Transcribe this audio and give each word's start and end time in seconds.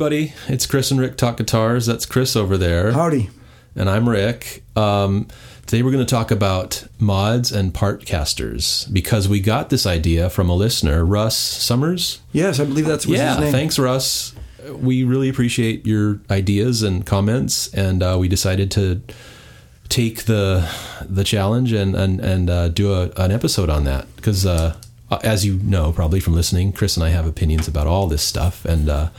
Everybody. 0.00 0.32
It's 0.48 0.64
Chris 0.64 0.90
and 0.90 0.98
Rick 0.98 1.18
Talk 1.18 1.36
Guitars. 1.36 1.84
That's 1.84 2.06
Chris 2.06 2.34
over 2.34 2.56
there. 2.56 2.92
Howdy. 2.92 3.28
And 3.76 3.90
I'm 3.90 4.08
Rick. 4.08 4.62
Um, 4.74 5.28
today 5.66 5.82
we're 5.82 5.90
going 5.90 6.06
to 6.06 6.10
talk 6.10 6.30
about 6.30 6.86
mods 6.98 7.52
and 7.52 7.74
part 7.74 8.06
casters 8.06 8.86
because 8.86 9.28
we 9.28 9.40
got 9.40 9.68
this 9.68 9.84
idea 9.84 10.30
from 10.30 10.48
a 10.48 10.54
listener, 10.54 11.04
Russ 11.04 11.36
Summers. 11.36 12.22
Yes, 12.32 12.58
I 12.58 12.64
believe 12.64 12.86
that's 12.86 13.04
yeah, 13.04 13.34
his 13.34 13.40
name. 13.40 13.52
thanks, 13.52 13.78
Russ. 13.78 14.34
We 14.72 15.04
really 15.04 15.28
appreciate 15.28 15.84
your 15.84 16.18
ideas 16.30 16.82
and 16.82 17.04
comments, 17.04 17.70
and 17.74 18.02
uh, 18.02 18.16
we 18.18 18.26
decided 18.26 18.70
to 18.70 19.02
take 19.90 20.24
the 20.24 20.66
the 21.04 21.24
challenge 21.24 21.72
and 21.72 21.94
and 21.94 22.20
and 22.20 22.48
uh, 22.48 22.68
do 22.68 22.94
a, 22.94 23.10
an 23.18 23.32
episode 23.32 23.68
on 23.68 23.84
that 23.84 24.06
because, 24.16 24.46
uh, 24.46 24.76
as 25.22 25.44
you 25.44 25.58
know, 25.58 25.92
probably 25.92 26.20
from 26.20 26.32
listening, 26.32 26.72
Chris 26.72 26.96
and 26.96 27.04
I 27.04 27.10
have 27.10 27.26
opinions 27.26 27.68
about 27.68 27.86
all 27.86 28.06
this 28.06 28.22
stuff, 28.22 28.64
and 28.64 28.88
uh, 28.88 29.10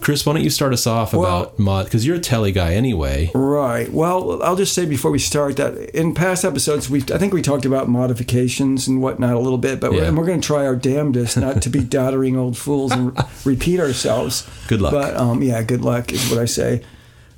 Chris, 0.00 0.24
why 0.26 0.34
don't 0.34 0.44
you 0.44 0.50
start 0.50 0.72
us 0.72 0.86
off 0.86 1.12
Well- 1.12 1.24
about 1.42 1.58
mod? 1.58 1.86
Because 1.86 2.06
you're 2.06 2.16
a 2.16 2.20
telly 2.20 2.52
guy 2.52 2.74
anyway. 2.74 3.30
Right. 3.34 3.90
Well, 3.92 4.42
I'll 4.42 4.54
just 4.56 4.72
say 4.74 4.84
before 4.84 5.10
we 5.10 5.18
start 5.18 5.56
that 5.56 5.74
in 5.96 6.14
past 6.14 6.44
episodes, 6.44 6.88
we 6.90 7.00
I 7.12 7.18
think 7.18 7.32
we 7.32 7.42
talked 7.42 7.64
about 7.64 7.88
modifications 7.88 8.86
and 8.86 9.00
whatnot 9.02 9.34
a 9.34 9.38
little 9.38 9.58
bit, 9.58 9.80
but 9.80 9.92
Yeah. 9.92 9.98
we're, 10.00 10.04
and 10.04 10.18
we're 10.18 10.26
going 10.26 10.40
to 10.40 10.46
try 10.46 10.66
our 10.66 10.76
damnedest 10.76 11.36
not 11.38 11.62
to 11.62 11.70
be 11.70 11.80
doddering 11.96 12.36
old 12.36 12.56
fools 12.56 12.92
and 12.92 13.16
repeat 13.44 13.80
ourselves. 13.80 14.46
Good 14.68 14.80
luck. 14.82 14.92
But 14.92 15.16
um, 15.16 15.42
yeah, 15.42 15.62
good 15.62 15.82
luck 15.82 16.12
is 16.12 16.30
what 16.30 16.38
I 16.38 16.44
say. 16.44 16.82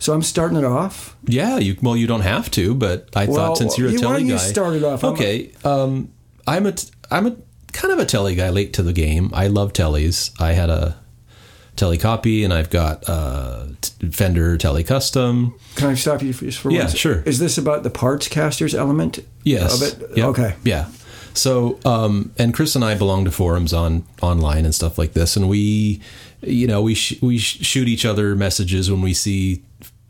So 0.00 0.12
I'm 0.12 0.22
starting 0.22 0.58
it 0.58 0.64
off. 0.64 1.16
Yeah, 1.26 1.58
you 1.58 1.76
well, 1.82 1.96
you 1.96 2.06
don't 2.06 2.20
have 2.20 2.50
to, 2.52 2.74
but 2.74 3.08
I 3.16 3.26
Well, 3.26 3.36
thought 3.36 3.58
since 3.58 3.78
you're 3.78 3.88
a 3.88 3.92
you- 3.92 3.98
telly 3.98 4.22
you 4.24 4.32
guy, 4.32 4.36
start 4.38 4.74
it 4.74 4.84
off? 4.84 5.02
I'm 5.04 5.10
a- 5.10 5.12
Okay, 5.14 5.50
um, 5.64 6.08
I'm 6.46 6.66
a 6.66 6.72
t- 6.72 6.88
I'm 7.10 7.26
a 7.26 7.36
kind 7.72 7.92
of 7.92 7.98
a 7.98 8.04
telly 8.04 8.34
guy, 8.34 8.50
late 8.50 8.72
to 8.74 8.82
the 8.82 8.92
game. 8.92 9.30
I 9.32 9.46
love 9.48 9.72
tellies. 9.72 10.30
I 10.40 10.52
had 10.52 10.70
a 10.70 10.96
telly 11.78 11.96
copy, 11.98 12.44
and 12.44 12.52
I've 12.52 12.68
got 12.70 13.08
uh, 13.08 13.64
Fender 14.10 14.58
Telly 14.58 14.84
Custom. 14.84 15.54
Can 15.76 15.88
I 15.88 15.94
stop 15.94 16.22
you 16.22 16.32
for, 16.32 16.44
just 16.44 16.58
for 16.58 16.70
Yeah, 16.70 16.80
one 16.80 16.88
sec? 16.88 16.98
sure. 16.98 17.22
Is 17.22 17.38
this 17.38 17.56
about 17.56 17.82
the 17.84 17.90
parts 17.90 18.28
casters 18.28 18.74
element 18.74 19.20
Yes. 19.44 19.74
of 19.80 19.82
it? 20.02 20.16
Yep. 20.16 20.26
Okay. 20.28 20.54
Yeah. 20.64 20.88
So, 21.34 21.78
um, 21.84 22.32
and 22.38 22.52
Chris 22.52 22.74
and 22.74 22.84
I 22.84 22.94
belong 22.96 23.24
to 23.24 23.30
forums 23.30 23.72
on 23.72 24.04
online 24.20 24.64
and 24.64 24.74
stuff 24.74 24.98
like 24.98 25.12
this, 25.12 25.36
and 25.36 25.48
we, 25.48 26.00
you 26.42 26.66
know, 26.66 26.82
we 26.82 26.94
sh- 26.94 27.20
we 27.22 27.38
sh- 27.38 27.64
shoot 27.64 27.86
each 27.88 28.04
other 28.04 28.34
messages 28.34 28.90
when 28.90 29.00
we 29.02 29.14
see, 29.14 29.62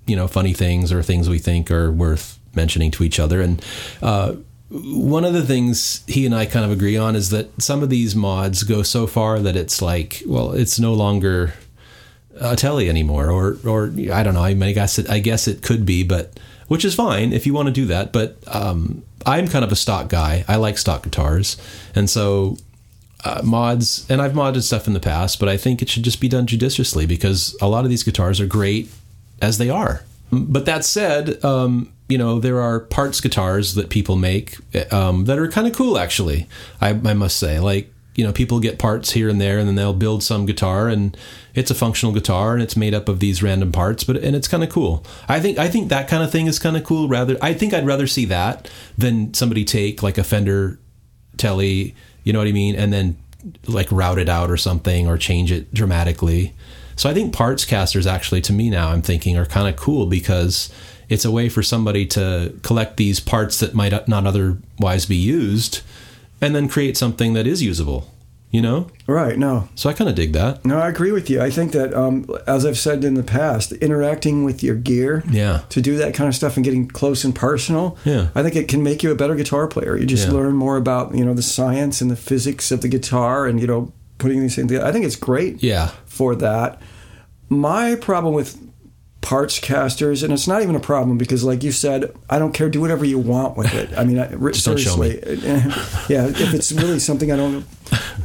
you 0.07 0.17
know, 0.17 0.27
funny 0.27 0.55
things 0.55 0.91
or 0.91 1.03
things 1.03 1.29
we 1.29 1.39
think 1.39 1.71
are 1.71 1.93
worth 1.93 2.39
mentioning 2.55 2.91
to 2.93 3.05
each 3.05 3.21
other. 3.21 3.43
And 3.43 3.63
uh, 4.01 4.37
one 4.71 5.25
of 5.25 5.33
the 5.33 5.45
things 5.45 6.05
he 6.07 6.27
and 6.27 6.35
I 6.35 6.45
kind 6.45 6.65
of 6.65 6.71
agree 6.71 6.97
on 6.97 7.17
is 7.17 7.31
that 7.31 7.63
some 7.63 7.83
of 7.83 7.89
these 7.89 8.15
mods 8.15 8.65
go 8.65 8.83
so 8.83 9.07
far 9.07 9.39
that 9.41 9.57
it's 9.57 9.81
like, 9.81 10.23
well, 10.27 10.53
it's 10.53 10.79
no 10.79 10.93
longer 10.93 11.55
a 12.41 12.55
telly 12.55 12.89
anymore, 12.89 13.31
or 13.31 13.57
or 13.65 13.87
I 14.13 14.23
don't 14.23 14.35
know. 14.35 14.45
I 14.45 14.55
mean, 14.55 14.69
I 14.69 14.73
guess 14.73 14.99
it, 14.99 15.09
I 15.09 15.21
guess 15.21 15.49
it 15.49 15.63
could 15.63 15.87
be, 15.87 16.03
but 16.03 16.39
which 16.69 16.85
is 16.85 16.95
fine 16.95 17.33
if 17.33 17.47
you 17.47 17.55
want 17.55 17.67
to 17.67 17.73
do 17.73 17.87
that. 17.87 18.13
But 18.13 18.37
um, 18.47 19.03
I'm 19.25 19.49
kind 19.49 19.65
of 19.65 19.73
a 19.73 19.77
stock 19.77 20.09
guy. 20.09 20.45
I 20.47 20.57
like 20.57 20.77
stock 20.77 21.03
guitars, 21.03 21.57
and 21.95 22.09
so 22.11 22.59
uh, 23.25 23.41
mods. 23.43 24.07
And 24.11 24.21
I've 24.21 24.33
modded 24.33 24.63
stuff 24.63 24.87
in 24.87 24.93
the 24.93 25.01
past, 25.01 25.41
but 25.41 25.49
I 25.49 25.57
think 25.57 25.81
it 25.81 25.89
should 25.89 26.03
just 26.03 26.21
be 26.21 26.29
done 26.29 26.47
judiciously 26.47 27.07
because 27.07 27.57
a 27.61 27.69
lot 27.69 27.85
of 27.85 27.91
these 27.91 28.03
guitars 28.03 28.39
are 28.39 28.47
great 28.47 28.91
as 29.41 29.59
they 29.59 29.71
are. 29.71 30.05
But 30.31 30.67
that 30.67 30.85
said, 30.85 31.43
um, 31.43 31.91
you 32.09 32.19
know 32.19 32.39
there 32.39 32.61
are 32.61 32.81
parts 32.81 33.21
guitars 33.21 33.75
that 33.75 33.91
people 33.91 34.17
make 34.17 34.57
um, 34.93 35.27
that 35.27 35.39
are 35.39 35.49
kind 35.49 35.67
of 35.67 35.75
cool. 35.75 35.99
Actually, 35.99 36.49
I, 36.81 36.91
I 36.91 37.15
must 37.15 37.37
say, 37.37 37.61
like 37.61 37.93
you 38.19 38.25
know 38.25 38.33
people 38.33 38.59
get 38.59 38.81
parts 38.81 39.13
here 39.13 39.29
and 39.29 39.41
there 39.41 39.59
and 39.59 39.69
then 39.69 39.77
they'll 39.77 39.95
build 39.95 40.25
some 40.25 40.45
guitar 40.45 40.89
and 40.89 41.17
it's 41.55 41.71
a 41.71 41.75
functional 41.75 42.13
guitar 42.13 42.53
and 42.53 42.61
it's 42.61 42.77
made 42.77 42.93
up 42.93 43.09
of 43.09 43.21
these 43.21 43.45
random 43.45 43.71
parts 43.71 44.03
but 44.03 44.17
and 44.17 44.35
it's 44.35 44.49
kind 44.49 44.65
of 44.65 44.69
cool 44.69 45.05
i 45.29 45.39
think 45.39 45.57
i 45.57 45.69
think 45.69 45.89
that 45.89 46.09
kind 46.09 46.25
of 46.25 46.31
thing 46.31 46.49
is 46.49 46.59
kind 46.59 46.77
of 46.77 46.83
cool 46.83 47.07
rather 47.07 47.37
i 47.41 47.55
think 47.55 47.73
i'd 47.73 47.87
rather 47.87 48.09
see 48.09 48.25
that 48.25 48.69
than 48.99 49.33
somebody 49.33 49.65
take 49.65 50.03
like 50.03 50.19
a 50.19 50.25
fender 50.25 50.81
telly 51.37 51.95
you 52.25 52.33
know 52.33 52.41
what 52.41 52.49
i 52.49 52.53
mean 52.53 52.75
and 52.75 52.93
then 52.93 53.17
like 53.69 53.91
route 53.93 54.19
it 54.19 54.29
out 54.29 54.51
or 54.51 54.57
something 54.57 55.07
or 55.07 55.17
change 55.17 55.53
it 55.53 55.73
dramatically 55.73 56.53
so 56.97 57.09
i 57.09 57.15
think 57.15 57.33
parts 57.33 57.65
casters 57.65 58.05
actually 58.05 58.41
to 58.41 58.53
me 58.53 58.69
now 58.69 58.91
i'm 58.91 59.01
thinking 59.01 59.39
are 59.39 59.47
kind 59.47 59.73
of 59.73 59.81
cool 59.81 60.07
because 60.07 60.73
it's 61.09 61.25
a 61.25 61.31
way 61.31 61.49
for 61.49 61.63
somebody 61.63 62.05
to 62.07 62.53
collect 62.63 62.97
these 62.97 63.21
parts 63.21 63.61
that 63.61 63.75
might 63.75 64.07
not 64.09 64.27
otherwise 64.27 65.07
be 65.07 65.17
used 65.17 65.81
and 66.41 66.55
then 66.55 66.69
create 66.69 66.97
something 66.97 67.33
that 67.33 67.47
is 67.47 67.63
usable 67.63 68.13
you 68.51 68.63
know 68.63 68.89
Right. 69.07 69.39
No. 69.39 69.69
so 69.75 69.89
i 69.91 69.93
kind 69.95 70.09
of 70.09 70.17
dig 70.17 70.33
that 70.33 70.65
No, 70.65 70.79
I 70.79 70.89
agree 70.89 71.13
with 71.13 71.29
you. 71.31 71.41
I 71.41 71.51
think 71.51 71.73
that, 71.73 71.93
um, 71.95 72.27
as 72.47 72.65
I've 72.67 72.79
said 72.79 73.05
in 73.05 73.15
the 73.15 73.23
past, 73.23 73.73
interacting 73.73 74.45
with 74.45 74.63
your 74.63 74.75
gear 74.75 75.23
Yeah. 75.31 75.63
to 75.71 75.81
do 75.83 75.97
that 75.97 76.15
kind 76.15 76.29
of 76.29 76.35
stuff 76.35 76.57
and 76.57 76.65
getting 76.65 76.89
close 76.89 77.25
and 77.25 77.35
personal, 77.35 77.97
Yeah. 78.05 78.29
I 78.35 78.43
think 78.43 78.55
it 78.57 78.69
can 78.69 78.83
make 78.83 79.03
you 79.03 79.11
a 79.11 79.15
better 79.15 79.35
guitar 79.35 79.67
player. 79.67 79.97
You 79.97 80.07
just 80.07 80.29
Yeah. 80.29 80.35
learn 80.35 80.55
more 80.55 80.77
about 80.77 81.15
you 81.15 81.25
know 81.25 81.35
the 81.35 81.43
science 81.43 82.01
and 82.03 82.11
the 82.11 82.17
physics 82.17 82.71
of 82.71 82.81
the 82.83 82.89
guitar, 82.89 83.47
and 83.47 83.61
you 83.61 83.67
know 83.67 83.93
putting 84.19 84.41
these 84.41 84.55
things 84.57 84.69
together. 84.69 84.87
I 84.87 84.93
think 84.93 85.05
it's 85.07 85.17
great 85.17 85.63
yeah 85.63 85.91
for 86.07 86.35
that. 86.37 86.81
My 87.51 87.95
problem 87.97 88.35
with 88.35 88.57
parts 89.28 89.59
casters, 89.59 90.22
and 90.22 90.33
it's 90.33 90.49
not 90.49 90.62
even 90.62 90.75
a 90.75 90.81
problem 90.81 91.19
because, 91.19 91.44
like 91.44 91.62
you 91.62 91.71
said, 91.71 92.16
I 92.31 92.39
don't 92.39 92.55
care. 92.55 92.71
Do 92.71 92.81
whatever 92.81 93.05
you 93.05 93.19
want 93.19 93.59
with 93.59 93.75
it. 93.75 93.91
I 93.94 94.03
mean, 94.03 94.19
I, 94.19 94.28
Just 94.28 94.65
don't 94.65 94.78
show 94.78 94.97
me. 94.97 95.11
seriously, 95.22 95.44
yeah. 96.09 96.25
If 96.28 96.55
it's 96.55 96.72
really 96.72 96.99
something 96.99 97.31
I 97.31 97.37
don't 97.37 97.66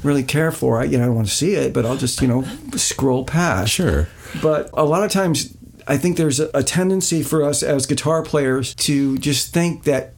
really 0.01 0.23
care 0.23 0.49
for, 0.49 0.79
I 0.79 0.85
you 0.85 0.97
know 0.97 1.03
I 1.03 1.07
don't 1.07 1.15
want 1.15 1.27
to 1.27 1.33
see 1.33 1.55
it, 1.55 1.73
but 1.73 1.85
I'll 1.85 1.97
just 1.97 2.21
you 2.21 2.29
know 2.29 2.45
scroll 2.77 3.25
past. 3.25 3.73
sure 3.73 4.07
But 4.41 4.69
a 4.71 4.85
lot 4.85 5.03
of 5.03 5.11
times, 5.11 5.57
I 5.89 5.97
think 5.97 6.15
there's 6.15 6.39
a, 6.39 6.49
a 6.53 6.63
tendency 6.63 7.21
for 7.21 7.43
us 7.43 7.63
as 7.63 7.85
guitar 7.85 8.23
players 8.23 8.73
to 8.75 9.17
just 9.17 9.53
think 9.53 9.83
that 9.83 10.13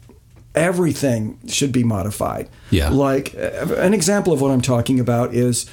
everything 0.53 1.40
should 1.47 1.72
be 1.72 1.84
modified. 1.84 2.47
Yeah. 2.69 2.90
Like 2.90 3.34
an 3.34 3.96
example 3.96 4.34
of 4.34 4.40
what 4.40 4.52
I'm 4.52 4.62
talking 4.62 5.00
about 5.00 5.34
is 5.34 5.66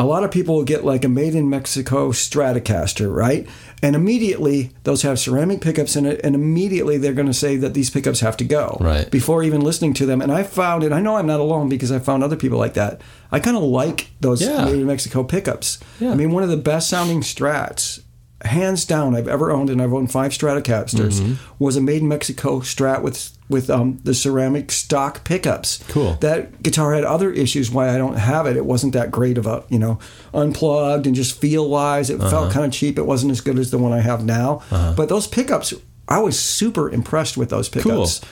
a 0.00 0.04
lot 0.04 0.24
of 0.24 0.30
people 0.30 0.54
will 0.54 0.64
get 0.64 0.82
like 0.82 1.04
a 1.04 1.08
made 1.08 1.34
in 1.34 1.50
Mexico 1.50 2.10
Stratocaster, 2.10 3.14
right? 3.14 3.46
And 3.82 3.96
immediately 3.96 4.72
those 4.84 5.02
have 5.02 5.18
ceramic 5.18 5.60
pickups 5.62 5.96
in 5.96 6.04
it, 6.04 6.20
and 6.22 6.34
immediately 6.34 6.98
they're 6.98 7.14
going 7.14 7.26
to 7.28 7.32
say 7.34 7.56
that 7.56 7.72
these 7.72 7.88
pickups 7.88 8.20
have 8.20 8.36
to 8.38 8.44
go. 8.44 8.76
Right. 8.80 9.10
Before 9.10 9.42
even 9.42 9.62
listening 9.62 9.94
to 9.94 10.06
them. 10.06 10.20
And 10.20 10.30
I 10.30 10.42
found, 10.42 10.84
it 10.84 10.92
I 10.92 11.00
know 11.00 11.16
I'm 11.16 11.26
not 11.26 11.40
alone 11.40 11.68
because 11.70 11.90
I 11.90 11.98
found 11.98 12.22
other 12.22 12.36
people 12.36 12.58
like 12.58 12.74
that. 12.74 13.00
I 13.32 13.40
kind 13.40 13.56
of 13.56 13.62
like 13.62 14.10
those 14.20 14.42
Yeah. 14.42 14.68
in 14.68 14.86
Mexico 14.86 15.24
pickups. 15.24 15.78
Yeah. 15.98 16.10
I 16.10 16.14
mean, 16.14 16.30
one 16.32 16.42
of 16.42 16.50
the 16.50 16.56
best 16.58 16.90
sounding 16.90 17.22
strats, 17.22 18.00
hands 18.44 18.84
down, 18.84 19.14
I've 19.14 19.28
ever 19.28 19.50
owned, 19.50 19.70
and 19.70 19.80
I've 19.82 19.92
owned 19.92 20.10
five 20.10 20.32
Stratocasters, 20.32 21.20
Mm-hmm. 21.20 21.34
was 21.58 21.76
a 21.76 21.80
made 21.80 22.02
in 22.02 22.08
Mexico 22.08 22.60
Strat 22.60 23.02
with 23.02 23.36
with 23.48 23.68
um, 23.68 23.98
the 24.04 24.14
ceramic 24.14 24.70
stock 24.70 25.24
pickups. 25.24 25.82
Cool. 25.88 26.14
That 26.20 26.62
guitar 26.62 26.94
had 26.94 27.02
other 27.02 27.32
issues 27.32 27.68
why 27.68 27.92
I 27.92 27.98
don't 27.98 28.16
have 28.16 28.46
it. 28.46 28.56
It 28.56 28.64
wasn't 28.64 28.92
that 28.92 29.10
great 29.10 29.36
of 29.38 29.46
a 29.46 29.64
you 29.68 29.78
know 29.78 29.98
unplugged 30.32 31.06
and 31.06 31.14
just 31.16 31.40
feel 31.40 31.68
wise. 31.68 32.10
It 32.10 32.20
Uh-huh. 32.20 32.30
felt 32.30 32.52
kind 32.52 32.64
of 32.66 32.72
cheap. 32.72 32.98
It 32.98 33.06
wasn't 33.06 33.32
as 33.32 33.40
good 33.40 33.58
as 33.58 33.70
the 33.70 33.78
one 33.78 33.92
I 33.92 34.00
have 34.00 34.24
now. 34.24 34.62
But 34.70 35.08
those 35.08 35.26
pickups, 35.26 35.74
I 36.08 36.20
was 36.20 36.38
super 36.38 36.88
impressed 36.90 37.36
with 37.36 37.50
those 37.50 37.68
pickups, 37.68 38.20
cool. 38.20 38.28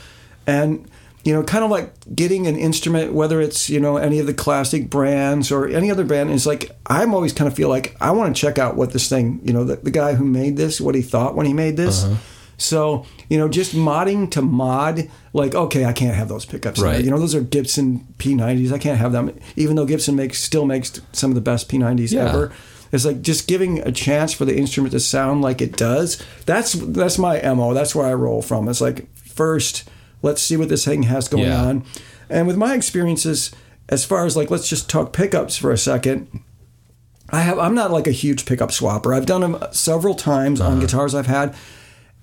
and 0.46 0.88
you 1.24 1.32
know, 1.34 1.42
kind 1.42 1.64
of 1.64 1.70
like 1.70 1.92
getting 2.14 2.46
an 2.46 2.56
instrument, 2.56 3.12
whether 3.12 3.40
it's 3.40 3.68
you 3.68 3.80
know 3.80 3.96
any 3.96 4.18
of 4.18 4.26
the 4.26 4.34
classic 4.34 4.88
brands 4.88 5.50
or 5.52 5.66
any 5.68 5.90
other 5.90 6.04
brand, 6.04 6.30
is 6.30 6.46
like 6.46 6.70
I'm 6.86 7.14
always 7.14 7.32
kind 7.32 7.48
of 7.48 7.54
feel 7.54 7.68
like 7.68 7.96
I 8.00 8.10
want 8.12 8.34
to 8.34 8.40
check 8.40 8.58
out 8.58 8.76
what 8.76 8.92
this 8.92 9.08
thing, 9.08 9.40
you 9.42 9.52
know, 9.52 9.64
the, 9.64 9.76
the 9.76 9.90
guy 9.90 10.14
who 10.14 10.24
made 10.24 10.56
this, 10.56 10.80
what 10.80 10.94
he 10.94 11.02
thought 11.02 11.34
when 11.34 11.46
he 11.46 11.52
made 11.52 11.76
this. 11.76 12.04
Uh-huh. 12.04 12.16
So 12.56 13.06
you 13.28 13.38
know, 13.38 13.48
just 13.48 13.74
modding 13.74 14.30
to 14.32 14.42
mod, 14.42 15.08
like 15.32 15.54
okay, 15.54 15.84
I 15.84 15.92
can't 15.92 16.16
have 16.16 16.28
those 16.28 16.44
pickups. 16.46 16.80
Right. 16.80 17.04
You 17.04 17.10
know, 17.10 17.18
those 17.18 17.34
are 17.34 17.40
Gibson 17.40 18.06
P90s. 18.18 18.72
I 18.72 18.78
can't 18.78 18.98
have 18.98 19.12
them, 19.12 19.38
even 19.56 19.76
though 19.76 19.86
Gibson 19.86 20.16
makes 20.16 20.42
still 20.42 20.66
makes 20.66 21.00
some 21.12 21.30
of 21.30 21.34
the 21.34 21.40
best 21.40 21.68
P90s 21.68 22.10
Yeah. 22.12 22.28
ever. 22.28 22.52
It's 22.90 23.04
like 23.04 23.20
just 23.20 23.46
giving 23.46 23.80
a 23.80 23.92
chance 23.92 24.32
for 24.32 24.44
the 24.46 24.56
instrument 24.56 24.92
to 24.92 25.00
sound 25.00 25.42
like 25.42 25.60
it 25.60 25.76
does. 25.76 26.24
That's 26.46 26.72
that's 26.72 27.18
my 27.18 27.40
mo. 27.42 27.74
That's 27.74 27.94
where 27.94 28.06
I 28.06 28.14
roll 28.14 28.40
from. 28.42 28.66
It's 28.68 28.80
like 28.80 29.06
first, 29.14 29.88
let's 30.22 30.42
see 30.42 30.56
what 30.56 30.68
this 30.68 30.84
thing 30.84 31.04
has 31.04 31.28
going 31.28 31.44
Yeah. 31.44 31.62
on. 31.62 31.84
And 32.30 32.46
with 32.46 32.56
my 32.56 32.74
experiences, 32.74 33.50
as 33.88 34.04
far 34.04 34.26
as 34.26 34.36
like 34.36 34.50
let's 34.50 34.68
just 34.68 34.88
talk 34.90 35.12
pickups 35.12 35.56
for 35.56 35.70
a 35.70 35.78
second. 35.78 36.28
I 37.30 37.40
have 37.40 37.58
I'm 37.58 37.74
not 37.74 37.90
like 37.90 38.06
a 38.06 38.12
huge 38.12 38.46
pickup 38.46 38.70
swapper. 38.70 39.14
I've 39.16 39.26
done 39.26 39.42
them 39.42 39.62
several 39.70 40.14
times 40.14 40.60
on 40.60 40.72
uh-huh. 40.72 40.80
guitars 40.80 41.14
I've 41.14 41.26
had, 41.26 41.54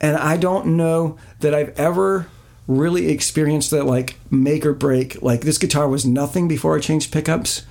and 0.02 0.18
I 0.18 0.38
don't 0.38 0.78
know 0.78 1.18
that 1.42 1.54
I've 1.54 1.78
ever 1.80 2.28
really 2.68 3.10
experienced 3.10 3.70
that 3.72 3.86
like 3.86 4.18
make 4.32 4.66
or 4.66 4.74
break. 4.74 5.22
Like 5.22 5.42
this 5.42 5.58
guitar 5.60 5.88
was 5.88 6.06
nothing 6.06 6.48
before 6.48 6.76
I 6.76 6.80
changed 6.80 7.12
pickups. 7.12 7.64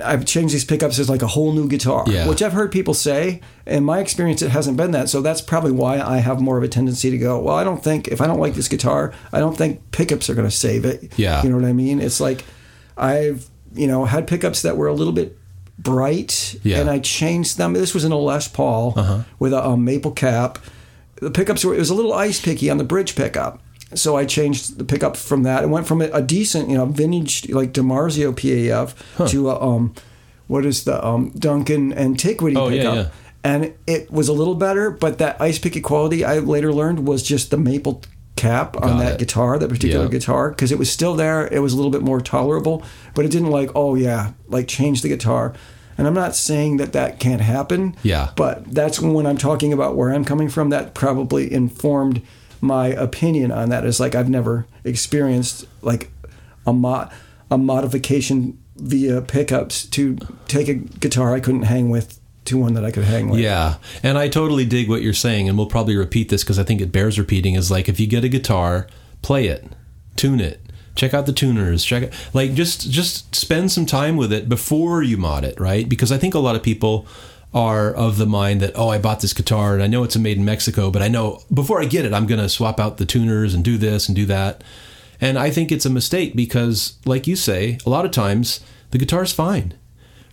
I've 0.00 0.24
changed 0.24 0.52
these 0.52 0.64
pickups 0.64 0.98
as 0.98 1.08
like 1.08 1.22
a 1.22 1.26
whole 1.28 1.52
new 1.52 1.68
guitar, 1.68 2.04
Yeah. 2.08 2.26
which 2.28 2.42
I've 2.42 2.52
heard 2.52 2.72
people 2.72 2.94
say. 2.94 3.40
In 3.66 3.84
my 3.84 4.00
experience, 4.00 4.42
it 4.42 4.50
hasn't 4.50 4.76
been 4.76 4.90
that. 4.90 5.08
So 5.08 5.20
that's 5.22 5.40
probably 5.40 5.70
why 5.70 6.00
I 6.00 6.18
have 6.18 6.40
more 6.40 6.58
of 6.58 6.64
a 6.64 6.68
tendency 6.68 7.10
to 7.10 7.18
go, 7.18 7.38
well, 7.38 7.54
I 7.54 7.62
don't 7.62 7.82
think, 7.82 8.08
if 8.08 8.20
I 8.20 8.26
don't 8.26 8.40
like 8.40 8.54
this 8.54 8.66
guitar, 8.66 9.12
I 9.32 9.38
don't 9.38 9.56
think 9.56 9.80
pickups 9.92 10.28
are 10.28 10.34
going 10.34 10.48
to 10.48 10.54
save 10.54 10.84
it. 10.84 11.12
Yeah. 11.16 11.42
You 11.44 11.50
know 11.50 11.56
what 11.56 11.64
I 11.64 11.72
mean? 11.72 12.00
It's 12.00 12.20
like 12.20 12.44
I've, 12.96 13.46
you 13.74 13.86
know, 13.86 14.04
had 14.04 14.26
pickups 14.26 14.62
that 14.62 14.76
were 14.76 14.88
a 14.88 14.94
little 14.94 15.12
bit 15.12 15.38
bright, 15.78 16.56
Yeah. 16.62 16.80
and 16.80 16.90
I 16.90 16.98
changed 16.98 17.58
them. 17.58 17.72
This 17.72 17.94
was 17.94 18.04
in 18.04 18.12
a 18.12 18.18
Les 18.18 18.48
Paul 18.48 19.24
with 19.38 19.52
a, 19.52 19.64
um, 19.64 19.84
maple 19.84 20.10
cap. 20.12 20.58
The 21.20 21.30
pickups 21.30 21.64
were 21.64 21.74
it 21.74 21.78
was 21.78 21.90
a 21.90 21.94
little 21.94 22.12
ice 22.12 22.40
picky 22.40 22.68
on 22.70 22.78
the 22.78 22.84
bridge 22.84 23.14
pickup, 23.16 23.60
so 23.98 24.16
I 24.16 24.24
changed 24.24 24.78
the 24.78 24.84
pickup 24.84 25.16
from 25.16 25.42
that 25.44 25.62
and 25.62 25.72
went 25.72 25.86
from 25.86 26.00
a, 26.02 26.20
decent, 26.22 26.68
you 26.70 26.76
know, 26.76 26.86
vintage 26.86 27.48
like 27.50 27.72
DiMarzio 27.72 28.32
PAF 28.34 29.28
to 29.30 29.50
a, 29.50 29.60
um, 29.60 29.94
what 30.46 30.64
is 30.66 30.84
the 30.84 31.04
um, 31.04 31.30
Duncan 31.38 31.92
Antiquity 31.92 32.56
Oh, 32.56 32.68
pickup. 32.68 32.94
yeah. 32.94 33.08
And 33.42 33.74
it 33.86 34.10
was 34.10 34.28
a 34.28 34.32
little 34.32 34.54
better, 34.54 34.90
but 34.90 35.18
that 35.18 35.40
ice 35.40 35.58
picky 35.58 35.80
quality 35.80 36.24
I 36.24 36.38
later 36.38 36.72
learned 36.72 37.06
was 37.06 37.22
just 37.22 37.50
the 37.50 37.58
maple 37.58 38.02
cap 38.36 38.76
on 38.76 38.82
Got 38.82 38.98
that 39.00 39.12
it. 39.14 39.18
guitar, 39.18 39.58
that 39.58 39.68
particular 39.68 40.04
Yeah. 40.06 40.10
guitar, 40.10 40.48
because 40.50 40.72
it 40.72 40.78
was 40.78 40.90
still 40.90 41.14
there. 41.14 41.46
It 41.52 41.60
was 41.60 41.72
a 41.72 41.76
little 41.76 41.90
bit 41.90 42.02
more 42.02 42.20
tolerable, 42.20 42.82
but 43.14 43.24
it 43.24 43.30
didn't 43.30 43.50
like, 43.50 43.70
oh 43.74 43.94
yeah, 43.94 44.32
like 44.48 44.66
change 44.66 45.02
the 45.02 45.08
guitar. 45.08 45.52
And 45.96 46.06
I'm 46.08 46.14
not 46.14 46.34
saying 46.34 46.78
that 46.78 46.92
that 46.94 47.20
can't 47.20 47.40
happen. 47.40 47.94
Yeah. 48.02 48.30
But 48.34 48.64
that's 48.74 48.98
when 49.00 49.26
I'm 49.26 49.36
talking 49.38 49.72
about 49.72 49.94
where 49.94 50.12
I'm 50.12 50.24
coming 50.24 50.48
from. 50.48 50.70
That 50.70 50.92
probably 50.94 51.52
informed 51.52 52.20
my 52.64 52.88
opinion 52.88 53.52
on 53.52 53.68
that. 53.70 53.84
Is 53.84 54.00
like 54.00 54.14
I've 54.14 54.30
never 54.30 54.66
experienced 54.82 55.66
like 55.82 56.10
a 56.66 56.72
mod 56.72 57.12
a 57.50 57.58
modification 57.58 58.58
via 58.76 59.20
pickups 59.20 59.86
to 59.86 60.16
take 60.48 60.68
a 60.68 60.74
guitar 60.74 61.34
I 61.34 61.40
couldn't 61.40 61.62
hang 61.62 61.90
with 61.90 62.18
to 62.46 62.58
one 62.58 62.74
that 62.74 62.84
I 62.84 62.90
could 62.90 63.04
hang 63.04 63.28
with. 63.28 63.40
Yeah, 63.40 63.76
and 64.02 64.18
I 64.18 64.28
totally 64.28 64.64
dig 64.64 64.88
what 64.88 65.02
you're 65.02 65.12
saying, 65.12 65.48
and 65.48 65.56
we'll 65.56 65.66
probably 65.66 65.96
repeat 65.96 66.28
this 66.28 66.42
because 66.42 66.58
I 66.58 66.64
think 66.64 66.80
it 66.80 66.92
bears 66.92 67.18
repeating. 67.18 67.54
Is 67.54 67.70
like 67.70 67.88
if 67.88 68.00
you 68.00 68.06
get 68.06 68.24
a 68.24 68.28
guitar, 68.28 68.86
play 69.22 69.46
it, 69.46 69.64
tune 70.16 70.40
it, 70.40 70.60
check 70.94 71.14
out 71.14 71.26
the 71.26 71.32
tuners, 71.32 71.84
check 71.84 72.04
it, 72.04 72.14
like 72.32 72.54
just 72.54 72.90
just 72.90 73.34
spend 73.34 73.72
some 73.72 73.86
time 73.86 74.16
with 74.16 74.32
it 74.32 74.48
before 74.48 75.02
you 75.02 75.16
mod 75.16 75.44
it, 75.44 75.58
right? 75.60 75.88
Because 75.88 76.12
I 76.12 76.18
think 76.18 76.34
a 76.34 76.38
lot 76.38 76.56
of 76.56 76.62
people 76.62 77.06
are 77.54 77.94
of 77.94 78.18
the 78.18 78.26
mind 78.26 78.60
that 78.60 78.72
oh, 78.74 78.88
I 78.88 78.98
bought 78.98 79.20
this 79.20 79.32
guitar 79.32 79.74
and 79.74 79.82
I 79.82 79.86
know 79.86 80.02
it's 80.02 80.16
a 80.16 80.18
made 80.18 80.36
in 80.36 80.44
Mexico, 80.44 80.90
but 80.90 81.00
I 81.02 81.08
know 81.08 81.40
before 81.52 81.80
I 81.80 81.84
get 81.86 82.04
it, 82.04 82.12
I'm 82.12 82.26
gonna 82.26 82.48
swap 82.48 82.80
out 82.80 82.98
the 82.98 83.06
tuners 83.06 83.54
and 83.54 83.64
do 83.64 83.78
this 83.78 84.08
and 84.08 84.16
do 84.16 84.26
that. 84.26 84.62
And 85.20 85.38
I 85.38 85.50
think 85.50 85.70
it's 85.70 85.86
a 85.86 85.90
mistake 85.90 86.34
because, 86.34 86.98
like 87.06 87.26
you 87.26 87.36
say, 87.36 87.78
a 87.86 87.90
lot 87.90 88.04
of 88.04 88.10
times 88.10 88.60
the 88.90 88.98
guitar's 88.98 89.32
fine. 89.32 89.74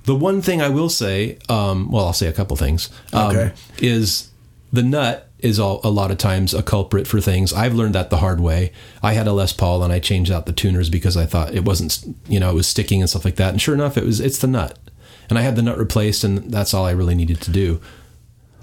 The 0.06 0.15
one 0.15 0.41
thing 0.41 0.62
I 0.62 0.69
will 0.69 0.89
say, 0.89 1.38
um, 1.47 1.91
well, 1.91 2.07
I'll 2.07 2.13
say 2.13 2.27
a 2.27 2.33
couple 2.33 2.57
things, 2.57 2.89
um, 3.13 3.29
Okay. 3.38 3.51
is 3.77 4.29
the 4.73 4.81
nut 4.81 5.29
is 5.38 5.59
all, 5.59 5.79
a 5.83 5.89
lot 5.91 6.09
of 6.12 6.18
times 6.18 6.53
a 6.56 6.63
culprit 6.63 7.06
for 7.07 7.21
things. 7.21 7.53
I've 7.53 7.75
learned 7.75 7.94
that 7.95 8.09
the 8.09 8.18
hard 8.18 8.39
way. 8.39 8.71
I 9.03 9.13
had 9.13 9.27
a 9.27 9.33
Les 9.33 9.53
Paul 9.53 9.83
and 9.83 9.94
I 9.94 10.00
changed 10.00 10.31
out 10.31 10.47
the 10.47 10.51
tuners 10.53 10.89
because 10.89 11.15
I 11.15 11.25
thought 11.27 11.53
it 11.53 11.65
wasn't, 11.65 12.00
you 12.27 12.39
know, 12.39 12.50
it 12.50 12.56
was 12.56 12.68
sticking 12.68 13.01
and 13.01 13.09
stuff 13.09 13.25
like 13.25 13.35
that. 13.35 13.50
And 13.51 13.62
sure 13.62 13.75
enough, 13.75 13.97
it 13.97 14.03
was. 14.03 14.19
It's 14.19 14.38
the 14.39 14.47
nut, 14.47 14.77
and 15.31 15.39
I 15.39 15.42
had 15.42 15.56
the 15.56 15.63
nut 15.63 15.80
replaced, 15.80 16.24
and 16.24 16.51
that's 16.51 16.74
all 16.75 16.86
I 16.86 16.92
really 16.92 17.16
needed 17.16 17.42
to 17.42 17.51
do. 17.51 17.81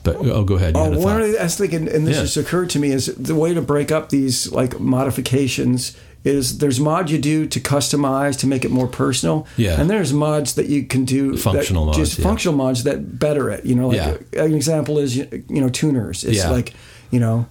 But 0.04 0.16
oh, 0.16 0.44
go 0.44 0.54
ahead. 0.54 0.74
Oh, 0.76 0.96
one 0.98 1.20
the, 1.20 1.40
I 1.40 1.42
was 1.44 1.56
thinking, 1.56 1.88
and 1.88 2.06
this 2.06 2.16
Yeah. 2.16 2.22
just 2.22 2.36
occurred 2.36 2.70
to 2.70 2.78
me, 2.78 2.92
is 2.92 3.06
the 3.06 3.34
way 3.34 3.52
to 3.52 3.60
break 3.60 3.90
up 3.90 4.10
these 4.10 4.52
like 4.52 4.78
modifications 4.78 5.96
is 6.24 6.58
there's 6.58 6.78
mods 6.80 7.10
you 7.12 7.18
do 7.18 7.46
to 7.46 7.60
customize 7.60 8.38
to 8.40 8.46
make 8.46 8.64
it 8.64 8.70
more 8.70 8.86
personal. 8.86 9.46
Yeah. 9.56 9.80
And 9.80 9.88
there's 9.88 10.12
mods 10.12 10.54
that 10.54 10.66
you 10.66 10.84
can 10.84 11.04
do 11.04 11.36
Functional 11.36 11.86
mods, 11.86 11.96
just 11.98 12.18
yeah. 12.18 12.24
functional 12.24 12.56
mods 12.56 12.84
that 12.84 13.18
better 13.18 13.50
it. 13.50 13.64
You 13.64 13.74
know, 13.74 13.88
like 13.88 13.96
Yeah. 14.32 14.44
an 14.44 14.54
example 14.54 14.98
is 14.98 15.16
you 15.16 15.26
know 15.48 15.68
tuners. 15.68 16.24
It's 16.24 16.38
Yeah. 16.38 16.50
like 16.50 16.74
you 17.10 17.18
know. 17.20 17.46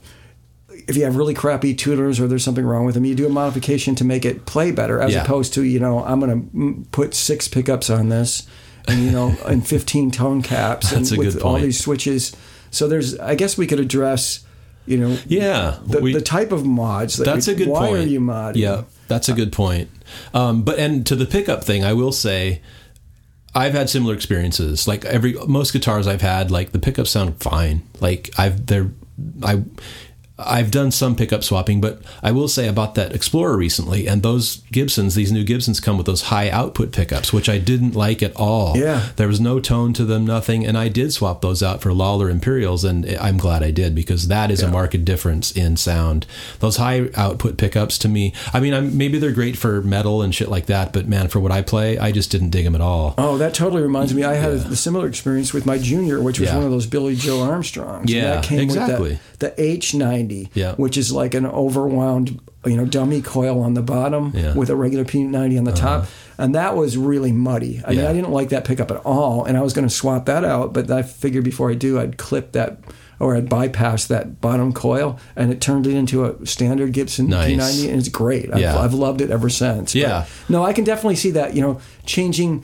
If 0.87 0.95
you 0.95 1.03
have 1.03 1.17
really 1.17 1.33
crappy 1.33 1.73
tuners 1.73 2.17
or 2.19 2.27
there's 2.27 2.43
something 2.45 2.63
wrong 2.63 2.85
with 2.85 2.95
them, 2.95 3.03
you 3.03 3.13
do 3.15 3.25
a 3.25 3.29
modification 3.29 3.93
to 3.95 4.05
make 4.05 4.23
it 4.23 4.45
play 4.45 4.71
better, 4.71 5.01
as 5.01 5.13
opposed 5.15 5.53
to 5.55 5.63
you 5.63 5.79
know 5.79 6.03
I'm 6.05 6.19
going 6.21 6.49
to 6.85 6.89
put 6.91 7.13
six 7.13 7.47
pickups 7.49 7.89
on 7.89 8.07
this, 8.09 8.47
and 8.87 9.03
you 9.03 9.11
know, 9.11 9.35
and 9.45 9.65
15 9.67 10.11
tone 10.11 10.41
caps, 10.41 10.91
That's 10.91 11.11
and 11.11 11.19
a 11.19 11.23
with 11.23 11.33
good 11.35 11.43
all 11.43 11.57
these 11.59 11.79
switches. 11.79 12.35
So 12.71 12.87
there's, 12.87 13.17
I 13.19 13.35
guess 13.35 13.57
we 13.57 13.67
could 13.67 13.79
address, 13.79 14.45
you 14.85 14.97
know, 14.97 15.17
Yeah, 15.27 15.77
the, 15.85 15.99
we- 16.01 16.13
the 16.13 16.21
type 16.21 16.51
of 16.51 16.65
mods. 16.65 17.17
That 17.17 17.25
That's 17.25 17.47
you- 17.47 17.53
a 17.53 17.57
good 17.57 17.67
why 17.69 17.87
point. 17.87 18.05
are 18.05 18.07
you 18.07 18.19
modding? 18.19 18.55
Yeah, 18.57 18.83
that's 19.07 19.29
a 19.29 19.33
good 19.33 19.51
point. 19.51 19.89
Um, 20.33 20.63
but 20.63 20.79
and 20.79 21.05
to 21.07 21.15
the 21.15 21.25
pickup 21.25 21.63
thing, 21.63 21.83
I 21.83 21.93
will 21.93 22.11
say, 22.11 22.61
I've 23.55 23.73
had 23.73 23.89
similar 23.89 24.13
experiences. 24.13 24.87
Like 24.87 25.03
every 25.05 25.33
most 25.47 25.73
guitars 25.73 26.05
I've 26.07 26.21
had, 26.21 26.51
like 26.51 26.71
the 26.71 26.79
pickups 26.79 27.09
sound 27.09 27.41
fine. 27.41 27.83
Like 27.99 28.29
I've 28.37 28.65
they're 28.67 28.91
I. 29.43 29.63
I've 30.39 30.69
done 30.69 30.91
some 30.91 31.15
pickup 31.15 31.43
swapping, 31.43 31.81
but 31.81 31.99
I 32.21 32.31
will 32.31 32.47
say 32.47 32.67
about 32.67 32.95
that 32.95 33.13
Explorer 33.13 33.57
recently, 33.57 34.07
and 34.07 34.21
those 34.21 34.57
Gibsons, 34.71 35.15
these 35.15 35.31
new 35.31 35.43
Gibsons 35.43 35.79
come 35.79 35.97
with 35.97 36.05
those 36.05 36.23
high 36.23 36.49
output 36.49 36.91
pickups, 36.91 37.33
which 37.33 37.49
I 37.49 37.57
didn't 37.57 37.95
like 37.95 38.21
at 38.21 38.35
all. 38.35 38.77
Yeah. 38.77 39.09
There 39.15 39.27
was 39.27 39.39
no 39.39 39.59
tone 39.59 39.93
to 39.93 40.05
them, 40.05 40.25
nothing. 40.25 40.65
And 40.65 40.77
I 40.77 40.89
did 40.89 41.11
swap 41.11 41.41
those 41.41 41.63
out 41.63 41.81
for 41.81 41.91
Lollar 41.91 42.29
Imperials, 42.29 42.83
and 42.83 43.05
I'm 43.17 43.37
glad 43.37 43.63
I 43.63 43.71
did 43.71 43.95
because 43.95 44.27
that 44.27 44.51
is 44.51 44.61
yeah. 44.61 44.67
a 44.67 44.71
marked 44.71 45.03
difference 45.03 45.51
in 45.51 45.75
sound. 45.75 46.27
Those 46.59 46.77
high 46.77 47.09
output 47.15 47.57
pickups 47.57 47.97
to 47.99 48.07
me, 48.07 48.33
I 48.53 48.59
mean, 48.59 48.73
I'm, 48.75 48.95
maybe 48.95 49.17
they're 49.17 49.31
great 49.31 49.57
for 49.57 49.81
metal 49.81 50.21
and 50.21 50.35
shit 50.35 50.49
like 50.49 50.67
that, 50.67 50.93
but 50.93 51.07
man, 51.07 51.29
for 51.29 51.39
what 51.39 51.51
I 51.51 51.63
play, 51.63 51.97
I 51.97 52.11
just 52.11 52.29
didn't 52.29 52.51
dig 52.51 52.65
them 52.65 52.75
at 52.75 52.81
all. 52.81 53.15
Oh, 53.17 53.37
that 53.39 53.55
totally 53.55 53.81
reminds 53.81 54.13
me. 54.13 54.23
I 54.23 54.35
had 54.35 54.53
yeah. 54.53 54.67
a, 54.67 54.75
similar 54.75 55.07
experience 55.07 55.53
with 55.53 55.65
my 55.65 55.79
Junior, 55.79 56.21
which 56.21 56.39
was 56.39 56.49
yeah. 56.49 56.55
one 56.55 56.65
of 56.65 56.71
those 56.71 56.85
Billie 56.85 57.15
Joe 57.15 57.41
Armstrongs. 57.41 58.11
Yeah, 58.11 58.41
came 58.41 58.59
exactly. 58.59 59.19
That, 59.39 59.57
the 59.57 59.61
H90 59.61 60.26
90 60.27 60.51
yeah. 60.53 60.75
which 60.75 60.97
is 60.97 61.11
like 61.11 61.33
an 61.33 61.45
overwound, 61.45 62.39
you 62.65 62.77
know, 62.77 62.85
dummy 62.85 63.21
coil 63.21 63.61
on 63.61 63.73
the 63.73 63.81
bottom 63.81 64.31
yeah. 64.33 64.53
with 64.53 64.69
a 64.69 64.75
regular 64.75 65.05
P90 65.05 65.57
on 65.57 65.63
the 65.63 65.71
uh-huh. 65.71 66.01
top, 66.01 66.07
and 66.37 66.55
that 66.55 66.75
was 66.75 66.97
really 66.97 67.31
muddy. 67.31 67.81
I 67.85 67.91
yeah. 67.91 68.01
mean, 68.01 68.07
I 68.07 68.13
didn't 68.13 68.31
like 68.31 68.49
that 68.49 68.65
pickup 68.65 68.91
at 68.91 68.97
all, 68.97 69.45
and 69.45 69.57
I 69.57 69.61
was 69.61 69.73
going 69.73 69.87
to 69.87 69.93
swap 69.93 70.25
that 70.25 70.43
out, 70.43 70.73
but 70.73 70.91
I 70.91 71.01
figured 71.01 71.43
before 71.43 71.71
I 71.71 71.75
do, 71.75 71.99
I'd 71.99 72.17
clip 72.17 72.51
that 72.53 72.79
or 73.19 73.35
I'd 73.35 73.49
bypass 73.49 74.05
that 74.07 74.41
bottom 74.41 74.73
coil, 74.73 75.19
and 75.35 75.51
it 75.51 75.59
turned 75.59 75.87
it 75.87 75.95
into 75.95 76.25
a 76.25 76.45
standard 76.45 76.93
Gibson 76.93 77.27
nice. 77.27 77.51
P90, 77.51 77.89
and 77.89 77.97
it's 77.97 78.09
great. 78.09 78.53
I've, 78.53 78.59
yeah. 78.59 78.77
I've 78.77 78.93
loved 78.93 79.21
it 79.21 79.31
ever 79.31 79.49
since. 79.49 79.95
Yeah. 79.95 80.27
But, 80.47 80.49
no, 80.53 80.63
I 80.63 80.71
can 80.71 80.83
definitely 80.83 81.15
see 81.15 81.31
that. 81.31 81.55
You 81.55 81.61
know, 81.61 81.81
changing 82.05 82.63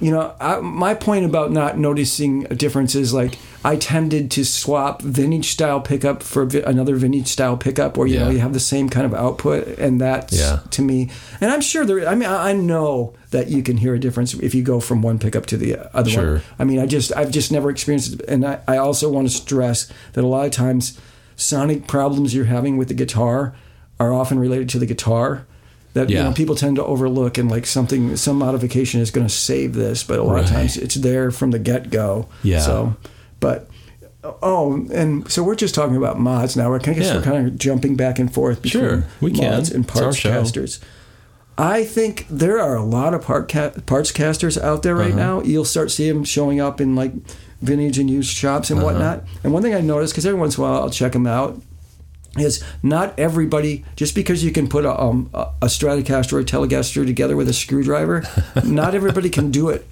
you 0.00 0.10
know, 0.10 0.34
I, 0.40 0.58
my 0.60 0.92
point 0.94 1.24
about 1.24 1.52
not 1.52 1.78
noticing 1.78 2.46
a 2.50 2.54
difference 2.54 2.94
is 2.94 3.14
like 3.14 3.38
I 3.64 3.76
tended 3.76 4.30
to 4.32 4.44
swap 4.44 5.00
vintage 5.02 5.50
style 5.50 5.80
pickup 5.80 6.22
for 6.22 6.44
vi- 6.44 6.60
another 6.66 6.96
vintage 6.96 7.28
style 7.28 7.56
pickup, 7.56 7.96
where 7.96 8.06
you 8.06 8.18
know 8.18 8.28
you 8.28 8.40
have 8.40 8.52
the 8.52 8.60
same 8.60 8.88
kind 8.88 9.06
of 9.06 9.14
output, 9.14 9.78
and 9.78 10.00
that's 10.00 10.36
Yeah. 10.38 10.60
to 10.70 10.82
me. 10.82 11.10
And 11.40 11.50
I'm 11.50 11.60
sure 11.60 11.84
there. 11.86 12.06
I 12.08 12.14
mean, 12.14 12.28
I 12.28 12.50
I 12.50 12.52
know 12.52 13.14
that 13.30 13.48
you 13.48 13.62
can 13.62 13.76
hear 13.78 13.94
a 13.94 13.98
difference 14.00 14.34
if 14.34 14.54
you 14.54 14.62
go 14.62 14.80
from 14.80 15.00
one 15.00 15.18
pickup 15.18 15.46
to 15.46 15.56
the 15.56 15.76
other 15.96 16.10
Sure. 16.10 16.32
one. 16.34 16.42
I 16.58 16.64
mean, 16.64 16.78
I 16.80 16.86
just 16.86 17.16
I've 17.16 17.30
just 17.30 17.50
never 17.52 17.70
experienced 17.70 18.14
it, 18.14 18.22
and 18.28 18.44
I, 18.44 18.58
I 18.68 18.76
also 18.76 19.08
want 19.10 19.28
to 19.28 19.34
stress 19.34 19.90
that 20.14 20.24
a 20.24 20.26
lot 20.26 20.44
of 20.44 20.52
times 20.52 20.98
sonic 21.36 21.86
problems 21.86 22.34
you're 22.34 22.44
having 22.46 22.76
with 22.76 22.88
the 22.88 22.94
guitar 22.94 23.54
are 23.98 24.12
often 24.12 24.38
related 24.38 24.68
to 24.70 24.78
the 24.78 24.86
guitar 24.86 25.46
that 25.94 26.10
you 26.10 26.16
know 26.22 26.32
people 26.32 26.54
tend 26.54 26.76
to 26.76 26.84
overlook 26.84 27.38
and 27.38 27.50
like 27.50 27.66
something 27.66 28.16
some 28.16 28.36
modification 28.38 29.00
is 29.00 29.10
going 29.10 29.26
to 29.26 29.32
save 29.32 29.74
this 29.74 30.04
but 30.04 30.18
a 30.18 30.22
lot 30.22 30.38
of 30.40 30.46
times 30.46 30.76
it's 30.76 30.94
there 30.96 31.30
from 31.30 31.50
the 31.50 31.58
get-go 31.58 32.28
Yeah. 32.42 32.60
so 32.60 32.96
but 33.40 33.68
oh 34.42 34.86
and 34.92 35.30
so 35.30 35.42
we're 35.42 35.54
just 35.54 35.74
talking 35.74 35.96
about 35.96 36.18
mods 36.18 36.56
now 36.56 36.68
we're 36.70 36.76
I 36.76 36.92
guess 36.94 37.06
Yeah. 37.06 37.16
we're 37.16 37.22
kind 37.22 37.46
of 37.46 37.58
jumping 37.58 37.96
back 37.96 38.18
and 38.18 38.32
forth 38.32 38.62
between 38.62 38.82
Sure, 38.84 39.04
we 39.20 39.30
can. 39.32 39.50
mods 39.52 39.70
and 39.70 39.84
It's 39.84 39.92
parts 40.00 40.20
casters 40.20 40.80
I 41.56 41.84
think 41.84 42.26
there 42.28 42.58
are 42.58 42.74
a 42.74 42.82
lot 42.84 43.14
of 43.14 43.22
part 43.22 43.48
ca- 43.48 43.70
parts 43.86 44.10
casters 44.10 44.58
out 44.58 44.82
there 44.82 44.96
Uh-huh. 44.96 45.04
right 45.04 45.14
now. 45.14 45.40
You'll 45.42 45.64
start 45.64 45.92
seeing 45.92 46.12
them 46.14 46.24
showing 46.24 46.58
up 46.60 46.80
in 46.80 46.96
like 46.96 47.12
vintage 47.62 47.96
and 47.96 48.10
used 48.10 48.30
shops 48.36 48.72
Uh-huh. 48.72 48.80
and 48.80 48.84
whatnot. 48.84 49.22
And 49.44 49.52
one 49.52 49.62
thing 49.62 49.72
I 49.72 49.80
noticed, 49.80 50.12
because 50.14 50.26
every 50.26 50.40
once 50.40 50.56
in 50.58 50.64
a 50.64 50.66
while 50.66 50.82
I'll 50.82 50.90
check 50.90 51.12
them 51.12 51.28
out, 51.28 51.62
is 52.38 52.62
not 52.82 53.18
everybody 53.18 53.84
just 53.96 54.14
because 54.14 54.42
you 54.44 54.50
can 54.52 54.68
put 54.68 54.84
a, 54.84 55.00
um, 55.00 55.30
a 55.34 55.66
Stratocaster 55.66 56.32
or 56.34 56.40
a 56.40 56.44
Telecaster 56.44 57.06
together 57.06 57.36
with 57.36 57.48
a 57.48 57.52
screwdriver, 57.52 58.24
not 58.64 58.94
everybody 58.94 59.30
can 59.30 59.50
do 59.50 59.68
it. 59.68 59.86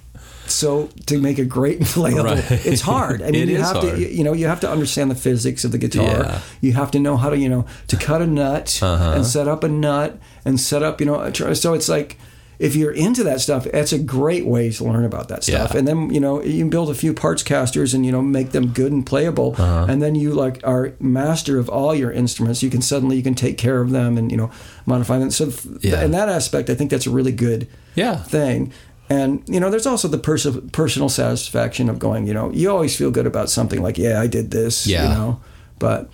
So 0.45 0.87
to 1.05 1.19
make 1.21 1.39
a 1.39 1.45
great 1.45 1.79
inflatable, 1.79 2.25
Right. 2.25 2.65
it's 2.65 2.81
hard. 2.81 3.21
I 3.21 3.25
mean, 3.31 3.43
It 3.43 3.49
you 3.49 3.57
have 3.61 3.77
hard. 3.77 3.95
to, 3.95 4.13
you 4.13 4.23
know, 4.25 4.33
you 4.33 4.47
have 4.47 4.59
to 4.59 4.69
understand 4.69 5.09
the 5.09 5.15
physics 5.15 5.63
of 5.63 5.71
the 5.71 5.77
guitar. 5.77 6.03
Yeah. 6.05 6.41
You 6.61 6.73
have 6.73 6.91
to 6.91 6.99
know 6.99 7.15
how 7.17 7.29
to, 7.29 7.37
you 7.37 7.47
know, 7.47 7.65
to 7.87 7.95
cut 7.95 8.21
a 8.21 8.27
nut 8.27 8.77
Uh-huh. 8.83 9.13
and 9.15 9.25
set 9.25 9.47
up 9.47 9.63
a 9.63 9.69
nut 9.69 10.19
and 10.43 10.59
set 10.59 10.83
up, 10.83 10.99
you 10.99 11.05
know, 11.07 11.21
a 11.21 11.31
tr- 11.31 11.53
so 11.53 11.73
it's 11.73 11.87
like. 11.89 12.17
If 12.63 12.75
you're 12.77 12.91
into 13.05 13.23
that 13.25 13.41
stuff, 13.41 13.65
it's 13.67 13.91
a 13.91 13.99
great 13.99 14.45
way 14.45 14.71
to 14.71 14.83
learn 14.85 15.03
about 15.05 15.27
that 15.27 15.43
stuff. 15.43 15.71
Yeah. 15.73 15.77
And 15.79 15.87
then 15.87 16.09
you 16.15 16.19
know 16.19 16.41
you 16.41 16.59
can 16.59 16.69
build 16.69 16.89
a 16.89 16.93
few 16.95 17.13
parts 17.13 17.43
casters 17.43 17.93
and 17.93 18.05
you 18.05 18.11
know 18.11 18.21
make 18.21 18.51
them 18.51 18.67
good 18.79 18.91
and 18.93 19.05
playable. 19.05 19.49
Uh-huh. 19.57 19.85
And 19.89 20.01
then 20.01 20.15
you 20.15 20.33
like 20.33 20.61
are 20.63 20.93
master 20.99 21.59
of 21.59 21.67
all 21.69 21.93
your 21.93 22.11
instruments. 22.11 22.63
You 22.63 22.69
can 22.69 22.81
suddenly 22.81 23.17
you 23.17 23.23
can 23.23 23.35
take 23.35 23.57
care 23.57 23.81
of 23.81 23.89
them 23.91 24.17
and 24.17 24.31
you 24.31 24.37
know 24.37 24.49
modify 24.85 25.17
them. 25.19 25.29
So 25.31 25.45
th- 25.51 25.83
Yeah. 25.83 26.05
in 26.05 26.11
that 26.11 26.29
aspect, 26.29 26.69
I 26.69 26.75
think 26.75 26.89
that's 26.91 27.05
a 27.07 27.11
really 27.11 27.33
good 27.33 27.67
Yeah. 27.95 28.15
thing. 28.23 28.71
And 29.09 29.43
you 29.47 29.59
know, 29.59 29.69
there's 29.69 29.85
also 29.85 30.07
the 30.07 30.17
pers- 30.17 30.47
personal 30.71 31.09
satisfaction 31.09 31.89
of 31.89 31.99
going. 31.99 32.27
You 32.27 32.33
know, 32.33 32.49
you 32.53 32.71
always 32.71 32.95
feel 32.95 33.11
good 33.11 33.27
about 33.27 33.49
something 33.49 33.81
like, 33.83 33.97
yeah, 33.97 34.21
I 34.21 34.27
did 34.27 34.51
this. 34.51 34.87
Yeah. 34.87 35.03
You 35.03 35.09
know, 35.15 35.39
but 35.79 36.09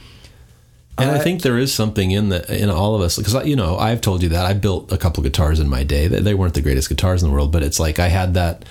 And 1.01 1.11
I, 1.11 1.15
I- 1.15 1.19
think 1.19 1.41
there 1.41 1.57
is 1.57 1.73
something 1.73 2.11
in 2.11 2.29
the 2.29 2.41
in 2.63 2.69
all 2.69 2.95
of 2.95 3.01
us 3.01 3.17
because 3.17 3.45
you 3.45 3.55
know 3.55 3.77
I've 3.77 4.01
told 4.01 4.21
you 4.23 4.29
that 4.29 4.45
I 4.45 4.53
built 4.53 4.91
a 4.91 4.97
couple 4.97 5.23
guitars 5.23 5.59
in 5.59 5.67
my 5.69 5.83
day. 5.83 6.07
They, 6.07 6.19
they 6.21 6.33
weren't 6.33 6.53
the 6.53 6.61
greatest 6.61 6.89
guitars 6.89 7.21
in 7.23 7.29
the 7.29 7.33
world, 7.33 7.51
but 7.51 7.63
it's 7.63 7.79
like 7.79 7.99
I 7.99 8.07
had 8.09 8.33
that 8.35 8.63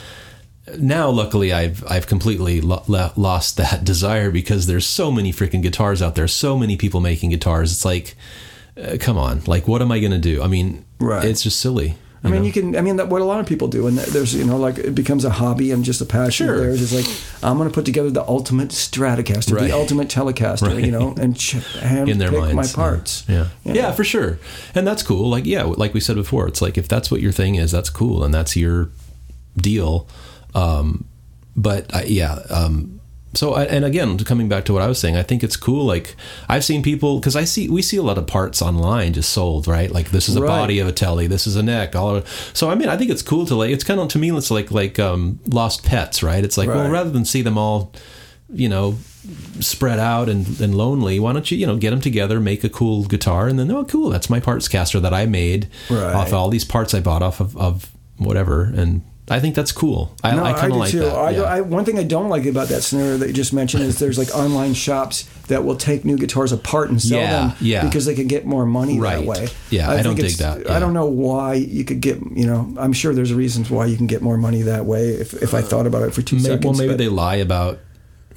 now 0.78 1.08
luckily 1.10 1.52
I've 1.52 1.82
I've 1.90 2.06
completely 2.06 2.60
lo- 2.60 2.82
lo- 2.88 3.12
lost 3.16 3.56
that 3.56 3.84
desire 3.92 4.30
because 4.30 4.66
there's 4.66 4.86
so 4.86 5.10
many 5.10 5.32
freaking 5.32 5.62
guitars 5.62 6.02
out 6.02 6.14
there, 6.14 6.28
so 6.28 6.56
many 6.58 6.76
people 6.76 7.00
making 7.00 7.30
guitars. 7.30 7.72
It's 7.72 7.84
like, 7.84 8.14
uh, 8.76 8.96
come 9.00 9.16
on, 9.16 9.42
like 9.46 9.66
what 9.66 9.80
am 9.82 9.90
I 9.90 9.98
going 9.98 10.12
to 10.12 10.18
do? 10.18 10.42
I 10.42 10.46
mean, 10.46 10.84
Right. 11.00 11.24
it's 11.24 11.42
just 11.42 11.60
silly. 11.60 11.94
I 12.24 12.28
mean, 12.30 12.40
know? 12.40 12.46
you 12.46 12.52
can. 12.52 12.76
I 12.76 12.80
mean, 12.80 12.96
that 12.96 13.08
what 13.08 13.22
a 13.22 13.24
lot 13.24 13.38
of 13.38 13.46
people 13.46 13.68
do, 13.68 13.86
and 13.86 13.96
there's, 13.96 14.34
you 14.34 14.44
know, 14.44 14.56
like 14.56 14.76
it 14.78 14.94
becomes 14.94 15.24
a 15.24 15.30
hobby 15.30 15.70
and 15.70 15.84
just 15.84 16.00
a 16.00 16.04
passion 16.04 16.48
Sure. 16.48 16.58
theirs. 16.58 16.80
Is 16.80 16.92
like, 16.92 17.06
I'm 17.44 17.56
going 17.58 17.68
to 17.68 17.74
put 17.74 17.84
together 17.84 18.10
the 18.10 18.26
ultimate 18.26 18.70
Stratocaster, 18.70 19.54
Right. 19.54 19.68
the 19.68 19.72
ultimate 19.72 20.08
Telecaster, 20.08 20.66
Right. 20.68 20.84
you 20.84 20.90
know, 20.90 21.14
and 21.16 21.36
ch- 21.36 21.52
hand 21.80 22.08
in 22.08 22.18
their 22.18 22.30
pick 22.30 22.40
minds. 22.40 22.54
my 22.56 22.62
yeah. 22.64 22.72
parts. 22.74 23.24
Yeah. 23.28 23.46
Yeah. 23.64 23.72
yeah. 23.74 23.92
for 23.92 24.02
sure. 24.02 24.38
And 24.74 24.84
that's 24.86 25.02
cool. 25.04 25.28
Like, 25.30 25.46
yeah, 25.46 25.62
like 25.62 25.94
we 25.94 26.00
said 26.00 26.16
before, 26.16 26.48
it's 26.48 26.60
like 26.60 26.76
if 26.76 26.88
that's 26.88 27.08
what 27.10 27.20
your 27.20 27.32
thing 27.32 27.54
is, 27.54 27.70
that's 27.70 27.90
cool, 27.90 28.24
and 28.24 28.34
that's 28.34 28.56
your 28.56 28.90
deal. 29.56 30.08
Um, 30.56 31.04
but 31.56 31.94
I, 31.94 32.02
yeah, 32.04 32.34
um, 32.50 32.97
so 33.38 33.54
I, 33.54 33.64
and 33.64 33.84
again, 33.84 34.18
coming 34.18 34.48
back 34.48 34.64
to 34.66 34.72
what 34.72 34.82
I 34.82 34.88
was 34.88 34.98
saying, 34.98 35.16
I 35.16 35.22
think 35.22 35.42
it's 35.44 35.56
cool. 35.56 35.84
Like 35.84 36.16
I've 36.48 36.64
seen 36.64 36.82
people 36.82 37.18
because 37.20 37.36
I 37.36 37.44
see 37.44 37.68
we 37.68 37.82
see 37.82 37.96
a 37.96 38.02
lot 38.02 38.18
of 38.18 38.26
parts 38.26 38.60
online 38.60 39.12
just 39.12 39.30
sold, 39.32 39.66
right? 39.68 39.90
Like 39.90 40.10
this 40.10 40.28
is 40.28 40.36
a 40.36 40.40
Right. 40.42 40.48
body 40.48 40.78
of 40.80 40.88
a 40.88 40.92
telly, 40.92 41.26
this 41.28 41.46
is 41.46 41.54
a 41.56 41.62
neck, 41.62 41.94
all 41.94 42.16
of. 42.16 42.28
So 42.52 42.68
I 42.70 42.74
mean, 42.74 42.88
I 42.88 42.96
think 42.96 43.10
it's 43.10 43.22
cool 43.22 43.46
to 43.46 43.54
like. 43.54 43.70
It's 43.70 43.84
kind 43.84 44.00
of 44.00 44.08
to 44.08 44.18
me, 44.18 44.30
it's 44.36 44.50
like 44.50 44.70
like 44.70 44.98
um, 44.98 45.38
lost 45.46 45.84
pets, 45.84 46.22
right? 46.22 46.42
It's 46.44 46.58
like 46.58 46.68
well, 46.68 46.90
rather 46.90 47.10
than 47.10 47.24
see 47.24 47.42
them 47.42 47.56
all, 47.56 47.92
you 48.52 48.68
know, 48.68 48.96
spread 49.60 49.98
out 49.98 50.28
and, 50.28 50.60
and 50.60 50.74
lonely, 50.74 51.20
why 51.20 51.32
don't 51.32 51.50
you, 51.50 51.58
you 51.58 51.66
know, 51.66 51.76
get 51.76 51.90
them 51.90 52.00
together, 52.00 52.40
make 52.40 52.64
a 52.64 52.68
cool 52.70 53.04
guitar, 53.04 53.46
and 53.48 53.58
then, 53.58 53.70
oh, 53.70 53.84
cool, 53.84 54.08
that's 54.10 54.30
my 54.30 54.40
parts 54.40 54.68
caster 54.68 55.00
that 55.00 55.12
I 55.12 55.26
made 55.26 55.68
Right. 55.90 56.14
off 56.14 56.32
all 56.32 56.48
these 56.48 56.64
parts 56.64 56.94
I 56.94 57.00
bought 57.00 57.22
off 57.22 57.40
of, 57.40 57.54
of 57.56 57.90
whatever. 58.16 58.62
And 58.64 59.02
I 59.30 59.40
think 59.40 59.54
that's 59.54 59.72
cool. 59.72 60.14
I, 60.24 60.34
No, 60.34 60.44
I 60.44 60.52
kind 60.54 60.72
of 60.72 60.78
like 60.78 60.90
too. 60.90 61.00
that. 61.00 61.14
I, 61.14 61.30
yeah. 61.30 61.42
I, 61.42 61.60
one 61.60 61.84
thing 61.84 61.98
I 61.98 62.02
don't 62.02 62.28
like 62.28 62.46
about 62.46 62.68
that 62.68 62.82
scenario 62.82 63.16
that 63.18 63.26
you 63.28 63.32
just 63.34 63.52
mentioned 63.52 63.82
is 63.84 63.98
there's 63.98 64.18
like 64.18 64.34
online 64.34 64.74
shops 64.74 65.24
that 65.48 65.64
will 65.64 65.76
take 65.76 66.04
new 66.04 66.16
guitars 66.16 66.52
apart 66.52 66.90
and 66.90 67.00
sell 67.00 67.18
Yeah, 67.20 67.30
them 67.48 67.56
yeah. 67.60 67.84
because 67.84 68.06
they 68.06 68.14
can 68.14 68.26
get 68.28 68.44
more 68.46 68.64
money 68.66 68.98
Right. 68.98 69.18
that 69.18 69.26
way. 69.26 69.48
Yeah, 69.70 69.90
I 69.90 70.02
don't 70.02 70.14
dig 70.16 70.32
that, 70.38 70.70
I 70.70 70.78
don't 70.78 70.94
know 70.94 71.06
why 71.06 71.54
you 71.54 71.84
could 71.84 72.00
get, 72.00 72.18
you 72.34 72.46
know, 72.46 72.74
I'm 72.78 72.92
sure 72.92 73.14
there's 73.14 73.32
reasons 73.34 73.70
why 73.70 73.86
you 73.86 73.96
can 73.96 74.06
get 74.06 74.22
more 74.22 74.36
money 74.38 74.62
that 74.62 74.84
way 74.86 75.08
if, 75.10 75.34
if 75.34 75.54
I 75.54 75.58
uh, 75.58 75.62
thought 75.62 75.86
about 75.86 76.02
it 76.02 76.14
for 76.14 76.22
two 76.22 76.36
Maybe, 76.36 76.44
seconds. 76.46 76.64
well, 76.64 76.74
maybe 76.74 76.88
but- 76.92 76.98
they 76.98 77.08
lie 77.08 77.36
about, 77.36 77.78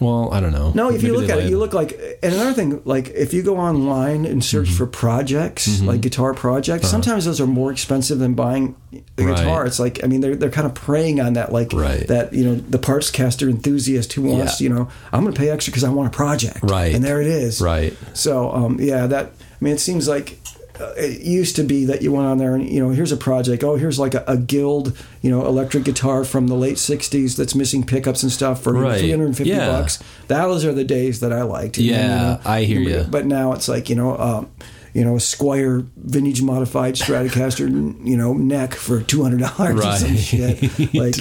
well, 0.01 0.33
I 0.33 0.39
don't 0.41 0.51
know. 0.51 0.71
No, 0.73 0.89
if 0.91 1.03
you 1.03 1.13
look 1.15 1.29
at 1.29 1.37
it, 1.39 1.49
you 1.49 1.57
look 1.59 1.73
like. 1.73 1.93
And 2.23 2.33
another 2.33 2.53
thing, 2.53 2.81
like 2.83 3.09
if 3.09 3.33
you 3.33 3.43
go 3.43 3.55
online 3.57 4.25
and 4.25 4.43
search 4.43 4.67
Mm-hmm. 4.67 4.77
for 4.77 4.87
projects, 4.87 5.81
like 5.81 6.01
guitar 6.01 6.33
projects, 6.33 6.89
sometimes 6.89 7.23
those 7.25 7.39
are 7.39 7.47
more 7.47 7.71
expensive 7.71 8.19
than 8.19 8.33
buying 8.33 8.75
a 8.91 8.97
Uh-huh. 8.97 9.03
Right. 9.29 9.37
guitar. 9.37 9.65
It's 9.67 9.79
like 9.79 10.03
I 10.03 10.07
mean, 10.07 10.21
they're 10.21 10.35
they're 10.35 10.49
kind 10.49 10.65
of 10.67 10.73
preying 10.73 11.19
on 11.21 11.33
that, 11.33 11.53
like 11.53 11.71
Right. 11.73 12.07
that 12.07 12.33
you 12.33 12.43
know 12.43 12.55
the 12.55 12.79
parts 12.79 13.11
caster 13.11 13.47
enthusiast 13.47 14.13
who 14.13 14.23
wants 14.23 14.59
Yeah. 14.59 14.63
you 14.69 14.73
know 14.75 14.87
I'm 15.13 15.21
going 15.21 15.33
to 15.33 15.39
pay 15.39 15.49
extra 15.49 15.71
because 15.71 15.83
I 15.83 15.89
want 15.89 16.07
a 16.13 16.15
project, 16.17 16.59
Right. 16.63 16.93
And 16.95 17.03
there 17.03 17.21
it 17.21 17.27
is, 17.27 17.61
Right. 17.61 17.95
So 18.13 18.51
um, 18.51 18.77
yeah, 18.79 19.05
that 19.07 19.25
I 19.61 19.63
mean, 19.63 19.73
it 19.75 19.79
seems 19.79 20.07
like. 20.07 20.39
Uh, 20.79 20.93
It 20.97 21.21
used 21.21 21.55
to 21.57 21.63
be 21.63 21.85
that 21.85 22.01
you 22.01 22.11
went 22.11 22.25
on 22.27 22.37
there 22.37 22.55
and 22.55 22.67
you 22.67 22.79
know 22.81 22.89
here's 22.91 23.11
a 23.11 23.17
project 23.17 23.63
oh 23.63 23.75
here's 23.75 23.99
like 23.99 24.13
a, 24.13 24.23
a 24.27 24.37
guild 24.37 24.97
you 25.21 25.29
know 25.29 25.45
electric 25.45 25.83
guitar 25.83 26.23
from 26.23 26.47
the 26.47 26.55
late 26.55 26.77
'60s 26.77 27.35
that's 27.35 27.53
missing 27.55 27.83
pickups 27.85 28.23
and 28.23 28.31
stuff 28.31 28.63
for 28.63 28.73
Right. 28.73 28.99
350 28.99 29.49
Yeah. 29.49 29.67
bucks 29.67 29.99
those 30.27 30.63
are 30.65 30.73
the 30.73 30.83
days 30.85 31.19
that 31.19 31.33
I 31.33 31.41
liked. 31.43 31.77
And 31.77 31.89
then, 31.89 32.09
Yeah, 32.09 32.37
I 32.45 32.63
hear 32.63 32.79
ya. 32.79 33.03
But 33.09 33.25
now 33.25 33.51
it's 33.53 33.67
like 33.67 33.89
you 33.89 33.95
know, 33.95 34.17
um, 34.17 34.49
you 34.93 35.03
know, 35.05 35.15
a 35.15 35.19
Squier 35.19 35.85
vintage 35.97 36.41
modified 36.41 36.95
Stratocaster, 36.95 37.67
you 38.05 38.17
know, 38.17 38.33
neck 38.33 38.73
for 38.75 39.01
two 39.01 39.23
hundred 39.23 39.41
dollars 39.41 39.75
or 39.85 39.91
some 39.97 40.09
Right. 40.11 40.19
shit. 40.19 40.93
Like, 40.93 41.15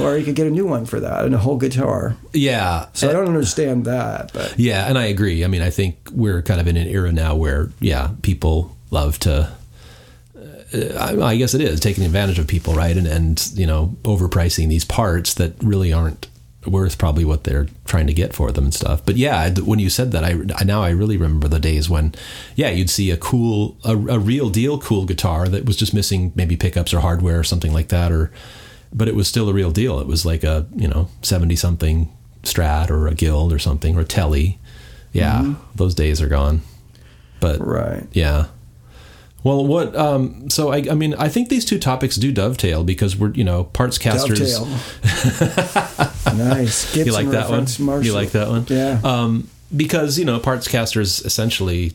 or 0.00 0.16
you 0.18 0.24
could 0.24 0.34
get 0.34 0.46
a 0.48 0.50
new 0.50 0.66
one 0.66 0.84
for 0.86 0.98
that 1.00 1.24
and 1.24 1.34
a 1.34 1.38
whole 1.38 1.56
guitar. 1.56 2.16
yeah. 2.32 2.86
So 2.94 3.08
I 3.08 3.12
don't 3.12 3.26
understand 3.28 3.84
that, 3.84 4.32
but 4.32 4.54
Yeah, 4.58 4.86
and 4.88 4.98
I 4.98 5.04
agree. 5.06 5.44
I 5.44 5.46
mean, 5.48 5.62
I 5.62 5.70
think 5.70 5.94
we're 6.12 6.42
kind 6.42 6.60
of 6.60 6.66
in 6.66 6.76
an 6.76 6.88
era 6.88 7.12
now 7.12 7.36
where, 7.36 7.70
yeah, 7.80 8.10
people 8.22 8.73
love 8.94 9.18
to. 9.20 9.52
Uh, 10.34 10.78
I, 10.98 11.32
I 11.32 11.36
guess 11.36 11.54
it 11.54 11.60
is 11.60 11.80
taking 11.80 12.04
advantage 12.04 12.38
of 12.38 12.46
people, 12.46 12.74
right? 12.74 12.96
And 12.96 13.06
and 13.06 13.50
you 13.54 13.66
know, 13.66 13.96
overpricing 14.02 14.68
these 14.68 14.84
parts 14.84 15.34
that 15.34 15.52
really 15.62 15.92
aren't 15.92 16.26
worth 16.66 16.96
probably 16.98 17.24
what 17.24 17.44
they're 17.44 17.68
trying 17.84 18.06
to 18.06 18.14
get 18.14 18.32
for 18.32 18.50
them 18.50 18.64
and 18.64 18.74
stuff. 18.74 19.04
But 19.04 19.16
yeah, 19.16 19.50
when 19.50 19.78
you 19.78 19.90
said 19.90 20.12
that, 20.12 20.24
I, 20.24 20.40
I 20.56 20.64
now 20.64 20.82
I 20.82 20.90
really 20.90 21.16
remember 21.16 21.48
the 21.48 21.60
days 21.60 21.90
when, 21.90 22.14
yeah, 22.56 22.70
you'd 22.70 22.90
see 22.90 23.10
a 23.10 23.16
cool, 23.16 23.76
a, 23.84 23.92
a 23.92 24.18
real 24.18 24.48
deal 24.50 24.78
cool 24.78 25.04
guitar 25.04 25.48
that 25.48 25.66
was 25.66 25.76
just 25.76 25.94
missing 25.94 26.32
maybe 26.34 26.56
pickups 26.56 26.94
or 26.94 27.00
hardware 27.00 27.38
or 27.38 27.44
something 27.44 27.72
like 27.72 27.88
that, 27.88 28.12
or 28.12 28.30
but 28.92 29.08
it 29.08 29.14
was 29.14 29.28
still 29.28 29.48
a 29.48 29.52
real 29.52 29.70
deal. 29.70 30.00
It 30.00 30.06
was 30.06 30.24
like 30.24 30.44
a 30.44 30.66
you 30.74 30.88
know 30.88 31.08
seventy 31.22 31.56
something 31.56 32.10
Strat 32.42 32.90
or 32.90 33.08
a 33.08 33.14
Guild 33.14 33.52
or 33.52 33.58
something 33.58 33.96
or 33.96 34.00
a 34.00 34.04
Telly. 34.04 34.58
Yeah, 35.12 35.54
those 35.74 35.94
days 35.94 36.20
are 36.20 36.28
gone. 36.28 36.62
But 37.40 37.60
right. 37.60 38.06
yeah. 38.12 38.46
Well, 39.44 39.64
what? 39.66 39.94
Um, 39.94 40.48
so 40.50 40.72
I, 40.72 40.78
I 40.90 40.94
mean, 40.94 41.14
I 41.14 41.28
think 41.28 41.50
these 41.50 41.64
two 41.64 41.78
topics 41.78 42.16
do 42.16 42.32
dovetail 42.32 42.82
because 42.82 43.14
we're, 43.14 43.30
you 43.32 43.44
know, 43.44 43.64
parts 43.64 43.98
casters. 43.98 44.58
Nice. 46.34 46.92
Gibson 46.92 47.06
You 47.06 47.12
like 47.12 47.28
that 47.28 47.48
one? 47.48 47.66
Marshall. 47.78 48.04
You 48.04 48.12
like 48.12 48.30
that 48.30 48.48
one? 48.48 48.66
Yeah. 48.68 49.00
Um, 49.04 49.48
because 49.74 50.18
you 50.18 50.24
know, 50.24 50.38
parts 50.40 50.66
casters 50.66 51.20
essentially 51.20 51.92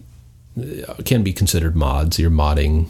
uh, 0.57 0.93
can 1.05 1.23
be 1.23 1.33
considered 1.33 1.75
mods. 1.75 2.19
You're 2.19 2.31
modding 2.31 2.87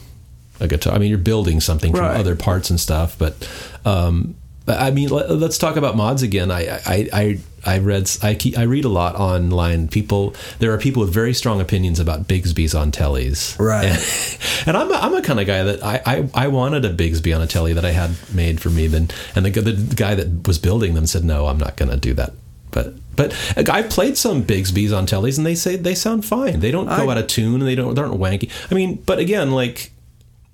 a 0.60 0.68
guitar. 0.68 0.94
I 0.94 1.00
mean, 1.00 1.10
you're 1.10 1.18
building 1.18 1.60
something 1.60 1.92
from 1.92 2.02
Right. 2.02 2.20
other 2.20 2.36
parts 2.36 2.70
and 2.70 2.80
stuff. 2.80 3.18
But 3.18 3.50
um, 3.86 4.36
I 4.68 4.92
mean, 4.92 5.10
let, 5.10 5.30
us 5.30 5.58
talk 5.58 5.76
about 5.76 5.96
mods 5.96 6.22
again. 6.22 6.52
I 6.52 6.68
I 6.86 7.10
I, 7.14 7.40
I 7.66 7.80
read 7.80 8.10
I 8.22 8.36
keep, 8.36 8.58
I 8.58 8.64
read 8.64 8.86
a 8.86 8.90
lot 8.90 9.16
online. 9.16 9.88
People 9.88 10.36
there 10.60 10.74
are 10.74 10.78
people 10.78 11.02
with 11.02 11.14
very 11.14 11.34
strong 11.34 11.62
opinions 11.62 12.00
about 12.00 12.28
Bigsby's 12.28 12.76
on 12.76 12.92
tellies. 12.92 13.58
Right. 13.60 13.86
And, 13.86 14.68
and 14.68 14.78
I'm 14.78 14.92
a, 14.92 14.96
I'm 14.96 15.14
a 15.16 15.22
kind 15.22 15.40
of 15.40 15.48
guy 15.48 15.64
that 15.64 15.84
I, 15.84 16.02
I 16.06 16.30
I 16.34 16.48
wanted 16.48 16.86
a 16.86 16.94
Bigsby 16.94 17.36
on 17.36 17.42
a 17.42 17.48
telly 17.48 17.74
that 17.74 17.86
I 17.86 17.92
had 17.92 18.12
made 18.34 18.62
for 18.62 18.70
me. 18.70 18.88
Then 18.88 19.10
and 19.36 19.46
the, 19.46 19.62
the 19.62 19.96
guy 19.96 20.16
that 20.16 20.48
was 20.48 20.58
building 20.60 20.94
them 20.94 21.06
said, 21.06 21.24
no, 21.24 21.48
I'm 21.48 21.58
not 21.58 21.76
going 21.76 21.90
to 21.92 21.98
do 21.98 22.14
that. 22.16 22.34
But 22.72 22.94
but 23.16 23.34
I've 23.58 23.90
played 23.90 24.18
some 24.18 24.44
Bigsby's 24.44 24.94
on 24.94 25.06
tellies 25.06 25.38
and 25.38 25.46
they 25.46 25.56
say 25.56 25.76
they 25.76 25.96
sound 25.96 26.26
fine. 26.26 26.60
They 26.62 26.72
don't 26.72 26.86
go 26.86 27.10
I- 27.10 27.12
out 27.12 27.18
of 27.18 27.28
tune 27.28 27.56
and 27.56 27.68
they 27.68 27.76
don't 27.76 27.96
they 27.96 28.02
aren't 28.02 28.20
wanky. 28.20 28.50
I 28.72 28.76
mean, 28.76 28.96
but 29.06 29.20
again, 29.20 29.52
like 29.52 29.92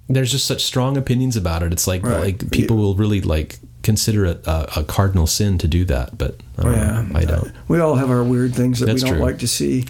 there's 0.07 0.31
just 0.31 0.45
such 0.45 0.63
strong 0.63 0.97
opinions 0.97 1.35
about 1.35 1.63
it. 1.63 1.71
It's 1.73 1.87
like 1.87 2.03
Right. 2.05 2.19
like 2.21 2.51
people 2.51 2.77
will 2.77 2.95
really 2.95 3.21
like 3.21 3.59
consider 3.81 4.25
it 4.25 4.45
a, 4.47 4.79
a 4.79 4.83
cardinal 4.83 5.27
sin 5.27 5.57
to 5.59 5.67
do 5.67 5.85
that, 5.85 6.17
but 6.17 6.39
I 6.57 6.63
don't 6.63 6.73
Yeah. 6.73 7.05
I 7.13 7.25
don't. 7.25 7.51
We 7.67 7.79
all 7.79 7.95
have 7.95 8.09
our 8.09 8.23
weird 8.23 8.55
things 8.55 8.79
that 8.79 8.87
That's 8.87 9.03
we 9.03 9.09
don't 9.09 9.17
true. 9.19 9.25
like 9.27 9.39
to 9.39 9.47
see. 9.47 9.85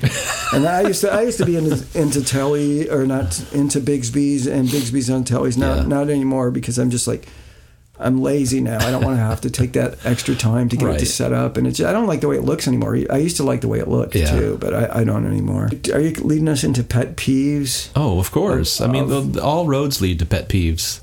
And 0.53 0.65
I 0.67 0.81
used 0.81 1.01
to, 1.01 1.11
I 1.11 1.21
used 1.21 1.37
to 1.39 1.45
be 1.45 1.55
into, 1.57 1.85
into 1.99 2.23
telly 2.23 2.89
or 2.89 3.05
not 3.05 3.41
into 3.53 3.79
Bigsby's 3.79 4.47
and 4.47 4.67
Bigsby's 4.67 5.09
on 5.09 5.23
tellies. 5.23 5.57
Not, 5.57 5.77
Yeah. 5.77 5.87
not 5.87 6.09
anymore 6.09 6.51
because 6.51 6.77
I'm 6.77 6.89
just 6.89 7.07
like, 7.07 7.27
I'm 7.99 8.21
lazy 8.21 8.59
now. 8.59 8.85
I 8.85 8.91
don't 8.91 9.03
want 9.05 9.15
to 9.17 9.21
have 9.23 9.41
to 9.41 9.49
take 9.49 9.71
that 9.73 10.05
extra 10.05 10.35
time 10.35 10.67
to 10.69 10.75
get 10.75 10.89
it 10.89 10.99
to 10.99 11.05
set 11.05 11.31
up, 11.31 11.55
and 11.55 11.65
it's, 11.65 11.79
I 11.79 11.93
don't 11.93 12.07
like 12.07 12.19
the 12.21 12.27
way 12.27 12.35
it 12.35 12.43
looks 12.43 12.67
anymore. 12.67 12.97
I 13.09 13.17
used 13.17 13.37
to 13.37 13.43
like 13.43 13.61
the 13.61 13.69
way 13.69 13.79
it 13.79 13.87
looked 13.87 14.15
Yeah. 14.15 14.31
too, 14.31 14.57
but 14.59 14.73
I, 14.73 14.99
I 14.99 15.03
don't 15.05 15.25
anymore. 15.25 15.69
Are 15.93 15.99
you 16.01 16.11
leading 16.15 16.49
us 16.49 16.63
into 16.65 16.83
pet 16.83 17.15
peeves? 17.15 17.89
Oh, 17.95 18.19
of 18.19 18.31
course. 18.31 18.81
I 18.81 18.87
mean, 18.87 19.09
Of- 19.11 19.37
all 19.37 19.65
roads 19.67 20.01
lead 20.01 20.19
to 20.19 20.25
pet 20.25 20.49
peeves. 20.49 20.99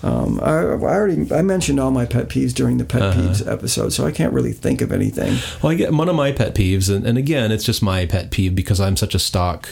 Um, 0.00 0.38
I, 0.40 0.50
I 0.50 0.52
already 0.60 1.34
I 1.34 1.42
mentioned 1.42 1.80
all 1.80 1.90
my 1.90 2.06
pet 2.06 2.28
peeves 2.28 2.54
during 2.54 2.78
the 2.78 2.84
pet 2.84 3.02
Uh-huh. 3.02 3.20
peeves 3.20 3.44
episode, 3.50 3.92
so 3.92 4.06
I 4.06 4.12
can't 4.12 4.32
really 4.32 4.52
think 4.52 4.80
of 4.80 4.92
anything. 4.92 5.36
Well, 5.60 5.72
I 5.72 5.74
get 5.74 5.92
one 5.92 6.08
of 6.08 6.14
my 6.14 6.30
pet 6.30 6.54
peeves, 6.54 6.88
and, 6.94 7.04
and 7.04 7.18
again, 7.18 7.50
it's 7.50 7.64
just 7.64 7.82
my 7.82 8.06
pet 8.06 8.30
peeve 8.30 8.54
because 8.54 8.78
I'm 8.80 8.96
such 8.96 9.16
a 9.16 9.18
stock. 9.18 9.68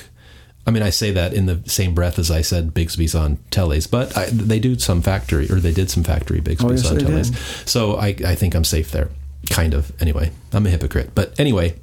I 0.67 0.73
mean, 0.73 0.83
I 0.83 0.91
say 0.91 1.13
that 1.13 1.33
in 1.33 1.47
the 1.47 1.61
same 1.69 1.95
breath 1.95 2.19
as 2.19 2.31
I 2.31 2.41
said 2.43 2.75
Bigsby's 2.75 3.15
on 3.15 3.37
tellies, 3.51 3.89
but 3.91 4.17
I, 4.17 4.27
they 4.31 4.59
do 4.59 4.77
some 4.79 5.01
factory, 5.01 5.49
or 5.51 5.61
they 5.61 5.73
did 5.73 5.91
some 5.91 6.03
factory 6.03 6.41
Bigsby's 6.41 6.65
Oh, 6.65 6.71
yes, 6.73 6.91
on 6.91 6.99
tellies. 6.99 7.31
did. 7.31 7.69
So 7.69 7.97
I, 7.97 8.09
I 8.27 8.35
think 8.35 8.55
I'm 8.57 8.65
safe 8.65 8.91
there, 8.91 9.11
kind 9.51 9.75
of. 9.75 9.93
Anyway, 10.03 10.33
I'm 10.53 10.67
a 10.67 10.71
hypocrite, 10.71 11.11
but 11.15 11.39
anyway, 11.39 11.79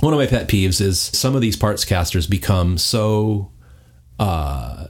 one 0.00 0.12
of 0.12 0.18
my 0.20 0.26
pet 0.26 0.48
peeves 0.48 0.80
is 0.80 1.00
some 1.00 1.34
of 1.34 1.40
these 1.40 1.56
parts 1.56 1.84
casters 1.84 2.26
become 2.28 2.78
so 2.78 3.50
uh, 4.20 4.86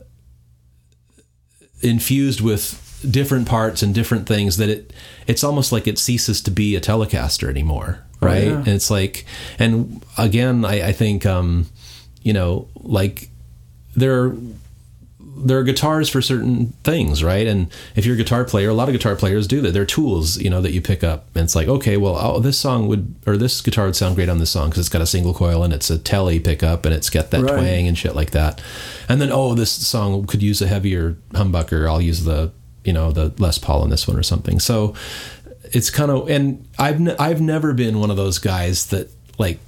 infused 1.80 2.40
with 2.40 2.78
different 3.10 3.48
parts 3.48 3.82
and 3.82 3.94
different 3.94 4.28
things 4.28 4.58
that 4.58 4.68
it 4.68 4.92
it's 5.26 5.42
almost 5.42 5.72
like 5.72 5.86
it 5.88 5.98
ceases 5.98 6.40
to 6.42 6.50
be 6.50 6.76
a 6.76 6.80
Telecaster 6.80 7.48
anymore, 7.48 8.04
right? 8.20 8.44
yeah. 8.44 8.58
And 8.58 8.68
it's 8.68 8.90
like, 8.90 9.24
and 9.58 10.04
again, 10.18 10.64
I, 10.64 10.88
I 10.88 10.92
think, 10.92 11.26
um, 11.26 11.66
you 12.22 12.32
know, 12.32 12.68
like 12.76 13.28
there 13.94 14.22
are 14.24 14.36
there 15.34 15.58
are 15.58 15.62
guitars 15.64 16.08
for 16.08 16.20
certain 16.22 16.66
things, 16.84 17.24
right? 17.24 17.46
And 17.46 17.72
if 17.96 18.04
you're 18.04 18.14
a 18.14 18.18
guitar 18.18 18.44
player, 18.44 18.68
a 18.68 18.74
lot 18.74 18.88
of 18.88 18.92
guitar 18.92 19.16
players 19.16 19.46
do 19.48 19.60
that. 19.62 19.72
They're 19.72 19.86
tools, 19.86 20.36
you 20.38 20.50
know, 20.50 20.60
that 20.60 20.72
you 20.72 20.80
pick 20.82 21.02
up, 21.02 21.26
and 21.34 21.44
it's 21.44 21.56
like, 21.56 21.68
okay, 21.68 21.96
well, 21.96 22.16
oh, 22.20 22.38
this 22.38 22.58
song 22.58 22.86
would 22.86 23.14
or 23.26 23.36
this 23.36 23.60
guitar 23.60 23.86
would 23.86 23.96
sound 23.96 24.14
great 24.14 24.28
on 24.28 24.38
this 24.38 24.50
song 24.50 24.68
because 24.68 24.80
it's 24.80 24.88
got 24.88 25.00
a 25.02 25.06
single 25.06 25.32
coil 25.34 25.64
and 25.64 25.72
it's 25.72 25.90
a 25.90 25.98
telly 25.98 26.38
pickup 26.38 26.84
and 26.84 26.94
it's 26.94 27.10
got 27.10 27.30
that 27.30 27.42
Right. 27.42 27.54
twang 27.54 27.88
and 27.88 27.96
shit 27.98 28.14
like 28.14 28.30
that. 28.32 28.60
And 29.08 29.20
then, 29.20 29.30
oh, 29.32 29.54
this 29.54 29.72
song 29.72 30.26
could 30.26 30.42
use 30.42 30.60
a 30.62 30.66
heavier 30.68 31.16
humbucker. 31.32 31.88
I'll 31.88 32.00
use 32.02 32.24
the 32.24 32.52
you 32.84 32.92
know 32.92 33.10
the 33.10 33.32
Les 33.38 33.58
Paul 33.58 33.82
on 33.82 33.90
this 33.90 34.06
one 34.06 34.18
or 34.18 34.22
something. 34.22 34.60
So 34.60 34.94
it's 35.72 35.88
kind 35.88 36.10
of 36.10 36.28
and 36.28 36.68
I've 36.78 37.00
ne- 37.00 37.16
I've 37.18 37.40
never 37.40 37.72
been 37.72 37.98
one 38.00 38.10
of 38.10 38.16
those 38.16 38.38
guys 38.38 38.86
that 38.86 39.08
like 39.38 39.58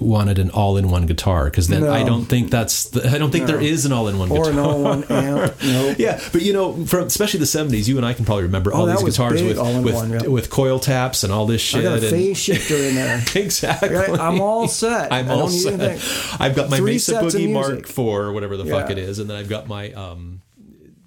wanted 0.00 0.38
an 0.38 0.50
all-in-one 0.50 1.04
guitar 1.06 1.44
because 1.44 1.68
then 1.68 1.82
No. 1.82 1.92
I 1.92 2.02
don't 2.04 2.24
think 2.24 2.50
that's 2.50 2.84
the, 2.84 3.06
I 3.08 3.18
don't 3.18 3.30
think 3.30 3.46
there 3.46 3.60
is 3.60 3.84
an 3.84 3.92
all-in-one 3.92 4.30
or 4.30 4.44
guitar. 4.46 4.50
an 4.52 4.58
all-one 4.58 5.04
amp. 5.10 5.54
Nope. 5.62 5.96
Yeah, 5.98 6.20
but 6.32 6.42
you 6.42 6.52
know, 6.54 6.86
from 6.86 7.04
especially 7.06 7.40
the 7.40 7.46
'70s, 7.46 7.86
you 7.86 7.96
and 7.98 8.06
I 8.06 8.14
can 8.14 8.24
probably 8.24 8.44
remember 8.44 8.72
all 8.72 8.84
Oh, 8.84 8.86
that 8.86 8.98
these 8.98 9.16
guitars 9.16 9.42
with 9.42 9.58
with, 9.84 10.10
yeah. 10.22 10.26
with 10.28 10.48
coil 10.50 10.78
taps 10.78 11.22
and 11.22 11.32
all 11.32 11.46
this 11.46 11.60
shit. 11.60 11.80
I 11.80 11.82
got 11.82 11.92
a 11.98 12.00
and- 12.02 12.10
phase 12.10 12.38
shifter 12.38 12.76
in 12.76 12.94
there. 12.94 13.22
exactly. 13.34 13.96
I'm 13.96 14.40
all 14.40 14.66
set. 14.68 15.12
I'm 15.12 15.30
all 15.30 15.48
set. 15.48 16.00
I've 16.40 16.56
got 16.56 16.70
my 16.70 16.78
Three 16.78 16.92
Mesa 16.92 17.14
Boogie. 17.14 17.52
Mark 17.52 17.80
IV 17.90 17.98
or 17.98 18.32
whatever 18.32 18.56
the 18.56 18.64
fuck 18.66 18.90
it 18.90 18.98
is, 18.98 19.18
and 19.18 19.28
then 19.28 19.36
I've 19.36 19.48
got 19.48 19.68
my 19.68 19.92
um, 19.92 20.40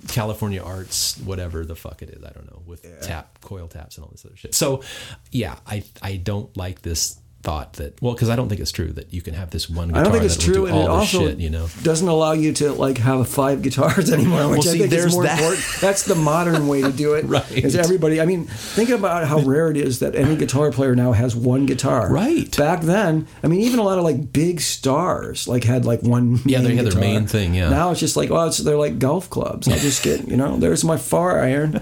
California 0.07 0.61
Arts 0.61 1.17
whatever 1.19 1.65
the 1.65 1.75
fuck 1.75 2.01
it 2.01 2.09
is. 2.09 2.23
I 2.23 2.29
don't 2.31 2.45
know 2.45 2.61
with 2.65 2.85
tap 3.01 3.39
coil 3.41 3.67
taps 3.67 3.97
and 3.97 4.03
all 4.05 4.11
this 4.11 4.25
other 4.25 4.35
shit. 4.35 4.53
So 4.53 4.83
yeah, 5.31 5.55
I 5.65 5.83
I 6.01 6.17
don't 6.17 6.55
like 6.57 6.81
this 6.81 7.17
thought 7.43 7.73
that 7.73 8.01
well 8.01 8.13
because 8.13 8.29
I 8.29 8.35
don't 8.37 8.47
think 8.49 8.61
it's 8.61 8.71
true 8.71 8.91
that 8.93 9.13
you 9.13 9.21
can 9.21 9.33
have 9.33 9.49
this 9.51 9.69
one 9.69 9.89
guitar 9.89 9.99
I 9.99 10.03
don't 10.03 10.13
think 10.13 10.23
it's 10.25 10.37
true, 10.37 10.65
and 10.65 10.77
it 10.77 10.87
also 10.89 11.27
shit. 11.27 11.39
You 11.39 11.49
know. 11.49 11.67
doesn't 11.83 12.07
allow 12.07 12.31
you 12.31 12.53
to 12.53 12.71
like 12.71 12.97
have 12.99 13.27
five 13.27 13.61
guitars 13.61 14.11
anymore, 14.17 14.47
which 14.49 14.65
Well, 14.65 14.75
I 14.75 14.77
think 14.77 14.93
is 14.93 15.13
more 15.13 15.23
that. 15.23 15.37
important. 15.39 15.65
That's 15.81 16.03
the 16.03 16.15
modern 16.15 16.67
way 16.67 16.81
to 16.81 16.91
do 16.91 17.13
it. 17.15 17.25
Right. 17.33 17.51
Is 17.51 17.75
everybody? 17.75 18.21
I 18.21 18.25
mean, 18.25 18.45
think 18.45 18.89
about 18.89 19.27
how 19.27 19.39
rare 19.53 19.69
it 19.71 19.77
is 19.77 19.99
that 19.99 20.15
any 20.15 20.35
guitar 20.35 20.71
player 20.71 20.95
now 20.95 21.11
has 21.13 21.35
one 21.35 21.65
guitar. 21.65 22.11
Right. 22.11 22.55
Back 22.55 22.81
then, 22.81 23.27
I 23.43 23.47
mean, 23.47 23.61
even 23.61 23.79
a 23.79 23.83
lot 23.83 23.97
of 23.97 24.03
like 24.03 24.31
big 24.31 24.61
stars 24.61 25.47
like 25.47 25.63
had 25.63 25.83
like 25.85 26.01
one. 26.03 26.39
Yeah, 26.45 26.61
they 26.61 26.75
had 26.75 26.85
their 26.85 26.99
main 26.99 27.27
thing, 27.27 27.55
yeah. 27.55 27.69
Now 27.69 27.91
it's 27.91 27.99
just 27.99 28.15
like, 28.15 28.29
well, 28.29 28.47
it's, 28.47 28.59
they're 28.59 28.77
like 28.77 28.99
golf 28.99 29.29
clubs. 29.29 29.67
I 29.67 29.77
just 29.79 30.03
get, 30.03 30.27
you 30.27 30.37
know, 30.37 30.57
there's 30.57 30.83
my 30.83 30.97
far 30.97 31.41
iron. 31.41 31.81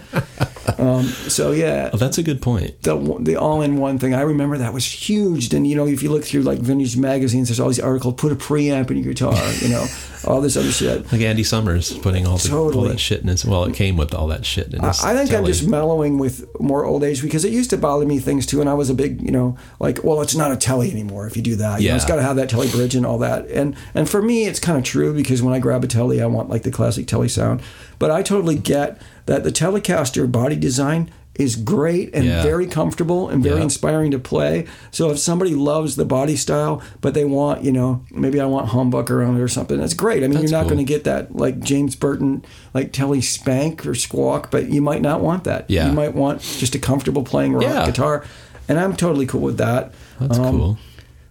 Um, 0.77 1.03
so 1.05 1.51
yeah, 1.51 1.89
Oh, 1.93 1.97
that's 1.97 2.17
a 2.17 2.23
good 2.23 2.41
point. 2.41 2.81
the 2.83 2.95
the 3.19 3.35
all 3.35 3.61
in 3.61 3.77
one 3.77 3.97
thing. 3.99 4.13
I 4.13 4.21
remember 4.21 4.57
that 4.57 4.73
was 4.73 4.85
huge. 4.85 5.53
And 5.53 5.65
you 5.67 5.75
know, 5.75 5.87
if 5.87 6.03
you 6.03 6.09
look 6.11 6.23
through 6.23 6.41
like 6.43 6.59
vintage 6.59 6.97
magazines, 6.97 7.47
there's 7.49 7.59
all 7.59 7.67
these 7.69 7.79
articles. 7.79 8.15
Put 8.15 8.31
a 8.31 8.35
preamp 8.35 8.91
in 8.91 8.97
your 8.97 9.13
guitar. 9.13 9.35
You 9.61 9.69
know, 9.69 9.85
all 10.25 10.41
this 10.41 10.55
other 10.57 10.71
shit. 10.71 11.11
Like 11.11 11.21
Andy 11.21 11.43
Summers 11.43 11.97
putting 11.99 12.25
all, 12.27 12.37
the, 12.37 12.53
all 12.55 12.83
that 12.83 12.99
shit 12.99 13.21
in 13.21 13.27
his. 13.27 13.45
Well, 13.45 13.63
it 13.65 13.73
came 13.73 13.97
with 13.97 14.13
all 14.13 14.27
that 14.27 14.45
shit 14.45 14.73
in 14.73 14.81
his. 14.83 15.03
I 15.03 15.15
think 15.15 15.31
I'm 15.37 15.45
just 15.45 15.67
mellowing 15.67 16.17
with 16.19 16.45
more 16.59 16.85
old 16.85 17.03
age 17.03 17.21
because 17.21 17.43
it 17.45 17.51
used 17.51 17.69
to 17.71 17.77
bother 17.77 18.05
me 18.05 18.19
things 18.19 18.45
too, 18.45 18.61
and 18.61 18.69
I 18.69 18.73
was 18.73 18.89
a 18.89 18.93
big, 18.93 19.21
you 19.21 19.31
know, 19.31 19.57
like, 19.79 20.03
well, 20.03 20.21
it's 20.21 20.35
not 20.35 20.51
a 20.51 20.57
telly 20.57 20.91
anymore 20.91 21.27
if 21.27 21.35
you 21.35 21.41
do 21.43 21.55
that. 21.57 21.81
You 21.81 21.89
know, 21.89 21.95
it's 21.95 22.03
Yeah. 22.05 22.09
got 22.09 22.15
to 22.17 22.23
have 22.23 22.35
that 22.35 22.49
telly 22.49 22.69
bridge 22.69 22.95
and 22.95 23.05
all 23.05 23.17
that. 23.19 23.47
And 23.49 23.75
and 23.95 24.09
for 24.09 24.21
me, 24.21 24.45
it's 24.45 24.59
kind 24.59 24.77
of 24.77 24.83
true 24.83 25.13
because 25.13 25.41
when 25.41 25.53
I 25.53 25.59
grab 25.59 25.83
a 25.83 25.87
telly, 25.87 26.21
I 26.21 26.25
want 26.27 26.49
like 26.49 26.63
the 26.63 26.71
classic 26.71 27.07
telly 27.07 27.29
sound. 27.29 27.61
But 27.99 28.11
I 28.11 28.21
totally 28.23 28.55
get 28.55 29.01
that 29.27 29.43
the 29.43 29.51
Telecaster 29.51 30.31
body 30.31 30.55
design 30.55 31.11
is 31.35 31.55
great 31.55 32.09
and 32.13 32.25
Yeah. 32.25 32.43
very 32.43 32.67
comfortable 32.67 33.29
and 33.29 33.41
very 33.41 33.57
Yeah. 33.57 33.63
inspiring 33.63 34.11
to 34.11 34.19
play. 34.19 34.65
So 34.91 35.09
if 35.11 35.17
somebody 35.19 35.55
loves 35.55 35.95
the 35.95 36.03
body 36.05 36.35
style, 36.35 36.81
but 36.99 37.13
they 37.13 37.23
want, 37.25 37.63
you 37.63 37.71
know, 37.71 38.01
maybe 38.11 38.39
I 38.39 38.45
want 38.45 38.67
humbucker 38.69 39.25
on 39.27 39.37
it 39.37 39.41
or 39.41 39.47
something, 39.47 39.77
that's 39.79 39.93
great. 39.93 40.23
I 40.23 40.27
mean, 40.27 40.31
That's 40.33 40.43
you're 40.51 40.59
not 40.59 40.67
cool. 40.67 40.75
going 40.75 40.85
to 40.85 40.93
get 40.93 41.05
that 41.05 41.35
like 41.35 41.61
James 41.61 41.95
Burton, 41.95 42.43
like 42.73 42.91
Telly 42.91 43.21
Spank 43.21 43.85
or 43.87 43.95
Squawk, 43.95 44.51
but 44.51 44.69
you 44.69 44.81
might 44.81 45.01
not 45.01 45.21
want 45.21 45.45
that. 45.45 45.65
Yeah. 45.69 45.87
You 45.87 45.93
might 45.93 46.13
want 46.13 46.41
just 46.41 46.75
a 46.75 46.79
comfortable 46.79 47.23
playing 47.23 47.53
rock 47.53 47.63
Yeah. 47.63 47.85
guitar. 47.85 48.23
And 48.67 48.77
I'm 48.77 48.95
totally 48.95 49.25
cool 49.25 49.41
with 49.41 49.57
that. 49.57 49.93
That's 50.19 50.37
Um, 50.37 50.57
cool. 50.57 50.77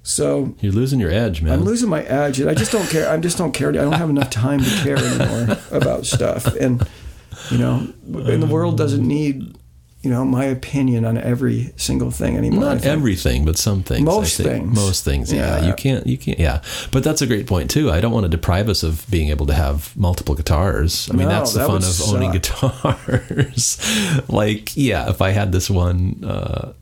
So 0.03 0.55
You're 0.61 0.73
losing 0.73 0.99
your 0.99 1.11
edge, 1.13 1.43
man. 1.43 1.53
I'm 1.53 1.65
losing 1.65 1.91
my 1.91 2.03
edge, 2.05 2.41
and 2.41 2.49
I 2.49 2.55
just 2.55 2.73
don't 2.73 2.89
care. 2.89 3.09
I 3.11 3.19
just 3.19 3.37
don't 3.37 3.53
care. 3.53 3.69
I 3.69 3.73
don't 3.73 3.93
have 3.93 4.09
enough 4.11 4.31
time 4.31 4.61
to 4.65 4.71
care 4.83 4.97
anymore 4.97 5.59
about 5.71 6.07
stuff. 6.07 6.47
And 6.57 6.83
you 7.51 7.59
know, 7.59 7.87
and 8.15 8.43
the 8.43 8.47
world 8.47 8.77
doesn't 8.79 9.07
need 9.07 9.55
you 10.03 10.09
know 10.11 10.25
my 10.25 10.45
opinion 10.45 11.05
on 11.05 11.19
every 11.19 11.73
single 11.77 12.11
thing 12.11 12.37
anymore. 12.37 12.65
Not 12.65 12.85
everything, 12.85 13.45
but 13.45 13.59
some 13.59 13.83
things. 13.83 14.05
Most 14.05 14.39
things. 14.39 14.75
Most 14.75 15.05
things. 15.05 15.33
Yeah. 15.33 15.59
Yeah. 15.61 15.67
You 15.67 15.75
can't. 15.75 16.07
You 16.07 16.17
can't. 16.17 16.39
Yeah. 16.39 16.63
But 16.91 17.05
that's 17.05 17.21
a 17.21 17.27
great 17.27 17.47
point 17.47 17.71
too. 17.71 17.91
I 17.91 18.01
don't 18.01 18.13
want 18.13 18.25
to 18.25 18.31
deprive 18.31 18.69
us 18.69 18.83
of 18.83 19.05
being 19.11 19.29
able 19.29 19.47
to 19.47 19.55
have 19.55 19.95
multiple 19.97 20.35
guitars. 20.35 21.11
I 21.11 21.17
mean, 21.17 21.29
No, 21.29 21.35
that's 21.35 21.53
the 21.53 21.61
that 21.61 21.67
fun 21.67 21.85
of 21.85 22.15
owning 22.15 22.33
guitars. 22.33 24.23
like, 24.29 24.77
yeah, 24.77 25.11
if 25.11 25.21
I 25.21 25.31
had 25.31 25.53
this 25.53 25.69
one 25.69 26.25
uh, 26.25 26.73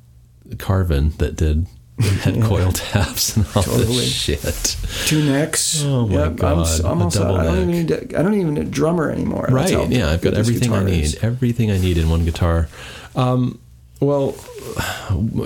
Carvin 0.58 1.10
that 1.18 1.34
did 1.36 1.66
had 2.00 2.42
coil 2.42 2.70
taps 2.72 3.36
and 3.36 3.46
all 3.54 3.62
Totally. 3.62 3.84
this 3.86 4.12
shit. 4.12 4.76
Two 5.06 5.24
necks. 5.24 5.82
Oh, 5.84 6.06
my 6.06 6.24
I'm, 6.24 6.36
God, 6.36 6.52
I'm 6.84 7.00
a 7.00 7.04
also, 7.04 7.22
I 7.24 7.26
double 7.26 7.44
don't 7.44 7.66
neck. 7.66 7.66
need. 7.66 7.88
To, 7.88 8.18
I 8.18 8.22
don't 8.22 8.34
even 8.34 8.54
need 8.54 8.60
a 8.62 8.70
drummer 8.70 9.10
anymore. 9.10 9.46
Right. 9.50 9.88
Yeah, 9.90 10.10
I've 10.10 10.22
got 10.22 10.34
everything 10.34 10.72
I 10.72 10.84
need. 10.84 11.04
is. 11.04 11.16
Everything 11.22 11.70
I 11.70 11.78
need 11.78 11.98
in 11.98 12.08
one 12.08 12.24
guitar. 12.24 12.68
Um, 13.16 13.60
well, 14.00 14.36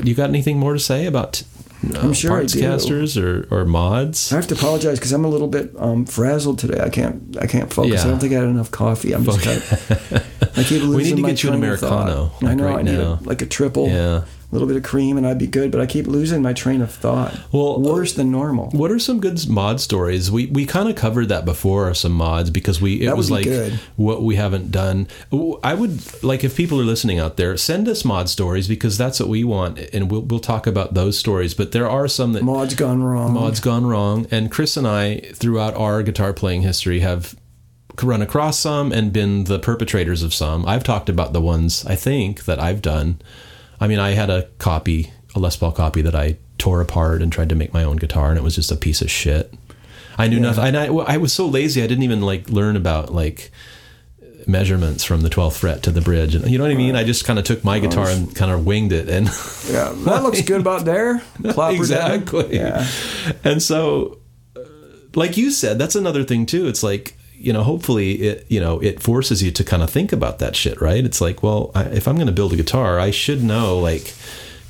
you 0.05 0.15
got 0.15 0.29
anything 0.29 0.59
more 0.59 0.75
to 0.75 0.79
say 0.79 1.07
about 1.07 1.43
uh, 1.95 1.99
I'm 2.01 2.13
sure 2.13 2.39
I 2.39 2.45
do. 2.45 2.61
casters 2.61 3.17
or, 3.17 3.49
or 3.51 3.65
mods? 3.65 4.33
I 4.33 4.37
have 4.37 4.47
to 4.49 4.55
apologize 4.55 4.99
because 4.99 5.13
I'm 5.13 5.25
a 5.25 5.29
little 5.29 5.49
bit 5.49 5.71
um, 5.79 6.05
frazzled 6.05 6.59
today. 6.59 6.81
I 6.81 6.91
can't. 6.91 7.37
I 7.41 7.47
can't 7.47 7.73
focus. 7.73 7.93
Yeah. 7.95 8.05
I 8.05 8.11
don't 8.11 8.21
think 8.21 8.33
I 8.35 8.37
had 8.37 8.45
enough 8.45 8.71
coffee. 8.71 9.13
I'm 9.13 9.25
just. 9.25 9.43
Kind 9.43 9.57
of, 9.59 10.59
I 10.59 10.63
keep 10.63 10.83
losing 10.83 10.91
We 10.97 11.03
need 11.05 11.17
to 11.17 11.23
my 11.23 11.29
get 11.31 11.43
you 11.43 11.51
an 11.53 11.61
train 11.61 11.73
of 11.73 11.81
thought. 11.81 12.09
Americano, 12.09 12.33
I 12.43 12.55
know. 12.55 12.65
right 12.65 12.79
I 12.79 12.83
need 12.83 12.99
now. 12.99 13.19
A, 13.21 13.25
like 13.25 13.43
a 13.43 13.47
triple. 13.47 13.89
Yeah. 13.89 14.25
A 14.53 14.55
little 14.55 14.69
bit 14.69 14.77
of 14.77 14.83
cream 14.83 15.17
and 15.17 15.27
I'd 15.27 15.39
be 15.39 15.47
good, 15.47 15.71
but 15.71 15.81
I 15.81 15.87
keep 15.87 16.07
losing 16.07 16.43
my 16.43 16.53
train 16.53 16.83
of 16.83 16.93
thought. 16.93 17.35
Well, 17.53 17.81
worse 17.81 18.13
than 18.13 18.31
normal. 18.31 18.69
What 18.71 18.91
are 18.91 18.99
some 18.99 19.19
good 19.19 19.49
mod 19.49 19.81
stories? 19.81 20.31
We 20.31 20.45
we 20.47 20.67
kind 20.67 20.91
of 20.91 20.95
covered 20.95 21.31
that 21.31 21.47
before, 21.47 21.95
some 21.95 22.13
mods 22.13 22.51
because 22.51 22.79
we 22.79 23.01
it 23.01 23.17
was 23.17 23.31
like 23.31 23.45
good. 23.45 23.81
what 23.97 24.23
we 24.23 24.37
haven't 24.37 24.71
done. 24.71 25.09
I 25.65 25.73
would 25.73 26.23
like 26.23 26.45
if 26.45 26.55
people 26.55 26.79
are 26.79 26.85
listening 26.85 27.19
out 27.19 27.39
there, 27.39 27.57
send 27.57 27.89
us 27.89 28.05
mod 28.05 28.29
stories 28.29 28.69
because 28.69 28.99
that's 28.99 29.19
what 29.19 29.31
we 29.31 29.43
want, 29.43 29.79
and 29.95 30.11
we'll 30.11 30.21
we'll 30.21 30.39
talk 30.39 30.67
about 30.67 30.93
those 30.93 31.19
stories. 31.19 31.55
But 31.55 31.73
there 31.73 31.89
are 31.89 32.07
some 32.07 32.35
that 32.35 32.43
Mod's 32.43 32.75
gone 32.75 33.03
wrong. 33.03 33.33
mods 33.33 33.59
gone 33.59 33.87
wrong, 33.87 34.27
and 34.31 34.51
Chris 34.51 34.77
and 34.77 34.87
I 34.87 35.21
throughout 35.33 35.75
our 35.77 36.03
guitar 36.03 36.35
playing 36.35 36.61
history 36.61 37.01
have 37.01 37.35
run 38.03 38.23
across 38.23 38.59
some 38.59 38.93
and 38.93 39.13
been 39.13 39.45
the 39.45 39.59
perpetrators 39.59 40.23
of 40.23 40.35
some. 40.35 40.67
I've 40.67 40.85
talked 40.85 41.09
about 41.09 41.33
the 41.33 41.41
ones 41.41 41.85
I 41.87 41.95
think 41.95 42.45
that 42.45 42.59
I've 42.59 42.83
done. 42.83 43.21
I 43.83 43.89
mean, 43.89 43.99
I 43.99 44.11
had 44.11 44.31
a 44.31 44.45
copy, 44.59 45.13
a 45.35 45.41
Les 45.41 45.57
Paul 45.57 45.73
copy 45.73 46.03
that 46.03 46.15
I 46.15 46.37
tore 46.57 46.81
apart 46.81 47.21
and 47.21 47.33
tried 47.33 47.49
to 47.49 47.57
make 47.57 47.75
my 47.75 47.83
own 47.83 47.97
guitar, 47.97 48.29
and 48.29 48.39
it 48.39 48.43
was 48.45 48.55
just 48.55 48.71
a 48.71 48.77
piece 48.77 49.03
of 49.03 49.11
shit. 49.11 49.53
I 50.17 50.29
knew 50.29 50.39
nothing. 50.39 50.63
And 50.63 50.77
I, 50.77 50.87
I 50.87 51.17
was 51.17 51.33
so 51.33 51.47
lazy, 51.47 51.83
I 51.83 51.89
didn't 51.89 52.05
even 52.05 52.21
like 52.21 52.49
learn 52.49 52.77
about 52.77 53.13
like 53.13 53.51
measurements 54.47 55.03
from 55.03 55.23
the 55.23 55.29
12th 55.29 55.59
fret 55.59 55.83
to 55.83 55.91
the 55.91 56.01
bridge. 56.01 56.37
And 56.37 56.49
you 56.49 56.59
know 56.59 56.65
what 56.65 56.71
I 56.71 56.77
mean? 56.77 56.95
I 56.95 57.03
just 57.03 57.25
kind 57.25 57.41
of 57.41 57.45
took 57.45 57.65
my 57.65 57.81
guitar 57.81 58.09
and 58.09 58.33
kind 58.37 58.53
of 58.53 58.65
winged 58.65 58.93
it. 58.93 59.09
And 59.09 59.27
Yeah, 59.69 59.93
that 60.05 60.23
looks 60.23 60.43
good 60.43 60.61
about 60.61 60.85
there. 60.85 61.19
Plopper 61.41 61.75
exactly. 61.75 62.43
down. 62.43 62.53
Yeah. 62.53 62.87
And 63.43 63.61
so, 63.61 64.21
uh, 64.55 64.61
like 65.17 65.37
you 65.37 65.51
said, 65.51 65.77
that's 65.77 65.97
another 65.97 66.23
thing 66.23 66.47
too. 66.47 66.69
It's 66.69 66.85
like 66.85 67.17
you 67.45 67.53
know, 67.53 67.63
hopefully, 67.63 68.13
it 68.23 68.47
you 68.49 68.61
know, 68.61 68.81
it 68.81 69.03
forces 69.03 69.43
you 69.43 69.51
to 69.53 69.65
kind 69.65 69.83
of 69.83 69.91
think 69.91 70.13
about 70.13 70.39
that 70.39 70.57
shit, 70.57 70.81
right? 70.81 71.05
It's 71.05 71.21
like, 71.21 71.43
well, 71.43 71.71
I, 71.75 71.85
if 71.85 72.09
I'm 72.09 72.17
going 72.17 72.27
to 72.27 72.33
build 72.33 72.53
a 72.53 72.57
guitar, 72.57 72.99
I 72.99 73.11
should 73.11 73.43
know 73.43 73.79
like. 73.79 74.15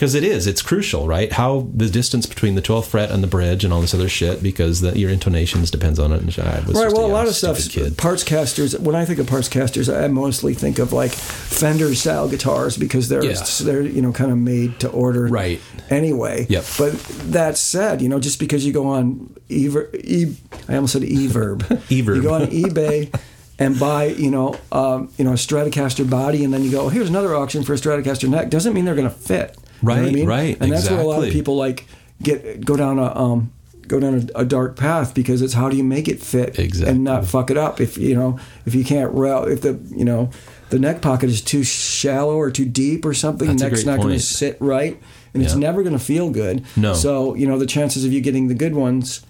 Because 0.03 0.17
it 0.17 0.25
is, 0.25 0.49
it's 0.49 0.63
crucial, 0.63 1.07
right? 1.07 1.31
How 1.31 1.69
the 1.73 1.89
distance 1.89 2.27
between 2.27 2.57
the 2.57 2.61
12th 2.61 2.87
fret 2.87 3.13
and 3.13 3.23
the 3.23 3.29
bridge 3.29 3.63
and 3.63 3.73
all 3.73 3.81
this 3.81 3.95
other 3.95 4.09
shit, 4.09 4.43
because 4.43 4.81
the, 4.81 4.99
your 4.99 5.11
intonations 5.11 5.71
depends 5.71 6.01
on 6.01 6.11
it. 6.11 6.23
And 6.23 6.49
I 6.49 6.59
was 6.67 6.75
Right. 6.75 6.93
Well, 6.93 7.07
a 7.07 7.07
lot 7.07 7.29
of 7.29 7.37
stuff. 7.37 7.69
Kid. 7.69 7.97
Parts 7.97 8.25
casters. 8.25 8.77
When 8.77 8.97
I 8.97 9.05
think 9.05 9.21
of 9.21 9.29
parts 9.29 9.49
casters, 9.49 9.89
I 9.89 10.09
mostly 10.09 10.55
think 10.55 10.81
of 10.81 10.93
like 10.93 11.13
Fender 11.13 11.95
style 11.95 12.29
guitars 12.29 12.77
because 12.77 13.09
they're 13.09 13.25
Yeah. 13.25 13.45
they're 13.61 13.83
you 13.83 14.03
know 14.03 14.11
kind 14.11 14.33
of 14.33 14.39
made 14.39 14.81
to 14.81 14.89
order. 14.91 15.29
Right. 15.29 15.61
Anyway. 15.89 16.47
Yep. 16.49 16.65
But 16.79 16.95
that 17.31 17.57
said, 17.57 18.03
you 18.03 18.09
know, 18.09 18.19
just 18.19 18.41
because 18.41 18.67
you 18.67 18.73
go 18.73 18.89
on 18.89 19.33
Ever, 19.49 19.89
e, 20.03 20.35
I 20.69 20.75
almost 20.75 20.95
said 20.95 21.03
Everb. 21.03 21.59
Everb. 21.63 22.17
You 22.17 22.23
go 22.23 22.35
on 22.35 22.47
eBay. 22.49 23.17
And 23.59 23.79
buy, 23.79 24.07
you 24.07 24.31
know, 24.31 24.59
um, 24.73 25.13
you 25.19 25.25
know, 25.25 25.33
a 25.33 25.37
Stratocaster 25.37 26.09
body, 26.09 26.43
and 26.43 26.53
then 26.53 26.65
you 26.65 26.73
go, 26.73 26.87
oh, 26.87 26.89
here's 26.89 27.09
another 27.09 27.37
auction 27.37 27.63
for 27.63 27.75
a 27.75 27.77
Stratocaster 27.77 28.29
neck. 28.29 28.51
Doesn't 28.51 28.73
mean 28.73 28.85
they're 28.87 28.97
going 28.97 29.09
to 29.09 29.15
fit. 29.15 29.57
You 29.83 29.89
know 29.89 29.95
I 29.95 29.99
Right, 30.05 30.13
mean? 30.15 30.27
right, 30.29 30.57
And 30.61 30.73
that's 30.73 30.89
where 30.91 31.01
a 31.01 31.05
lot 31.05 31.25
of 31.25 31.33
people 31.33 31.57
like 31.57 31.87
get 32.23 32.65
go 32.65 32.77
down 32.77 32.99
a 32.99 33.15
um, 33.17 33.53
go 33.89 33.99
down 34.01 34.29
a, 34.35 34.41
a 34.41 34.45
dark 34.45 34.77
path 34.77 35.13
because 35.15 35.43
it's 35.43 35.55
how 35.55 35.69
do 35.69 35.77
you 35.77 35.85
make 35.85 36.07
it 36.09 36.21
fit 36.23 36.59
Exactly. 36.59 36.91
and 36.95 37.05
not 37.05 37.27
fuck 37.27 37.51
it 37.51 37.57
up 37.57 37.81
if 37.81 37.99
you 37.99 38.15
know 38.15 38.39
if 38.65 38.75
you 38.75 38.85
can't 38.85 39.13
if 39.49 39.61
the 39.63 39.79
you 39.95 40.05
know 40.05 40.31
the 40.71 40.79
neck 40.79 41.03
pocket 41.03 41.29
is 41.29 41.43
too 41.43 41.63
shallow 41.65 42.37
or 42.37 42.51
too 42.51 42.65
deep 42.65 43.05
or 43.05 43.13
something 43.13 43.49
That's 43.49 43.63
neck's 43.63 43.85
not 43.85 43.99
going 43.99 44.15
to 44.15 44.21
sit 44.21 44.57
right 44.61 44.99
and 45.35 45.43
it's 45.43 45.55
never 45.57 45.83
going 45.83 45.99
to 45.99 46.03
feel 46.05 46.31
good 46.31 46.65
No. 46.77 46.95
so 46.95 47.35
you 47.35 47.47
know 47.47 47.59
the 47.59 47.67
chances 47.67 48.05
of 48.05 48.13
you 48.13 48.21
getting 48.21 48.47
the 48.49 48.55
good 48.55 48.75
ones 48.75 49.23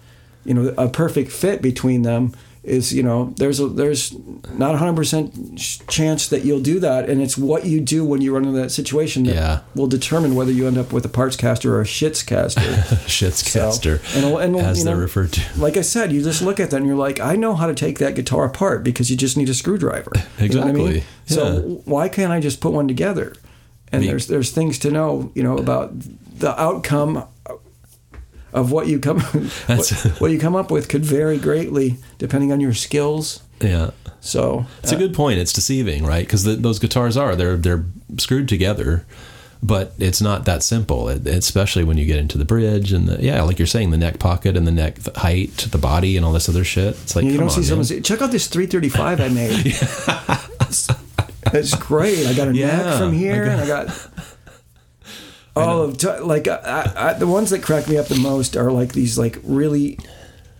you 0.45 0.53
know 0.53 0.73
a 0.77 0.87
perfect 0.87 1.31
fit 1.31 1.61
between 1.61 2.03
them 2.03 2.31
is 2.63 2.93
you 2.93 3.03
know 3.03 3.33
there's 3.37 3.59
a 3.59 3.67
there's 3.67 4.15
not 4.53 4.73
a 4.73 4.77
hundred 4.77 4.95
percent 4.95 5.59
chance 5.89 6.29
that 6.29 6.45
you'll 6.45 6.61
do 6.61 6.79
that 6.79 7.09
and 7.09 7.21
it's 7.21 7.37
what 7.37 7.65
you 7.65 7.81
do 7.81 8.05
when 8.05 8.21
you 8.21 8.33
run 8.33 8.45
into 8.45 8.57
that 8.57 8.69
situation 8.71 9.23
that 9.23 9.35
Yeah. 9.35 9.59
will 9.75 9.87
determine 9.87 10.33
whether 10.33 10.51
you 10.51 10.65
end 10.67 10.77
up 10.77 10.93
with 10.93 11.03
a 11.05 11.09
parts 11.09 11.35
caster 11.35 11.75
or 11.75 11.81
a 11.81 11.83
shits 11.83 12.25
caster 12.25 12.61
Shit's 13.07 13.45
So, 13.51 13.59
caster, 13.59 13.99
and- 14.15 14.23
and, 14.25 14.55
as 14.55 14.79
you 14.79 14.85
they're 14.85 14.95
know, 14.95 15.01
referred 15.01 15.33
to. 15.33 15.41
like 15.59 15.75
I 15.75 15.81
said, 15.81 16.13
you 16.13 16.23
just 16.23 16.41
look 16.41 16.59
at 16.61 16.69
that 16.71 16.77
and 16.77 16.85
you're 16.87 16.95
like, 16.95 17.19
I 17.19 17.35
know 17.35 17.53
how 17.55 17.67
to 17.67 17.73
take 17.75 17.99
that 17.99 18.15
guitar 18.15 18.45
apart 18.45 18.83
because 18.83 19.11
you 19.11 19.17
just 19.17 19.35
need 19.35 19.49
a 19.49 19.53
screwdriver. 19.53 20.11
You 20.39 20.49
know 20.49 20.63
I 20.63 20.71
mean? 20.71 20.87
Exactly. 20.87 21.03
So 21.25 21.81
why 21.85 22.07
can't 22.09 22.31
I 22.31 22.39
just 22.39 22.61
put 22.61 22.71
one 22.71 22.87
together? 22.87 23.33
and 23.91 24.01
Be- 24.01 24.07
there's 24.07 24.27
there's 24.27 24.51
things 24.51 24.79
to 24.79 24.89
know, 24.91 25.31
you 25.35 25.43
know, 25.43 25.57
about 25.57 25.91
the 26.39 26.59
outcome 26.59 27.25
of 28.53 28.71
what 28.71 28.87
you 28.87 28.99
come 28.99 29.19
what, 29.65 29.89
what 30.19 30.31
you 30.31 30.39
come 30.39 30.55
up 30.55 30.71
with 30.71 30.87
could 30.87 31.03
vary 31.03 31.37
greatly 31.37 31.97
depending 32.17 32.51
on 32.51 32.59
your 32.59 32.73
skills. 32.73 33.41
yeah. 33.59 33.91
So 34.21 34.65
It's 34.81 34.91
a 34.93 34.95
uh, 34.95 34.99
good 34.99 35.13
point. 35.13 35.39
It's 35.39 35.51
deceiving, 35.51 36.05
right? 36.05 36.25
Because 36.25 36.45
those 36.45 36.79
guitars 36.79 37.17
are 37.17 37.35
they're 37.35 37.57
they're 37.57 37.83
screwed 38.17 38.47
together, 38.47 39.05
but 39.61 39.93
it's 39.99 40.21
not 40.21 40.45
that 40.45 40.63
simple. 40.63 41.09
It, 41.09 41.27
especially 41.27 41.83
when 41.83 41.97
you 41.97 42.05
get 42.05 42.19
into 42.19 42.37
the 42.37 42.45
bridge 42.45 42.93
and 42.93 43.07
the, 43.07 43.21
yeah, 43.21 43.41
like 43.41 43.59
you're 43.59 43.65
saying, 43.65 43.91
the 43.91 43.97
neck 43.97 44.19
pocket 44.19 44.55
and 44.55 44.65
the 44.65 44.71
neck 44.71 44.97
height, 45.17 45.67
the 45.71 45.77
body, 45.77 46.15
and 46.15 46.25
all 46.25 46.31
this 46.31 46.47
other 46.47 46.63
shit. 46.63 46.95
It's 47.03 47.17
like 47.17 47.25
you 47.25 47.33
don't 47.33 47.43
on, 47.43 47.49
see 47.49 47.63
someone 47.63 47.83
say, 47.85 47.99
check 47.99 48.21
out 48.21 48.31
this 48.31 48.47
335 48.47 49.19
I 49.19 49.27
made. 49.29 49.65
it's 51.53 51.75
great. 51.75 52.25
I 52.25 52.33
got 52.33 52.47
a 52.47 52.55
Yeah, 52.55 52.77
neck 52.77 52.97
from 52.99 53.13
here, 53.13 53.43
I 53.43 53.47
and 53.47 53.61
I 53.61 53.67
got 53.67 53.87
all 55.55 55.83
of 55.83 55.97
t- 55.97 56.19
like 56.19 56.47
I, 56.47 56.93
I, 56.95 57.13
the 57.13 57.27
ones 57.27 57.51
that 57.51 57.61
crack 57.61 57.87
me 57.87 57.97
up 57.97 58.07
the 58.07 58.15
most 58.15 58.55
are 58.57 58.71
like 58.71 58.93
these 58.93 59.17
like 59.17 59.37
really 59.43 59.99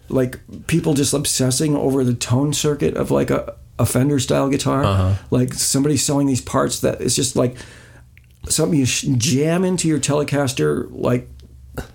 like 0.09 0.39
people 0.67 0.93
just 0.93 1.13
obsessing 1.13 1.75
over 1.75 2.03
the 2.03 2.13
tone 2.13 2.53
circuit 2.53 2.95
of 2.95 3.09
like 3.09 3.31
a, 3.31 3.55
a 3.79 3.85
Fender 3.85 4.19
style 4.19 4.49
guitar. 4.49 4.83
Uh-huh. 4.83 5.15
Like 5.31 5.53
somebody 5.53 5.97
selling 5.97 6.27
these 6.27 6.41
parts 6.41 6.81
that 6.81 7.01
it's 7.01 7.15
just 7.15 7.35
like 7.35 7.55
something 8.47 8.77
you 8.77 8.85
sh- 8.85 9.05
jam 9.17 9.63
into 9.63 9.87
your 9.87 9.99
Telecaster 9.99 10.87
like 10.91 11.27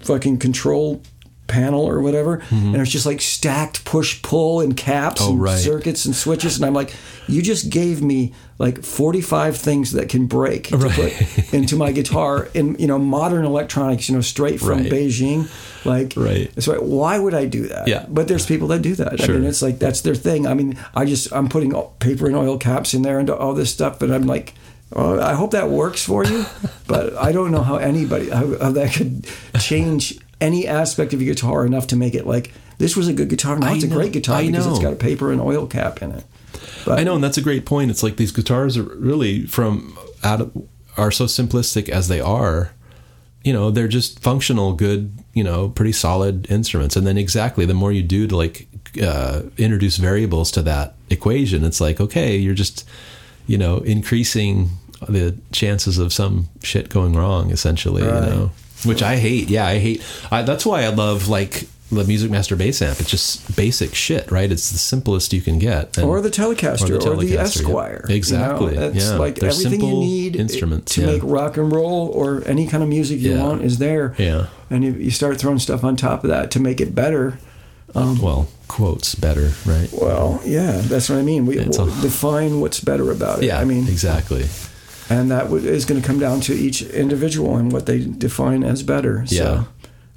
fucking 0.01 0.39
control 0.39 1.03
panel 1.49 1.81
or 1.89 2.01
whatever, 2.01 2.43
and 2.51 2.77
it's 2.77 2.91
just 2.91 3.07
like 3.07 3.21
stacked 3.21 3.85
push 3.85 4.23
pull 4.23 4.61
and 4.61 4.77
caps 4.77 5.21
Mm-hmm. 5.21 5.29
Oh, 5.31 5.33
and 5.33 5.43
right. 5.43 5.59
circuits 5.59 6.05
and 6.05 6.15
switches, 6.15 6.57
and 6.57 6.65
I'm 6.67 6.75
like, 6.75 6.93
you 7.27 7.43
just 7.43 7.71
gave 7.71 8.01
me 8.03 8.33
like 8.59 8.83
45 8.85 9.57
things 9.57 9.93
that 9.93 10.09
can 10.09 10.27
break 10.27 10.65
to 10.69 10.79
put 10.79 11.55
into 11.55 11.77
my 11.77 11.93
guitar 11.93 12.49
in 12.55 12.77
you 12.79 12.87
know 12.87 12.99
modern 12.99 13.45
electronics, 13.45 14.09
you 14.09 14.15
know, 14.15 14.21
straight 14.21 14.61
from 14.61 14.83
Right. 14.83 14.93
Beijing, 14.93 15.49
like 15.85 16.13
Right. 16.17 16.51
Like, 16.67 16.79
why 16.79 17.19
would 17.19 17.35
I 17.35 17.47
do 17.47 17.67
that? 17.69 17.89
Yeah. 17.89 18.05
but 18.09 18.29
there's 18.29 18.47
people 18.47 18.69
that 18.69 18.83
do 18.83 18.95
that. 18.97 19.21
I 19.21 19.25
Sure. 19.25 19.35
mean, 19.39 19.49
it's 19.49 19.63
like 19.63 19.79
that's 19.79 20.03
their 20.03 20.15
thing. 20.15 20.47
I 20.47 20.55
mean, 20.55 20.79
I 20.95 21.05
just 21.05 21.33
I'm 21.33 21.49
putting 21.49 21.73
paper 21.99 22.27
and 22.27 22.37
oil 22.37 22.59
caps 22.59 22.95
in 22.95 23.03
there 23.03 23.19
and 23.19 23.29
all 23.31 23.55
this 23.55 23.71
stuff, 23.73 23.99
but 23.99 24.11
I'm 24.11 24.27
like. 24.27 24.55
Oh, 24.91 25.21
I 25.21 25.35
hope 25.35 25.51
that 25.51 25.69
works 25.69 26.03
for 26.03 26.25
you, 26.25 26.47
but 26.87 27.15
I 27.19 27.31
don't 27.31 27.51
know 27.51 27.61
how 27.63 27.77
anybody 27.77 28.31
how, 28.31 28.47
how 28.59 28.73
that 28.73 28.95
could 28.95 29.27
change 29.61 30.19
any 30.41 30.67
aspect 30.67 31.13
of 31.13 31.21
your 31.23 31.35
guitar 31.35 31.67
enough 31.67 31.87
to 31.89 31.97
make 31.97 32.15
it 32.15 32.27
like 32.27 32.53
this 32.79 32.97
was 32.97 33.09
a 33.09 33.13
good 33.13 33.29
guitar. 33.29 33.59
Now 33.59 33.73
it's 33.75 33.85
a 33.85 33.89
great 33.89 34.13
guitar 34.13 34.37
I 34.37 34.47
because 34.47 34.67
it's 34.67 34.77
know. 34.77 34.83
got 34.83 34.93
a 34.93 34.97
paper 34.97 35.33
and 35.33 35.41
oil 35.41 35.67
cap 35.67 36.01
in 36.03 36.13
it. 36.13 36.25
But 36.85 36.99
I 37.01 37.03
know, 37.05 37.15
and 37.17 37.25
that's 37.25 37.37
a 37.39 37.43
great 37.43 37.67
point. 37.67 37.91
It's 37.91 38.03
like 38.03 38.17
these 38.17 38.31
guitars 38.33 38.77
are 38.77 38.83
really 38.85 39.47
from 39.47 39.99
out 40.23 40.41
of, 40.41 40.69
are 40.97 41.11
so 41.11 41.25
simplistic 41.25 41.89
as 41.89 42.09
they 42.09 42.21
are. 42.21 42.73
You 43.45 43.53
know, 43.53 43.71
they're 43.71 43.89
just 43.89 44.21
functional, 44.21 44.73
good. 44.75 45.13
You 45.35 45.45
know, 45.45 45.69
pretty 45.69 45.93
solid 45.93 46.51
instruments. 46.51 46.97
And 46.97 47.07
then 47.07 47.17
exactly, 47.19 47.65
the 47.67 47.75
more 47.75 47.93
you 47.93 48.03
do 48.03 48.27
to 48.27 48.37
like 48.37 48.69
uh, 49.03 49.43
introduce 49.57 49.97
variables 49.97 50.51
to 50.53 50.63
that 50.63 50.95
equation, 51.11 51.65
it's 51.65 51.81
like 51.81 52.01
okay, 52.01 52.37
you're 52.37 52.55
just 52.55 52.87
you 53.47 53.59
know 53.59 53.79
increasing 53.79 54.71
the 55.09 55.37
chances 55.53 55.99
of 55.99 56.13
some 56.13 56.49
shit 56.63 56.89
going 56.89 57.15
wrong. 57.15 57.51
Essentially, 57.51 58.03
Right. 58.03 58.25
you 58.25 58.31
know, 58.31 58.51
which 58.85 59.03
I 59.03 59.17
hate. 59.17 59.49
Yeah, 59.49 59.67
I 59.67 59.79
hate. 59.79 60.05
I, 60.31 60.43
that's 60.43 60.65
why 60.67 60.83
I 60.85 60.89
love 60.89 61.29
like. 61.29 61.69
The 61.91 62.05
Music 62.05 62.31
Master 62.31 62.55
bass 62.55 62.83
amp. 62.83 63.01
It's 63.01 63.09
just 63.09 63.57
basic 63.57 63.95
shit, 63.95 64.31
right? 64.31 64.53
It's 64.53 64.71
the 64.71 64.77
simplest 64.77 65.33
you 65.33 65.41
can 65.41 65.59
get. 65.59 65.97
And- 65.97 66.07
or 66.07 66.21
the 66.21 66.29
Telecaster 66.29 66.91
or 66.91 66.99
the, 66.99 66.99
Telecaster, 66.99 67.31
yeah. 67.31 67.41
Esquire. 67.41 68.01
you 68.03 68.09
know? 68.11 68.15
Exactly. 68.15 68.77
It's 68.77 69.09
yeah. 69.09 69.17
like 69.17 69.37
They're 69.37 69.49
everything 69.49 69.73
you 69.73 69.79
simple 69.87 70.01
need 70.01 70.37
instruments 70.37 70.95
to 70.97 71.01
yeah. 71.01 71.07
make 71.07 71.23
rock 71.25 71.57
and 71.57 71.73
roll 71.73 72.09
or 72.09 72.43
any 72.45 72.67
kind 72.67 72.83
of 72.83 72.91
music 72.91 73.21
you 73.21 73.39
want 73.39 73.63
is 73.63 73.79
there. 73.79 74.15
Yeah. 74.19 74.49
And 74.69 74.85
you, 74.85 74.93
you 74.93 75.11
start 75.11 75.41
throwing 75.41 75.61
stuff 75.61 75.83
on 75.83 75.97
top 75.97 76.25
of 76.25 76.29
that 76.29 76.51
to 76.51 76.61
make 76.61 76.83
it 76.83 76.95
better. 76.95 77.39
Um, 77.95 78.21
well, 78.21 78.49
quotes 78.69 79.15
better, 79.15 79.53
right? 79.65 79.89
Well, 79.91 80.43
yeah, 80.45 80.83
that's 80.83 81.09
what 81.09 81.19
I 81.19 81.23
mean. 81.23 81.47
We 81.47 81.55
define 81.55 82.61
what's 82.61 82.81
better 82.81 83.11
about 83.11 83.39
it. 83.39 83.47
Yeah, 83.47 83.59
I 83.59 83.65
mean, 83.65 83.89
exactly. 83.89 84.45
And 85.11 85.31
that 85.31 85.49
would- 85.51 85.65
is 85.65 85.85
going 85.85 86.01
to 86.01 86.07
come 86.07 86.19
down 86.19 86.41
to 86.43 86.53
each 86.55 86.83
individual 86.83 87.57
and 87.57 87.73
what 87.73 87.87
they 87.87 88.01
define 88.01 88.63
as 88.65 88.83
better. 88.83 89.25
So, 89.27 89.35
Yeah. 89.35 89.65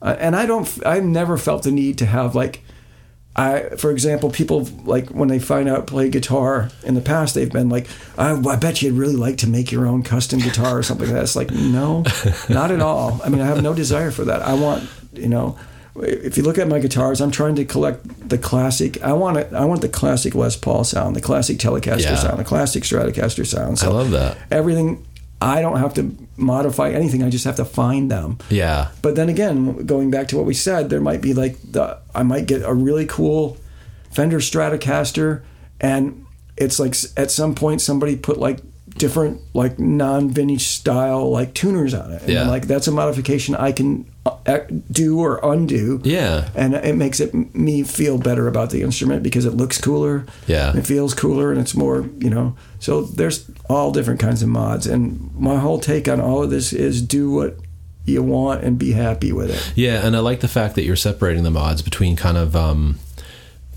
uh, 0.01 0.15
and 0.19 0.36
I 0.36 0.45
don't. 0.45 0.67
I've 0.86 1.04
never 1.06 1.38
felt 1.38 1.63
the 1.63 1.71
need 1.71 1.97
to 1.99 2.06
have 2.06 2.36
like. 2.36 2.62
I, 3.34 3.69
for 3.77 3.91
example, 3.91 4.30
people 4.30 4.67
like 4.84 5.08
when 5.10 5.30
they 5.30 5.39
find 5.39 5.69
out 5.69 5.88
play 5.88 6.10
guitar 6.10 6.69
in 6.84 6.95
the 6.95 7.01
past, 7.01 7.34
they've 7.34 7.49
been 7.49 7.69
like, 7.69 7.88
I, 8.17 8.32
I 8.34 8.56
bet 8.58 8.82
you'd 8.82 8.95
really 8.95 9.15
like 9.15 9.38
to 9.38 9.47
make 9.47 9.71
your 9.71 9.88
own 9.88 10.04
custom 10.04 10.39
guitar 10.39 10.77
or 10.80 10.84
something 10.84 11.08
like 11.08 11.15
that. 11.15 11.23
It's 11.23 11.36
like, 11.38 11.49
no, 11.49 12.04
not 12.49 12.71
at 12.71 12.82
all. 12.82 13.21
I 13.23 13.30
mean, 13.30 13.39
I 13.39 13.45
have 13.45 13.63
no 13.63 13.73
desire 13.73 14.12
for 14.12 14.25
that. 14.25 14.41
I 14.41 14.54
want, 14.56 14.89
you 15.13 15.30
know, 15.30 15.58
if 15.95 16.38
you 16.38 16.43
look 16.43 16.58
at 16.58 16.67
my 16.67 16.80
guitars, 16.80 17.19
I'm 17.21 17.32
trying 17.32 17.56
to 17.56 17.65
collect 17.65 18.30
the 18.30 18.38
classic. 18.38 19.01
I 19.04 19.13
want 19.13 19.38
it. 19.38 19.54
I 19.54 19.65
want 19.65 19.82
the 19.82 19.89
classic 19.89 20.36
Les 20.36 20.56
Paul 20.56 20.84
sound, 20.84 21.15
the 21.15 21.21
classic 21.21 21.58
Telecaster 21.58 22.01
Yeah. 22.04 22.15
sound, 22.15 22.39
the 22.39 22.43
classic 22.43 22.84
Stratocaster 22.84 23.45
sound. 23.45 23.80
I 23.82 23.88
love 23.88 24.12
that. 24.12 24.38
everything. 24.49 25.06
I 25.43 25.62
don't 25.62 25.77
have 25.80 25.95
to 25.95 26.15
modify 26.38 26.91
anything. 26.91 27.23
I 27.23 27.30
just 27.32 27.45
have 27.45 27.56
to 27.56 27.65
find 27.65 28.12
them. 28.12 28.38
Yeah. 28.49 28.89
But 29.01 29.15
then 29.15 29.27
again, 29.27 29.86
going 29.88 30.12
back 30.12 30.27
to 30.30 30.38
what 30.38 30.45
we 30.45 30.54
said, 30.54 30.89
there 30.91 31.01
might 31.01 31.19
be 31.21 31.34
like 31.34 31.58
the 31.71 31.97
I 32.13 32.21
might 32.23 32.45
get 32.45 32.62
a 32.63 32.73
really 32.73 33.06
cool 33.08 33.58
Fender 34.12 34.39
Stratocaster, 34.39 35.41
and 35.80 36.25
it's 36.58 36.80
like 36.80 36.95
at 37.17 37.32
some 37.32 37.56
point 37.56 37.82
somebody 37.82 38.15
put 38.15 38.38
like 38.38 38.60
different 38.97 39.41
like 39.54 39.80
non-vintage 39.80 40.65
style 40.67 41.30
like 41.32 41.54
tuners 41.54 41.93
on 41.93 42.12
it, 42.12 42.21
and 42.23 42.32
Yeah. 42.32 42.47
Like 42.47 42.67
that's 42.67 42.88
a 42.88 42.91
modification 42.91 43.56
I 43.56 43.71
can 43.71 44.06
uh, 44.25 44.60
do 44.91 45.19
or 45.19 45.39
undo. 45.43 45.99
Yeah. 46.04 46.49
And 46.56 46.75
it 46.75 46.95
makes 46.95 47.19
it 47.19 47.34
me 47.56 47.84
feel 47.84 48.17
better 48.17 48.47
about 48.47 48.69
the 48.69 48.84
instrument 48.84 49.23
because 49.23 49.45
it 49.45 49.51
looks 49.51 49.80
cooler. 49.82 50.25
Yeah. 50.47 50.77
It 50.77 50.86
feels 50.86 51.13
cooler 51.13 51.51
and 51.51 51.60
it's 51.60 51.73
more, 51.73 52.08
you 52.19 52.30
know. 52.30 52.56
So 52.80 53.01
there's 53.01 53.49
all 53.69 53.91
different 53.91 54.19
kinds 54.19 54.43
of 54.43 54.49
mods. 54.49 54.86
And 54.86 55.34
my 55.36 55.58
whole 55.58 55.80
take 55.80 56.08
on 56.08 56.21
all 56.21 56.43
of 56.43 56.49
this 56.49 56.71
is 56.73 57.01
do 57.01 57.32
what 57.32 57.58
you 58.06 58.21
want 58.23 58.63
and 58.63 58.77
be 58.77 58.91
happy 58.91 59.32
with 59.32 59.51
it. 59.51 59.73
Yeah, 59.75 60.06
and 60.06 60.15
I 60.15 60.19
like 60.19 60.39
the 60.39 60.47
fact 60.47 60.75
that 60.75 60.84
you're 60.84 60.95
separating 60.95 61.43
the 61.43 61.51
mods 61.51 61.82
between 61.82 62.15
kind 62.15 62.38
of 62.38 62.56
um, 62.56 62.99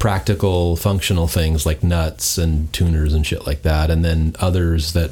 practical, 0.04 0.76
functional 0.76 1.26
things 1.26 1.64
like 1.64 1.82
nuts 1.82 2.36
and 2.36 2.70
tuners 2.74 3.14
and 3.14 3.26
shit 3.26 3.46
like 3.46 3.62
that, 3.62 3.90
and 3.90 4.04
then 4.04 4.36
others 4.38 4.92
that 4.92 5.10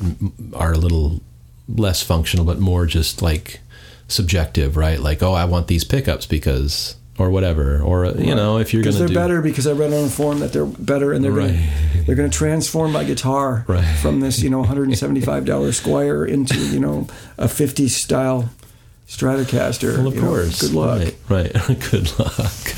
are 0.52 0.72
a 0.72 0.76
little 0.76 1.18
less 1.66 2.02
functional 2.02 2.44
but 2.44 2.58
more 2.58 2.84
just 2.84 3.22
like 3.22 3.60
subjective, 4.08 4.76
right? 4.76 5.00
Like, 5.00 5.22
oh, 5.22 5.32
I 5.32 5.46
want 5.46 5.66
these 5.68 5.82
pickups 5.82 6.26
because, 6.26 6.96
or 7.16 7.30
whatever, 7.30 7.80
or 7.80 8.04
uh, 8.04 8.12
you 8.18 8.34
know, 8.34 8.58
if 8.58 8.74
you're 8.74 8.82
Because 8.82 8.96
going 8.98 9.06
they're 9.06 9.14
do 9.14 9.20
better 9.28 9.40
because 9.40 9.66
I 9.66 9.72
read 9.72 9.94
on 9.94 10.04
a 10.04 10.08
forum 10.10 10.40
that 10.40 10.52
they're 10.52 10.66
better 10.66 11.14
and 11.14 11.24
they're 11.24 11.32
Right. 11.32 11.46
gonna 11.54 12.02
they're 12.04 12.14
gonna 12.14 12.28
transform 12.28 12.92
my 12.92 13.04
guitar 13.04 13.64
Right. 13.66 13.82
from 14.02 14.20
this, 14.20 14.42
you 14.42 14.50
know, 14.50 14.62
hundred 14.70 14.88
and 14.88 14.98
seventy 14.98 15.22
five 15.22 15.46
dollar 15.46 15.70
Squier 15.70 16.28
into, 16.28 16.58
you 16.68 16.80
know, 16.80 17.06
a 17.38 17.48
fifty 17.48 17.88
style 17.88 18.50
Stratocaster. 19.08 19.96
Well, 19.96 20.08
of 20.08 20.14
you 20.16 20.20
know, 20.20 20.28
course. 20.28 20.60
good 20.60 20.74
luck. 20.74 21.00
Right. 21.30 21.52
right. 21.54 21.80
good 21.90 22.18
luck. 22.18 22.74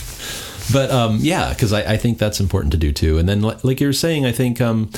But 0.73 0.91
um, 0.91 1.19
yeah, 1.21 1.51
because 1.51 1.73
I, 1.73 1.95
I 1.95 1.97
think 1.97 2.19
that's 2.19 2.41
important 2.41 2.73
to 2.73 2.79
do 2.79 2.93
too. 2.93 3.19
And 3.19 3.29
then, 3.29 3.41
like 3.43 3.81
you 3.81 3.87
were 3.87 3.93
saying, 3.93 4.27
I 4.27 4.33
think 4.33 4.61
um, 4.61 4.91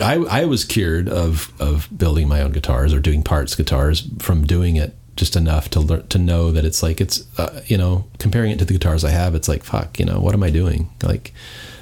I 0.00 0.16
I 0.16 0.44
was 0.44 0.64
cured 0.64 1.08
of 1.08 1.52
of 1.60 1.88
building 1.96 2.28
my 2.28 2.40
own 2.40 2.52
guitars 2.52 2.92
or 2.92 3.00
doing 3.00 3.22
parts 3.22 3.54
guitars 3.54 4.08
from 4.18 4.46
doing 4.46 4.76
it 4.76 4.94
just 5.16 5.34
enough 5.34 5.68
to 5.70 5.80
learn 5.80 6.06
to 6.08 6.18
know 6.18 6.52
that 6.52 6.64
it's 6.64 6.82
like 6.82 7.00
it's 7.00 7.26
uh, 7.38 7.60
you 7.66 7.76
know 7.76 8.04
comparing 8.18 8.52
it 8.52 8.58
to 8.60 8.64
the 8.64 8.72
guitars 8.72 9.04
I 9.04 9.10
have, 9.10 9.34
it's 9.34 9.48
like 9.48 9.64
fuck, 9.64 9.98
you 9.98 10.04
know, 10.04 10.20
what 10.20 10.34
am 10.34 10.42
I 10.42 10.50
doing? 10.50 10.90
Like. 11.02 11.32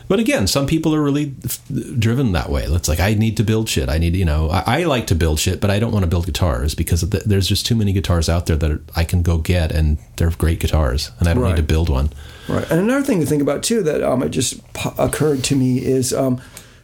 But 0.08 0.20
again, 0.20 0.46
some 0.46 0.66
people 0.66 0.94
are 0.94 1.02
really 1.02 1.34
f- 1.44 1.60
driven 1.98 2.32
that 2.32 2.48
way. 2.48 2.64
It's 2.64 2.88
like 2.88 3.00
I 3.00 3.14
need 3.14 3.36
to 3.38 3.42
build 3.42 3.68
shit. 3.68 3.88
I 3.88 3.98
need, 3.98 4.14
you 4.14 4.24
know, 4.24 4.48
I, 4.50 4.80
I 4.80 4.84
like 4.84 5.06
to 5.08 5.14
build 5.14 5.40
shit, 5.40 5.60
but 5.60 5.70
I 5.70 5.78
don't 5.80 5.90
want 5.92 6.04
to 6.04 6.08
build 6.08 6.26
guitars 6.26 6.74
because 6.74 7.02
of 7.02 7.10
the, 7.10 7.18
there's 7.26 7.48
just 7.48 7.66
too 7.66 7.74
many 7.74 7.92
guitars 7.92 8.28
out 8.28 8.46
there 8.46 8.56
that 8.56 8.70
are, 8.70 8.80
I 8.94 9.02
can 9.04 9.22
go 9.22 9.38
get, 9.38 9.72
and 9.72 9.98
they're 10.16 10.30
great 10.30 10.60
guitars, 10.60 11.10
and 11.18 11.28
I 11.28 11.34
don't 11.34 11.42
Right. 11.42 11.50
need 11.50 11.56
to 11.56 11.62
build 11.62 11.88
one. 11.88 12.10
Right. 12.48 12.70
And 12.70 12.80
another 12.80 13.02
thing 13.04 13.18
to 13.20 13.26
think 13.26 13.42
about 13.42 13.62
too 13.64 13.82
that 13.82 14.02
um, 14.02 14.22
it 14.22 14.28
just 14.28 14.62
po- 14.74 14.94
occurred 14.96 15.42
to 15.44 15.56
me 15.56 15.78
is 15.84 16.12
um, 16.12 16.40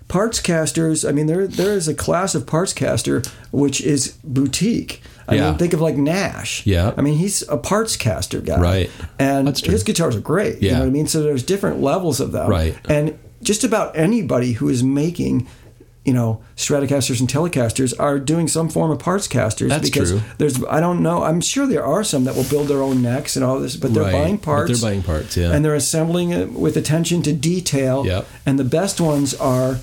parts 0.09 0.41
casters. 0.41 1.05
I 1.05 1.13
mean, 1.13 1.27
there 1.27 1.47
there 1.47 1.73
is 1.75 1.87
a 1.87 1.95
class 1.95 2.35
of 2.35 2.47
parts 2.47 2.73
caster 2.73 3.23
which 3.53 3.81
is 3.81 4.19
boutique. 4.25 5.01
I 5.29 5.35
Yeah. 5.37 5.51
mean, 5.51 5.59
think 5.59 5.73
of 5.73 5.81
like 5.81 5.97
Nash. 5.97 6.67
Yeah. 6.67 6.93
I 6.97 7.01
mean, 7.03 7.15
he's 7.19 7.43
a 7.49 7.57
parts 7.57 7.97
caster 7.97 8.41
guy. 8.41 8.61
Right. 8.61 8.91
And 9.19 9.47
That's 9.47 9.61
true. 9.61 9.73
his 9.73 9.83
guitars 9.83 10.17
are 10.17 10.21
great. 10.21 10.63
You 10.63 10.73
know 10.73 10.81
what 10.81 10.87
I 10.87 10.91
mean? 10.91 11.07
So 11.07 11.23
there's 11.23 11.43
different 11.43 11.81
levels 11.83 12.21
of 12.21 12.33
them. 12.33 12.51
Right. 12.51 12.77
And 12.89 13.19
just 13.43 13.65
about 13.65 13.97
anybody 13.97 14.53
who 14.53 14.69
is 14.69 14.83
making 14.83 15.47
you 16.05 16.13
know, 16.13 16.41
Stratocasters 16.57 17.21
and 17.21 17.29
Telecasters 17.29 17.95
are 17.97 18.19
doing 18.19 18.49
some 18.49 18.69
form 18.69 18.91
of 18.91 18.99
parts 18.99 19.29
casters 19.29 19.69
That's 19.71 19.89
because 19.89 20.11
true. 20.11 20.21
there's 20.39 20.59
I 20.65 20.81
don't 20.81 21.01
know 21.01 21.23
I'm 21.23 21.41
sure 21.41 21.65
there 21.65 21.85
are 21.87 22.03
some 22.03 22.25
that 22.25 22.35
will 22.35 22.43
build 22.43 22.67
their 22.67 22.83
own 22.83 23.03
necks 23.03 23.37
and 23.37 23.45
all 23.45 23.61
this 23.61 23.77
but 23.77 23.95
they're 23.95 24.03
Right. 24.03 24.13
buying 24.13 24.37
But 24.39 24.43
parts 24.45 24.81
they're 24.81 24.91
buying 24.91 25.03
parts, 25.05 25.37
yeah. 25.37 25.53
and 25.53 25.65
they're 25.65 25.77
assembling 25.77 26.31
it 26.31 26.55
with 26.55 26.77
attention 26.77 27.23
to 27.23 27.33
detail 27.33 28.03
Yep. 28.05 28.27
and 28.45 28.59
the 28.59 28.65
best 28.65 29.01
ones 29.01 29.33
are 29.35 29.79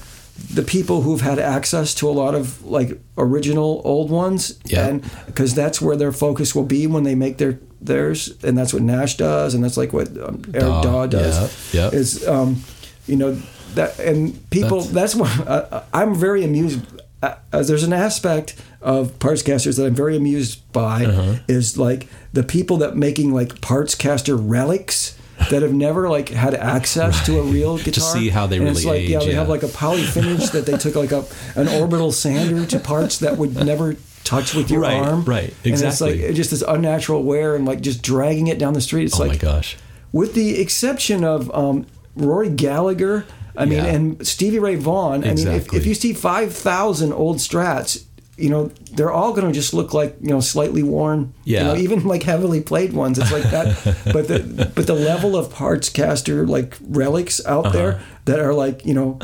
the 0.54 0.62
people 0.64 1.02
who've 1.02 1.22
had 1.22 1.40
access 1.40 1.94
to 1.96 2.10
a 2.10 2.12
lot 2.12 2.36
of 2.36 2.64
like 2.66 3.00
original 3.18 3.82
old 3.86 4.10
ones, 4.10 4.60
Yeah. 4.66 4.88
and 4.88 5.04
because 5.28 5.54
that's 5.54 5.82
where 5.82 5.96
their 5.96 6.12
focus 6.12 6.56
will 6.56 6.66
be 6.66 6.88
when 6.88 7.04
they 7.04 7.16
make 7.16 7.38
their 7.38 7.60
theirs, 7.82 8.34
and 8.44 8.58
that's 8.58 8.74
what 8.74 8.82
Nash 8.82 9.18
does, 9.18 9.54
and 9.54 9.64
that's 9.64 9.78
like 9.78 9.94
what 9.94 10.08
um, 10.18 10.42
Eric 10.54 10.62
Daw, 10.68 10.82
Daw 10.82 11.06
does. 11.08 11.74
yeah, 11.74 11.90
yeah. 11.92 12.00
Is 12.00 12.28
um, 12.28 12.64
you 13.08 13.16
know 13.16 13.38
that 13.76 14.00
and 14.00 14.50
people. 14.50 14.82
That's, 14.82 15.16
why 15.16 15.28
uh, 15.48 15.84
I'm 15.94 16.16
very 16.16 16.44
amused. 16.44 16.80
Uh, 17.22 17.36
uh, 17.52 17.64
there's 17.64 17.84
an 17.84 17.94
aspect 17.94 18.56
of 18.82 19.20
parts 19.20 19.42
casters 19.42 19.76
that 19.78 19.86
I'm 19.86 19.96
very 19.96 20.16
amused 20.16 20.60
by 20.72 21.06
Uh-huh. 21.06 21.36
is 21.50 21.78
like 21.78 22.08
the 22.34 22.44
people 22.44 22.78
that 22.78 22.96
making 22.96 23.34
like 23.34 23.60
parts 23.62 23.94
caster 23.96 24.36
relics 24.38 25.16
that 25.50 25.62
have 25.62 25.74
never 25.74 26.10
like 26.10 26.30
had 26.30 26.54
access 26.56 27.26
to 27.26 27.40
a 27.40 27.44
real 27.44 27.78
guitar 27.86 27.92
To 27.94 28.00
see 28.02 28.30
how 28.30 28.48
they 28.48 28.58
And 28.58 28.68
it's 28.68 28.84
really 28.86 29.02
like, 29.02 29.10
yeah 29.10 29.20
they 29.20 29.32
yeah. 29.32 29.40
have 29.40 29.50
like 29.50 29.64
a 29.64 29.68
poly 29.68 30.04
finish 30.04 30.50
that 30.50 30.66
they 30.66 30.78
took 30.78 30.96
like 30.96 31.12
a 31.12 31.26
an 31.56 31.68
orbital 31.68 32.12
sander 32.12 32.66
to 32.68 32.80
parts 32.80 33.20
that 33.20 33.38
would 33.38 33.56
never 33.56 33.96
touch 34.24 34.54
with 34.54 34.70
your 34.70 34.82
Right, 34.82 34.94
arm 35.02 35.24
right, 35.26 35.54
exactly. 35.64 35.72
and 35.72 35.84
it's 35.84 36.02
like 36.28 36.36
just 36.36 36.52
this 36.52 36.62
unnatural 36.62 37.24
wear 37.24 37.56
and 37.56 37.66
like 37.66 37.82
just 37.82 38.02
dragging 38.04 38.48
it 38.48 38.60
down 38.60 38.74
the 38.74 38.82
street 38.82 39.06
it's 39.06 39.16
oh 39.20 39.24
like 39.24 39.30
my 39.32 39.38
gosh. 39.38 39.76
with 40.12 40.34
the 40.36 40.60
exception 40.62 41.24
of 41.24 41.50
um, 41.56 41.88
Rory 42.16 42.50
Gallagher, 42.50 43.26
I 43.56 43.66
mean, 43.66 43.78
Yeah. 43.80 43.86
and 43.86 44.28
Stevie 44.28 44.60
Ray 44.60 44.76
Vaughan. 44.76 45.24
I 45.24 45.34
mean, 45.34 45.48
if, 45.48 45.74
if 45.74 45.86
you 45.86 45.94
see 45.96 46.14
five 46.14 46.54
thousand 46.54 47.14
old 47.14 47.38
Strats, 47.38 48.04
you 48.40 48.50
know 48.50 48.68
they're 48.94 49.12
all 49.12 49.34
going 49.34 49.48
to 49.48 49.54
just 49.54 49.74
look 49.74 49.94
like 49.94 50.16
you 50.22 50.30
know 50.30 50.40
slightly 50.40 50.84
worn. 50.84 51.34
you 51.44 51.56
Yeah. 51.56 51.64
know, 51.64 51.76
even 51.76 52.04
like 52.06 52.24
heavily 52.24 52.62
played 52.62 52.94
ones. 52.94 53.18
It's 53.20 53.32
like 53.32 53.44
that. 53.52 53.66
but 54.14 54.28
the 54.28 54.72
but 54.76 54.88
the 54.88 54.96
level 54.96 55.36
of 55.36 55.52
parts 55.52 55.90
caster 55.90 56.48
like 56.48 56.78
relics 56.82 57.46
out 57.46 57.66
Uh-huh. 57.68 57.78
there 57.78 58.00
that 58.26 58.40
are 58.40 58.54
like 58.54 58.86
you 58.86 58.94
know 58.94 59.20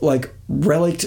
like 0.00 0.34
relict. 0.48 1.06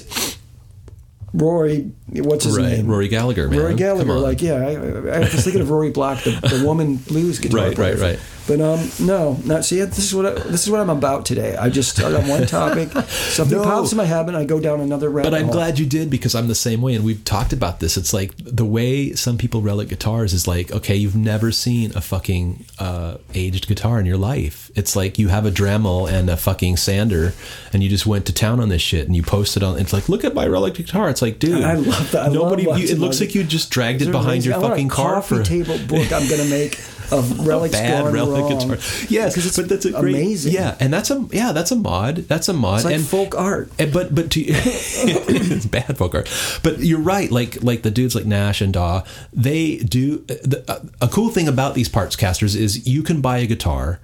Rory, 1.34 1.90
what's 2.10 2.44
his 2.44 2.58
Right, 2.58 2.74
name? 2.80 2.88
Rory 2.88 3.08
Gallagher, 3.08 3.48
man. 3.48 3.58
Rory 3.58 3.76
Gallagher, 3.76 4.16
like 4.20 4.42
yeah, 4.42 4.56
I, 4.56 4.72
I 4.72 5.20
was 5.20 5.44
thinking 5.46 5.62
of 5.62 5.70
Rory 5.70 5.90
Block, 5.90 6.22
the, 6.24 6.32
the 6.32 6.62
woman 6.66 6.98
blues 6.98 7.40
guitar 7.40 7.68
Right, 7.68 7.76
player. 7.76 7.94
right, 7.96 8.02
right. 8.02 8.20
But 8.48 8.60
um, 8.60 8.90
no, 9.00 9.38
not 9.46 9.66
see. 9.66 9.80
This 9.82 10.00
is 10.00 10.16
what 10.16 10.26
I, 10.26 10.32
this 10.32 10.64
is 10.64 10.70
what 10.70 10.80
I'm 10.82 10.90
about 10.90 11.26
today. 11.26 11.56
I 11.56 11.70
just 11.70 11.90
start 11.96 12.14
on 12.16 12.28
one 12.28 12.48
topic, 12.48 12.90
something 13.10 13.58
No. 13.58 13.64
pops 13.64 13.92
in 13.92 13.98
my 13.98 14.06
head, 14.06 14.28
and 14.28 14.36
I 14.36 14.46
go 14.46 14.60
down 14.60 14.82
another 14.82 15.10
rabbit 15.10 15.30
But 15.32 15.38
I'm 15.38 15.46
hole. 15.46 15.54
glad 15.54 15.78
you 15.80 15.86
did 15.86 16.10
because 16.10 16.34
I'm 16.34 16.48
the 16.48 16.56
same 16.56 16.82
way, 16.82 16.96
and 16.96 17.06
we've 17.06 17.24
talked 17.24 17.54
about 17.54 17.80
this. 17.80 17.98
It's 17.98 18.14
like 18.14 18.34
the 18.38 18.66
way 18.66 19.14
some 19.14 19.38
people 19.38 19.62
relic 19.62 19.90
guitars 19.90 20.34
is 20.34 20.48
like, 20.48 20.72
okay, 20.72 20.96
you've 20.96 21.16
never 21.16 21.52
seen 21.52 21.92
a 21.96 22.02
fucking 22.02 22.66
uh, 22.80 23.18
aged 23.36 23.68
guitar 23.68 24.00
in 24.00 24.06
your 24.08 24.18
life. 24.18 24.72
It's 24.76 24.96
like 24.96 25.20
you 25.20 25.28
have 25.28 25.46
a 25.46 25.52
Dremel 25.52 26.12
and 26.12 26.30
a 26.30 26.36
fucking 26.36 26.78
sander, 26.78 27.34
and 27.72 27.84
you 27.84 27.90
just 27.90 28.08
went 28.08 28.26
to 28.26 28.34
town 28.34 28.60
on 28.60 28.70
this 28.70 28.82
shit, 28.82 29.06
and 29.06 29.16
you 29.16 29.22
posted 29.24 29.62
on. 29.62 29.78
It's 29.78 29.94
like, 29.94 30.10
look 30.10 30.24
at 30.26 30.34
my 30.34 30.48
relic 30.48 30.74
guitar. 30.74 31.10
It's 31.10 31.22
like, 31.22 31.38
dude, 31.38 31.64
I 31.64 31.76
love 31.76 32.12
that. 32.12 32.26
I 32.26 32.34
nobody. 32.34 32.66
love 32.66 32.80
you, 32.80 32.88
it 32.90 32.98
looks 32.98 33.20
like 33.22 33.36
you 33.36 33.44
just 33.44 33.70
dragged 33.70 34.02
it 34.02 34.12
behind 34.12 34.46
your 34.46 34.60
fucking 34.60 34.88
a 34.88 34.90
car 34.90 35.14
coffee 35.16 35.36
for 35.38 35.44
table 35.44 35.78
book. 35.88 36.12
I'm 36.12 36.28
gonna 36.28 36.46
make 36.46 36.80
of 37.12 37.46
relics 37.48 37.74
bad 37.76 38.14
relic 38.14 38.48
guitar. 38.60 38.78
Yes, 39.10 39.56
but 39.56 39.70
that's 39.70 39.86
a 39.86 39.92
great, 39.92 40.16
amazing. 40.16 40.54
Yeah, 40.54 40.76
and 40.80 40.94
that's 40.94 41.12
a 41.12 41.28
yeah, 41.32 41.52
that's 41.52 41.72
a 41.72 41.76
mod. 41.76 42.18
That's 42.28 42.48
a 42.50 42.54
mod. 42.54 42.78
It's 42.78 42.86
like 42.86 42.96
and 42.96 43.06
folk 43.06 43.36
art. 43.36 43.72
and- 43.80 43.92
but 43.94 44.14
but 44.14 44.32
to 44.32 44.42
it's 44.48 45.66
bad 45.66 45.98
folk 45.98 46.16
art. 46.16 46.30
But 46.64 46.80
you're 46.80 47.00
right. 47.00 47.32
Like 47.32 47.64
like 47.64 47.82
the 47.82 47.92
dudes 47.92 48.16
like 48.16 48.26
Nash 48.26 48.62
and 48.62 48.74
Daw, 48.74 49.04
they 49.34 49.78
do 49.78 50.20
the, 50.20 50.92
a 51.02 51.08
cool 51.08 51.30
thing 51.30 51.48
about 51.48 51.76
these 51.76 51.90
parts 51.90 52.16
casters 52.16 52.56
is 52.56 52.88
you 52.88 53.04
can 53.04 53.22
buy 53.22 53.40
a 53.40 53.46
guitar 53.48 54.00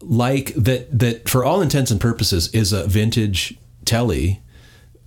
like 0.00 0.54
that 0.54 0.96
that 0.98 1.28
for 1.28 1.44
all 1.44 1.60
intents 1.62 1.90
and 1.90 2.00
purposes 2.00 2.48
is 2.54 2.72
a 2.72 2.86
vintage 2.86 3.56
telly, 3.84 4.40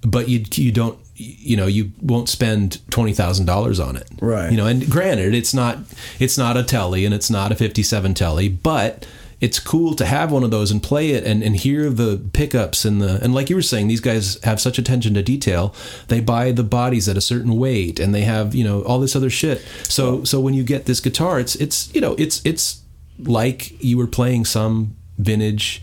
but 0.01 0.27
you 0.27 0.43
you 0.55 0.71
don't 0.71 0.97
you 1.19 1.57
know 1.57 1.67
you 1.67 1.91
won't 2.01 2.29
spend 2.29 2.79
twenty 2.89 3.13
thousand 3.13 3.45
dollars 3.45 3.79
on 3.79 3.95
it, 3.95 4.07
Right. 4.21 4.51
You 4.51 4.57
know, 4.57 4.65
and 4.65 4.89
granted, 4.89 5.35
it's 5.35 5.53
not 5.53 5.79
it's 6.19 6.37
not 6.37 6.57
a 6.57 6.63
telly 6.63 7.05
and 7.05 7.13
it's 7.13 7.29
not 7.29 7.51
a 7.51 7.55
fifty 7.55 7.83
seven 7.83 8.13
telly, 8.13 8.49
but 8.49 9.05
it's 9.41 9.59
cool 9.59 9.95
to 9.95 10.05
have 10.05 10.33
one 10.33 10.43
of 10.43 10.51
those 10.51 10.69
and 10.69 10.83
play 10.83 11.11
it 11.11 11.23
and, 11.23 11.41
and 11.41 11.55
hear 11.55 11.89
the 11.89 12.21
pickups 12.33 12.83
and 12.83 13.01
the 13.01 13.19
and 13.23 13.33
like 13.33 13.49
you 13.49 13.55
were 13.55 13.61
saying, 13.61 13.87
these 13.87 14.01
guys 14.01 14.37
have 14.43 14.59
such 14.59 14.77
attention 14.77 15.13
to 15.13 15.23
detail. 15.23 15.73
They 16.07 16.19
buy 16.19 16.51
the 16.51 16.63
bodies 16.63 17.07
at 17.07 17.15
a 17.17 17.21
certain 17.21 17.57
weight 17.57 17.99
and 17.99 18.13
they 18.13 18.21
have 18.21 18.53
you 18.55 18.63
know 18.63 18.81
all 18.83 18.99
this 18.99 19.15
other 19.15 19.29
shit. 19.29 19.61
So 19.83 20.23
so 20.23 20.39
when 20.39 20.53
you 20.53 20.63
get 20.63 20.85
this 20.85 20.99
guitar, 20.99 21.39
it's 21.39 21.55
it's 21.55 21.93
you 21.93 22.01
know 22.01 22.15
it's 22.17 22.41
it's 22.45 22.81
like 23.17 23.81
you 23.83 23.97
were 23.97 24.07
playing 24.07 24.45
some 24.45 24.95
vintage 25.17 25.81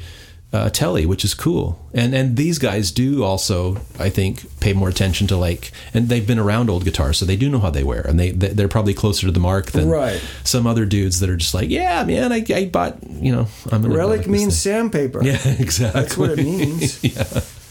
uh, 0.56 0.70
telly, 0.70 1.06
which 1.06 1.24
is 1.24 1.34
cool. 1.34 1.78
And 1.94 2.14
and 2.14 2.36
these 2.36 2.58
guys 2.58 2.90
do 2.90 3.22
also, 3.24 3.76
I 3.98 4.10
think, 4.10 4.44
pay 4.60 4.72
more 4.72 4.88
attention 4.88 5.26
to 5.28 5.36
like, 5.36 5.70
and 5.94 6.08
they've 6.08 6.26
been 6.26 6.38
around 6.38 6.70
old 6.70 6.84
guitars, 6.84 7.18
so 7.18 7.24
they 7.24 7.36
do 7.36 7.48
know 7.48 7.58
how 7.60 7.70
they 7.70 7.84
wear, 7.84 8.00
and 8.02 8.18
they 8.18 8.30
they- 8.32 8.54
they're 8.54 8.68
probably 8.68 8.94
closer 8.94 9.26
to 9.26 9.32
the 9.32 9.40
mark 9.40 9.70
than 9.72 9.88
Right. 9.88 10.20
some 10.44 10.66
other 10.66 10.84
dudes 10.86 11.20
that 11.20 11.28
are 11.30 11.36
just 11.36 11.54
like, 11.54 11.68
yeah, 11.70 12.04
man, 12.04 12.32
I, 12.32 12.44
I 12.54 12.64
bought, 12.66 12.96
you 13.20 13.32
know, 13.32 13.46
I'm 13.72 13.82
gonna 13.82 13.94
Relic 13.96 14.26
means 14.26 14.62
thing." 14.62 14.72
sandpaper. 14.90 15.22
yeah, 15.24 15.38
exactly. 15.58 16.00
That's 16.02 16.16
what 16.18 16.30
it 16.30 16.38
means. 16.38 17.02
yeah, 17.04 17.24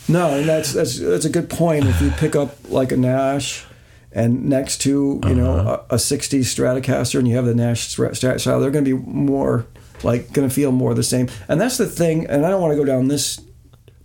No, 0.07 0.29
and 0.37 0.47
that's 0.47 0.73
that's 0.73 0.99
that's 0.99 1.25
a 1.25 1.29
good 1.29 1.49
point. 1.49 1.85
If 1.85 2.01
you 2.01 2.11
pick 2.11 2.35
up 2.35 2.57
like 2.69 2.91
a 2.91 2.97
Nash, 2.97 3.65
and 4.11 4.45
next 4.45 4.77
to 4.81 5.19
you 5.27 5.35
know 5.35 5.53
Uh-huh. 5.57 5.79
a, 5.89 5.95
a 5.95 5.97
'60s 5.97 6.45
Stratocaster, 6.53 7.17
and 7.19 7.27
you 7.27 7.35
have 7.35 7.45
the 7.45 7.55
Nash 7.55 7.89
Strat 7.95 8.11
Strat 8.11 8.39
style, 8.39 8.59
they're 8.59 8.71
going 8.71 8.85
to 8.85 8.95
be 8.97 9.03
more 9.11 9.65
like 10.05 10.31
going 10.31 10.47
to 10.47 10.53
feel 10.53 10.71
more 10.71 10.93
the 10.93 11.03
same. 11.03 11.27
And 11.49 11.59
that's 11.59 11.77
the 11.77 11.85
thing. 11.87 12.25
And 12.27 12.45
I 12.45 12.49
don't 12.49 12.61
want 12.61 12.71
to 12.71 12.77
go 12.77 12.85
down 12.85 13.07
this 13.09 13.41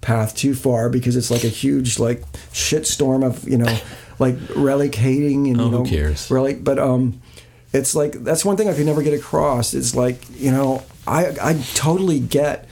path 0.00 0.34
too 0.34 0.54
far 0.54 0.88
because 0.88 1.14
it's 1.14 1.30
like 1.30 1.44
a 1.44 1.48
huge 1.48 1.98
like 1.98 2.22
shitstorm 2.52 3.22
of 3.24 3.46
you 3.46 3.58
know 3.58 3.78
like 4.18 4.34
relic 4.56 4.94
hating 4.94 5.46
and 5.46 5.60
Oh, 5.60 5.64
you 5.64 5.70
who 5.70 5.78
know 5.78 5.84
cares? 5.84 6.30
relic. 6.30 6.64
But 6.64 6.78
um, 6.78 7.20
it's 7.72 7.94
like 7.94 8.12
that's 8.24 8.44
one 8.44 8.56
thing 8.56 8.68
I 8.68 8.74
could 8.74 8.86
never 8.86 9.02
get 9.02 9.14
across. 9.14 9.74
It's 9.74 9.94
like 9.94 10.18
you 10.40 10.50
know 10.50 10.82
I 11.06 11.36
I 11.42 11.62
totally 11.74 12.18
get 12.18 12.66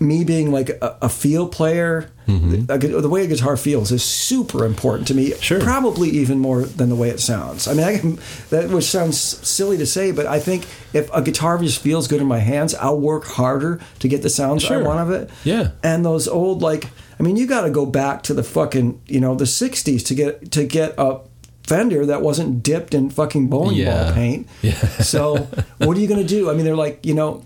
me 0.00 0.24
being 0.24 0.50
like 0.52 0.70
a, 0.70 0.96
a 1.02 1.08
feel 1.08 1.48
player, 1.48 2.10
Mm-hmm. 2.28 2.70
a 2.70 2.76
gu- 2.78 3.00
the 3.00 3.08
way 3.08 3.24
a 3.24 3.26
guitar 3.26 3.56
feels 3.56 3.90
is 3.90 4.04
super 4.04 4.64
important 4.66 5.08
to 5.08 5.14
me. 5.14 5.32
Sure. 5.40 5.60
Probably 5.60 6.10
even 6.10 6.38
more 6.38 6.62
than 6.62 6.90
the 6.90 6.94
way 6.94 7.08
it 7.08 7.20
sounds. 7.20 7.66
I 7.66 7.72
mean, 7.74 7.84
I 7.84 7.98
can, 7.98 8.18
that 8.50 8.68
which 8.68 8.84
sounds 8.84 9.18
silly 9.18 9.78
to 9.78 9.86
say, 9.86 10.12
but 10.12 10.26
I 10.26 10.38
think 10.38 10.66
if 10.92 11.08
a 11.14 11.22
guitar 11.22 11.56
just 11.58 11.80
feels 11.80 12.06
good 12.06 12.20
in 12.20 12.26
my 12.26 12.38
hands, 12.40 12.74
I'll 12.74 13.00
work 13.00 13.24
harder 13.24 13.80
to 14.00 14.08
get 14.08 14.22
the 14.22 14.28
sounds 14.30 14.64
I 14.70 14.76
want 14.76 15.00
of 15.00 15.10
it. 15.10 15.30
Yeah. 15.44 15.70
And 15.82 16.04
those 16.04 16.28
old 16.28 16.60
like, 16.60 16.88
I 17.18 17.22
mean, 17.22 17.36
you 17.36 17.46
got 17.46 17.62
to 17.62 17.70
go 17.70 17.86
back 17.86 18.22
to 18.24 18.34
the 18.34 18.42
fucking 18.44 19.00
you 19.06 19.20
know 19.20 19.34
the 19.34 19.44
'60s 19.46 20.04
to 20.06 20.14
get 20.14 20.50
to 20.52 20.64
get 20.64 20.94
a 20.98 21.20
Fender 21.64 22.06
that 22.06 22.22
wasn't 22.22 22.62
dipped 22.62 22.94
in 22.94 23.10
fucking 23.10 23.48
bowling 23.48 23.76
Yeah. 23.76 24.04
ball 24.04 24.12
paint. 24.14 24.46
Yeah. 24.62 24.72
So 25.02 25.36
what 25.78 25.96
are 25.96 26.00
you 26.00 26.08
going 26.08 26.20
to 26.22 26.26
do? 26.26 26.50
I 26.50 26.54
mean, 26.54 26.64
they're 26.64 26.74
like, 26.76 27.04
you 27.04 27.12
know, 27.14 27.44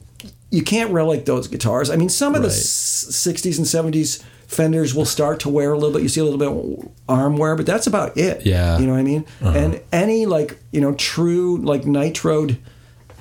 you 0.51 0.63
can't 0.63 0.93
relic 0.93 1.25
those 1.25 1.49
guitars. 1.49 1.91
I 1.91 1.97
mean, 1.97 2.09
some 2.09 2.35
of 2.37 2.43
the 2.43 2.49
Right. 2.49 2.55
s- 2.57 3.07
60s 3.11 3.59
and 3.59 3.67
70s 3.67 4.23
Fenders 4.53 4.95
will 4.95 5.05
start 5.07 5.41
to 5.41 5.49
wear 5.49 5.73
a 5.73 5.79
little 5.79 5.93
bit. 5.93 6.03
You 6.03 6.09
see 6.09 6.21
a 6.21 6.25
little 6.25 6.39
bit 6.39 6.49
of 6.49 6.91
arm 7.09 7.37
wear, 7.37 7.57
but 7.57 7.67
that's 7.67 7.87
about 7.87 8.17
it. 8.19 8.45
Yeah. 8.47 8.79
You 8.79 8.87
know 8.87 8.93
what 8.93 8.99
I 9.01 9.03
mean? 9.03 9.25
And 9.41 9.81
any 9.93 10.27
like, 10.27 10.59
you 10.71 10.81
know, 10.81 10.95
true 10.95 11.57
like 11.59 11.83
nitroed 11.83 12.59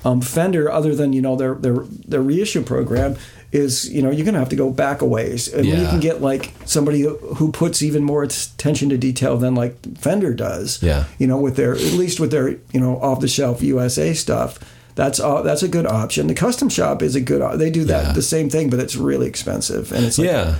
um, 0.03 0.19
Fender 0.21 0.71
other 0.71 0.95
than, 0.95 1.13
you 1.13 1.21
know, 1.21 1.35
their 1.35 1.53
their 1.55 1.75
their 2.07 2.21
reissue 2.21 2.63
program 2.63 3.15
is, 3.51 3.89
you 3.91 4.01
know, 4.01 4.09
you're 4.09 4.23
going 4.25 4.33
to 4.33 4.39
have 4.39 4.49
to 4.49 4.55
go 4.55 4.71
back 4.71 5.01
a 5.01 5.05
ways. 5.05 5.47
And 5.53 5.67
when 5.67 5.79
you 5.81 5.87
can 5.87 5.99
get 5.99 6.21
like 6.21 6.53
somebody 6.65 7.01
who 7.01 7.51
puts 7.51 7.81
even 7.81 8.03
more 8.03 8.23
attention 8.23 8.89
to 8.89 8.97
detail 8.97 9.37
than 9.37 9.55
like 9.55 9.75
Fender 9.97 10.33
does 10.33 10.81
Yeah. 10.81 11.03
you 11.19 11.27
know, 11.27 11.37
with 11.37 11.55
their 11.57 11.73
at 11.73 11.93
least 11.93 12.19
with 12.19 12.31
their 12.31 12.49
you 12.49 12.79
know 12.79 12.99
off 13.01 13.19
the 13.19 13.27
shelf 13.27 13.61
USA 13.61 14.13
stuff. 14.13 14.59
That's 14.95 15.19
uh, 15.19 15.41
that's 15.41 15.63
a 15.63 15.67
good 15.67 15.85
option. 15.85 16.27
The 16.27 16.33
custom 16.33 16.69
shop 16.69 17.01
is 17.01 17.15
a 17.15 17.21
good. 17.21 17.59
They 17.59 17.69
do 17.69 17.85
that 17.85 18.07
Yeah. 18.07 18.11
the 18.13 18.21
same 18.21 18.49
thing, 18.49 18.69
but 18.69 18.79
it's 18.79 18.95
really 18.95 19.27
expensive, 19.27 19.91
and 19.91 20.05
it's 20.05 20.17
like, 20.17 20.27
yeah. 20.27 20.55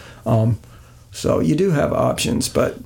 so 1.11 1.39
you 1.39 1.55
do 1.55 1.71
have 1.71 1.91
options, 1.93 2.47
but 2.49 2.77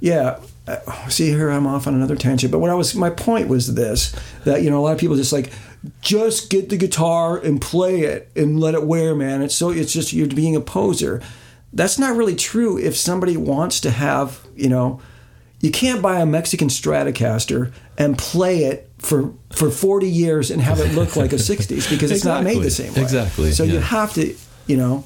yeah. 0.00 0.38
uh, 0.66 1.08
See 1.08 1.28
here, 1.28 1.50
I'm 1.50 1.66
off 1.66 1.86
on 1.86 1.94
another 1.94 2.16
tangent. 2.16 2.50
But 2.50 2.60
when 2.60 2.70
I 2.70 2.74
was, 2.74 2.94
my 2.94 3.10
point 3.10 3.48
was 3.48 3.74
this: 3.74 4.14
that 4.44 4.62
you 4.62 4.70
know, 4.70 4.78
a 4.80 4.82
lot 4.82 4.92
of 4.92 4.98
people 4.98 5.16
just 5.16 5.32
like, 5.32 5.52
just 6.00 6.48
get 6.50 6.70
the 6.70 6.76
guitar 6.78 7.36
and 7.38 7.60
play 7.60 8.00
it 8.02 8.30
and 8.34 8.58
let 8.58 8.74
it 8.74 8.84
wear, 8.86 9.14
man. 9.14 9.42
It's 9.42 9.54
so 9.54 9.70
it's 9.70 9.92
just 9.92 10.12
you're 10.12 10.26
being 10.28 10.56
a 10.56 10.60
poser. 10.60 11.20
That's 11.72 11.98
not 11.98 12.16
really 12.16 12.36
true. 12.36 12.78
If 12.78 12.96
somebody 12.96 13.36
wants 13.36 13.80
to 13.80 13.90
have, 13.90 14.40
you 14.56 14.68
know, 14.68 15.00
you 15.64 15.70
can't 15.70 16.02
buy 16.02 16.20
a 16.20 16.26
Mexican 16.26 16.68
Stratocaster 16.68 17.72
and 17.96 18.18
play 18.18 18.64
it 18.64 18.90
for 18.98 19.32
for 19.50 19.70
40 19.70 20.08
years 20.08 20.50
and 20.50 20.60
have 20.60 20.78
it 20.80 20.94
look 20.94 21.16
like 21.16 21.32
a 21.32 21.36
60s 21.36 21.88
because 21.90 22.10
it's 22.10 22.24
not 22.24 22.42
made 22.44 22.62
the 22.62 22.70
same 22.70 22.92
way. 22.94 23.02
Exactly, 23.02 23.50
So 23.52 23.64
you 23.64 23.78
have 23.80 24.12
to, 24.14 24.34
you 24.66 24.76
know, 24.76 25.04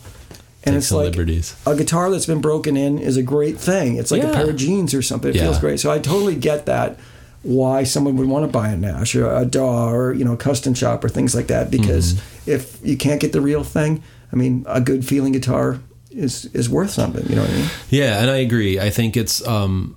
and 0.64 0.74
Take 0.74 0.76
it's 0.76 0.90
like 0.92 1.04
liberties. 1.10 1.54
a 1.66 1.74
guitar 1.76 2.10
that's 2.10 2.26
been 2.26 2.40
broken 2.40 2.76
in 2.76 2.98
is 2.98 3.16
a 3.16 3.22
great 3.22 3.58
thing. 3.58 3.96
It's 3.96 4.10
like 4.10 4.22
a 4.22 4.32
pair 4.32 4.50
of 4.50 4.56
jeans 4.56 4.94
or 4.94 5.02
something. 5.02 5.30
It 5.30 5.36
Yeah. 5.36 5.42
feels 5.44 5.58
great. 5.58 5.80
So 5.80 5.90
I 5.90 5.98
totally 5.98 6.34
get 6.34 6.66
that 6.66 6.98
why 7.42 7.84
someone 7.84 8.16
would 8.16 8.28
want 8.28 8.44
to 8.44 8.48
buy 8.50 8.68
a 8.70 8.76
Nash 8.76 9.14
or 9.14 9.30
a 9.32 9.44
DAW 9.44 9.90
or 9.92 10.12
you 10.12 10.24
know 10.24 10.32
a 10.32 10.36
custom 10.36 10.74
shop 10.74 11.04
or 11.04 11.08
things 11.08 11.34
like 11.34 11.46
that 11.48 11.70
because 11.70 12.14
Mm-hmm. 12.14 12.50
if 12.50 12.78
you 12.82 12.96
can't 12.96 13.20
get 13.20 13.32
the 13.32 13.40
real 13.40 13.62
thing, 13.64 14.02
I 14.32 14.36
mean 14.36 14.64
a 14.66 14.80
good 14.80 15.04
feeling 15.04 15.32
guitar 15.32 15.78
is 16.10 16.46
is 16.46 16.68
worth 16.68 16.90
something. 16.90 17.24
You 17.28 17.36
know 17.36 17.42
what 17.42 17.50
I 17.50 17.54
mean? 17.58 17.68
Yeah, 17.90 18.20
and 18.20 18.30
I 18.30 18.38
agree. 18.38 18.80
I 18.80 18.90
think 18.90 19.16
it's 19.16 19.46
um, 19.46 19.94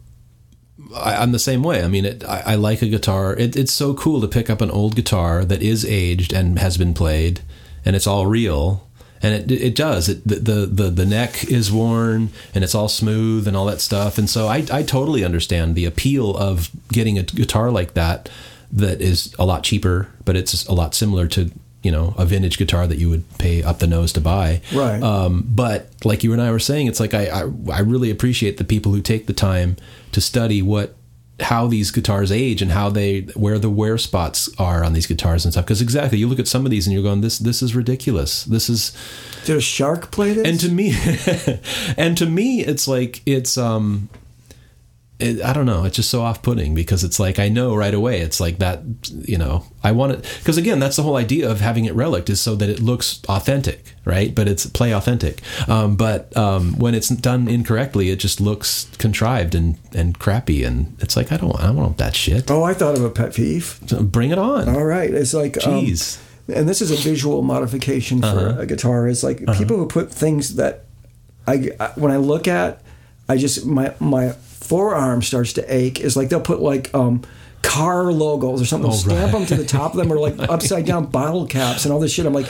I, 0.96 1.16
I'm 1.16 1.32
the 1.32 1.40
same 1.40 1.64
way. 1.64 1.84
I 1.84 1.88
mean, 1.88 2.06
it, 2.06 2.24
I, 2.24 2.44
I 2.48 2.56
like 2.56 2.82
a 2.82 2.88
guitar. 2.88 3.36
It, 3.36 3.56
it's 3.56 3.74
so 3.74 3.94
cool 3.94 4.22
to 4.22 4.28
pick 4.28 4.50
up 4.50 4.62
an 4.62 4.72
old 4.72 4.96
guitar 4.96 5.46
that 5.46 5.62
is 5.62 5.86
aged 5.86 6.34
and 6.34 6.60
has 6.60 6.78
been 6.78 6.94
played, 6.94 7.42
and 7.86 7.96
it's 7.96 8.08
all 8.08 8.26
real. 8.26 8.88
And 9.24 9.52
it 9.52 9.52
it 9.52 9.76
does. 9.76 10.10
It, 10.10 10.28
the 10.28 10.66
the 10.66 10.90
the 10.90 11.06
neck 11.06 11.44
is 11.44 11.72
worn 11.72 12.30
and 12.56 12.64
it's 12.64 12.74
all 12.74 12.90
smooth 12.90 13.48
and 13.48 13.56
all 13.56 13.68
that 13.68 13.80
stuff. 13.80 14.18
And 14.18 14.28
so 14.28 14.48
I 14.48 14.66
I 14.72 14.82
totally 14.82 15.24
understand 15.24 15.76
the 15.76 15.86
appeal 15.86 16.36
of 16.36 16.72
getting 16.92 17.20
a 17.20 17.24
guitar 17.24 17.70
like 17.70 17.94
that 17.94 18.30
that 18.72 19.00
is 19.00 19.36
a 19.38 19.46
lot 19.46 19.64
cheaper, 19.64 20.08
but 20.26 20.36
it's 20.36 20.66
a 20.66 20.74
lot 20.74 20.96
similar 20.96 21.28
to 21.28 21.52
you 21.84 21.92
know 21.92 22.14
a 22.18 22.26
vintage 22.26 22.58
guitar 22.58 22.88
that 22.88 22.98
you 22.98 23.10
would 23.10 23.24
pay 23.38 23.64
up 23.64 23.80
the 23.80 23.88
nose 23.88 24.14
to 24.14 24.22
buy. 24.22 24.62
Right. 24.74 25.02
Um, 25.02 25.44
but 25.48 25.90
like 26.04 26.24
you 26.24 26.34
and 26.34 26.42
I 26.42 26.52
were 26.52 26.60
saying, 26.60 26.88
it's 26.88 27.00
like 27.00 27.14
I, 27.14 27.26
I 27.28 27.42
I 27.74 27.80
really 27.82 28.12
appreciate 28.12 28.58
the 28.58 28.64
people 28.64 28.92
who 28.92 29.02
take 29.02 29.28
the 29.28 29.34
time 29.34 29.78
to 30.12 30.22
study 30.22 30.62
what 30.62 30.96
how 31.40 31.66
these 31.66 31.90
guitars 31.90 32.32
age 32.32 32.62
and 32.62 32.72
how 32.72 32.88
they 32.90 33.22
where 33.34 33.58
the 33.58 33.70
wear 33.70 33.98
spots 33.98 34.48
are 34.60 34.84
on 34.84 34.94
these 34.94 35.08
guitars 35.08 35.44
and 35.44 35.54
stuff. 35.54 35.66
Because 35.66 35.82
exactly, 35.82 36.20
you 36.20 36.28
look 36.28 36.38
at 36.40 36.48
some 36.48 36.66
of 36.66 36.72
these 36.72 36.86
and 36.86 36.94
you're 36.94 37.02
going, 37.02 37.22
this 37.22 37.40
this 37.40 37.64
is 37.64 37.76
ridiculous. 37.76 38.44
This 38.44 38.70
is 38.70 38.96
Did 39.46 39.58
a 39.58 39.62
shark 39.62 40.12
play 40.12 40.34
this? 40.34 40.48
and 40.48 40.60
to 40.60 40.70
me 40.70 40.94
and 41.98 42.16
to 42.18 42.28
me 42.28 42.62
it's 42.62 42.88
like 42.88 43.22
it's 43.26 43.58
um 43.58 44.10
it, 45.22 45.42
I 45.44 45.54
don't 45.54 45.66
know. 45.66 45.84
It's 45.86 45.96
just 45.96 46.10
so 46.10 46.22
off-putting 46.22 46.74
because 46.76 47.04
it's 47.04 47.20
like 47.20 47.40
I 47.40 47.48
know 47.50 47.76
right 47.76 47.94
away. 47.94 48.22
It's 48.22 48.40
like 48.40 48.58
that, 48.60 48.82
you 49.10 49.38
know. 49.38 49.64
I 49.84 49.92
want 49.94 50.12
it 50.14 50.22
because 50.40 50.58
again, 50.58 50.80
that's 50.80 50.96
the 50.96 51.04
whole 51.04 51.16
idea 51.16 51.50
of 51.50 51.60
having 51.60 51.86
it 51.86 51.94
relic 51.96 52.30
is 52.30 52.40
so 52.40 52.56
that 52.56 52.70
it 52.70 52.80
looks 52.80 53.22
authentic, 53.28 53.94
right? 54.06 54.34
But 54.36 54.48
it's 54.48 54.66
play 54.68 54.92
authentic. 54.94 55.42
Um, 55.68 55.96
but 55.96 56.36
um, 56.38 56.78
when 56.78 56.94
it's 56.94 57.10
done 57.10 57.48
incorrectly, 57.48 58.10
it 58.12 58.18
just 58.20 58.40
looks 58.42 58.88
contrived 58.98 59.56
and 59.56 59.78
and 59.94 60.18
crappy. 60.20 60.64
And 60.64 60.96
it's 61.00 61.16
like 61.16 61.32
I 61.32 61.38
don't, 61.38 61.56
I 61.60 61.68
don't 61.68 61.78
want 61.78 61.98
that 61.98 62.16
shit. 62.16 62.50
oh, 62.52 62.64
I 62.64 62.74
thought 62.74 62.96
of 62.96 63.04
a 63.04 63.10
pet 63.10 63.34
peeve. 63.34 63.80
So 63.88 64.04
bring 64.04 64.32
it 64.32 64.38
on. 64.38 64.70
All 64.70 64.86
right, 64.86 65.10
it's 65.12 65.34
like 65.34 65.58
um, 65.66 65.86
Jeez. 65.86 66.20
and 66.54 66.68
this 66.70 66.82
is 66.82 66.92
a 66.92 66.96
visual 67.10 67.42
modification 67.42 68.22
for 68.22 68.28
Uh-huh. 68.28 68.60
a 68.62 68.66
guitar. 68.66 69.08
Is 69.08 69.24
like 69.24 69.40
people 69.58 69.78
who 69.78 69.88
put 69.88 70.12
things 70.12 70.56
that 70.56 70.86
I, 71.48 71.72
I 71.80 71.88
when 71.96 72.12
I 72.12 72.18
look 72.18 72.48
at, 72.48 72.82
I 73.28 73.38
just 73.38 73.66
my 73.66 73.96
my 74.00 74.36
forearm 74.72 75.22
starts 75.22 75.54
to 75.54 75.64
ache. 75.74 76.00
Is 76.00 76.16
like 76.16 76.30
they'll 76.30 76.40
put 76.42 76.62
like 76.62 76.94
um 76.96 77.22
car 77.62 78.12
logos 78.12 78.62
or 78.62 78.66
something, 78.66 78.90
Oh, 78.90 78.96
stamp 78.96 79.20
right. 79.20 79.32
them 79.34 79.46
to 79.48 79.56
the 79.56 79.66
top 79.66 79.92
of 79.92 79.98
them, 79.98 80.12
or 80.12 80.18
like 80.18 80.40
upside 80.50 80.86
down 80.86 81.08
bottle 81.08 81.46
caps 81.46 81.84
and 81.86 81.94
all 81.94 82.00
this 82.00 82.12
shit. 82.14 82.26
I'm 82.26 82.34
like, 82.34 82.50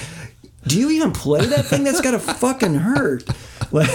do 0.68 0.80
you 0.80 0.92
even 0.92 1.12
play 1.12 1.46
that 1.48 1.66
thing? 1.66 1.84
That's 1.84 2.00
gotta 2.02 2.20
fucking 2.20 2.76
hurt. 2.76 3.24
Like 3.74 3.88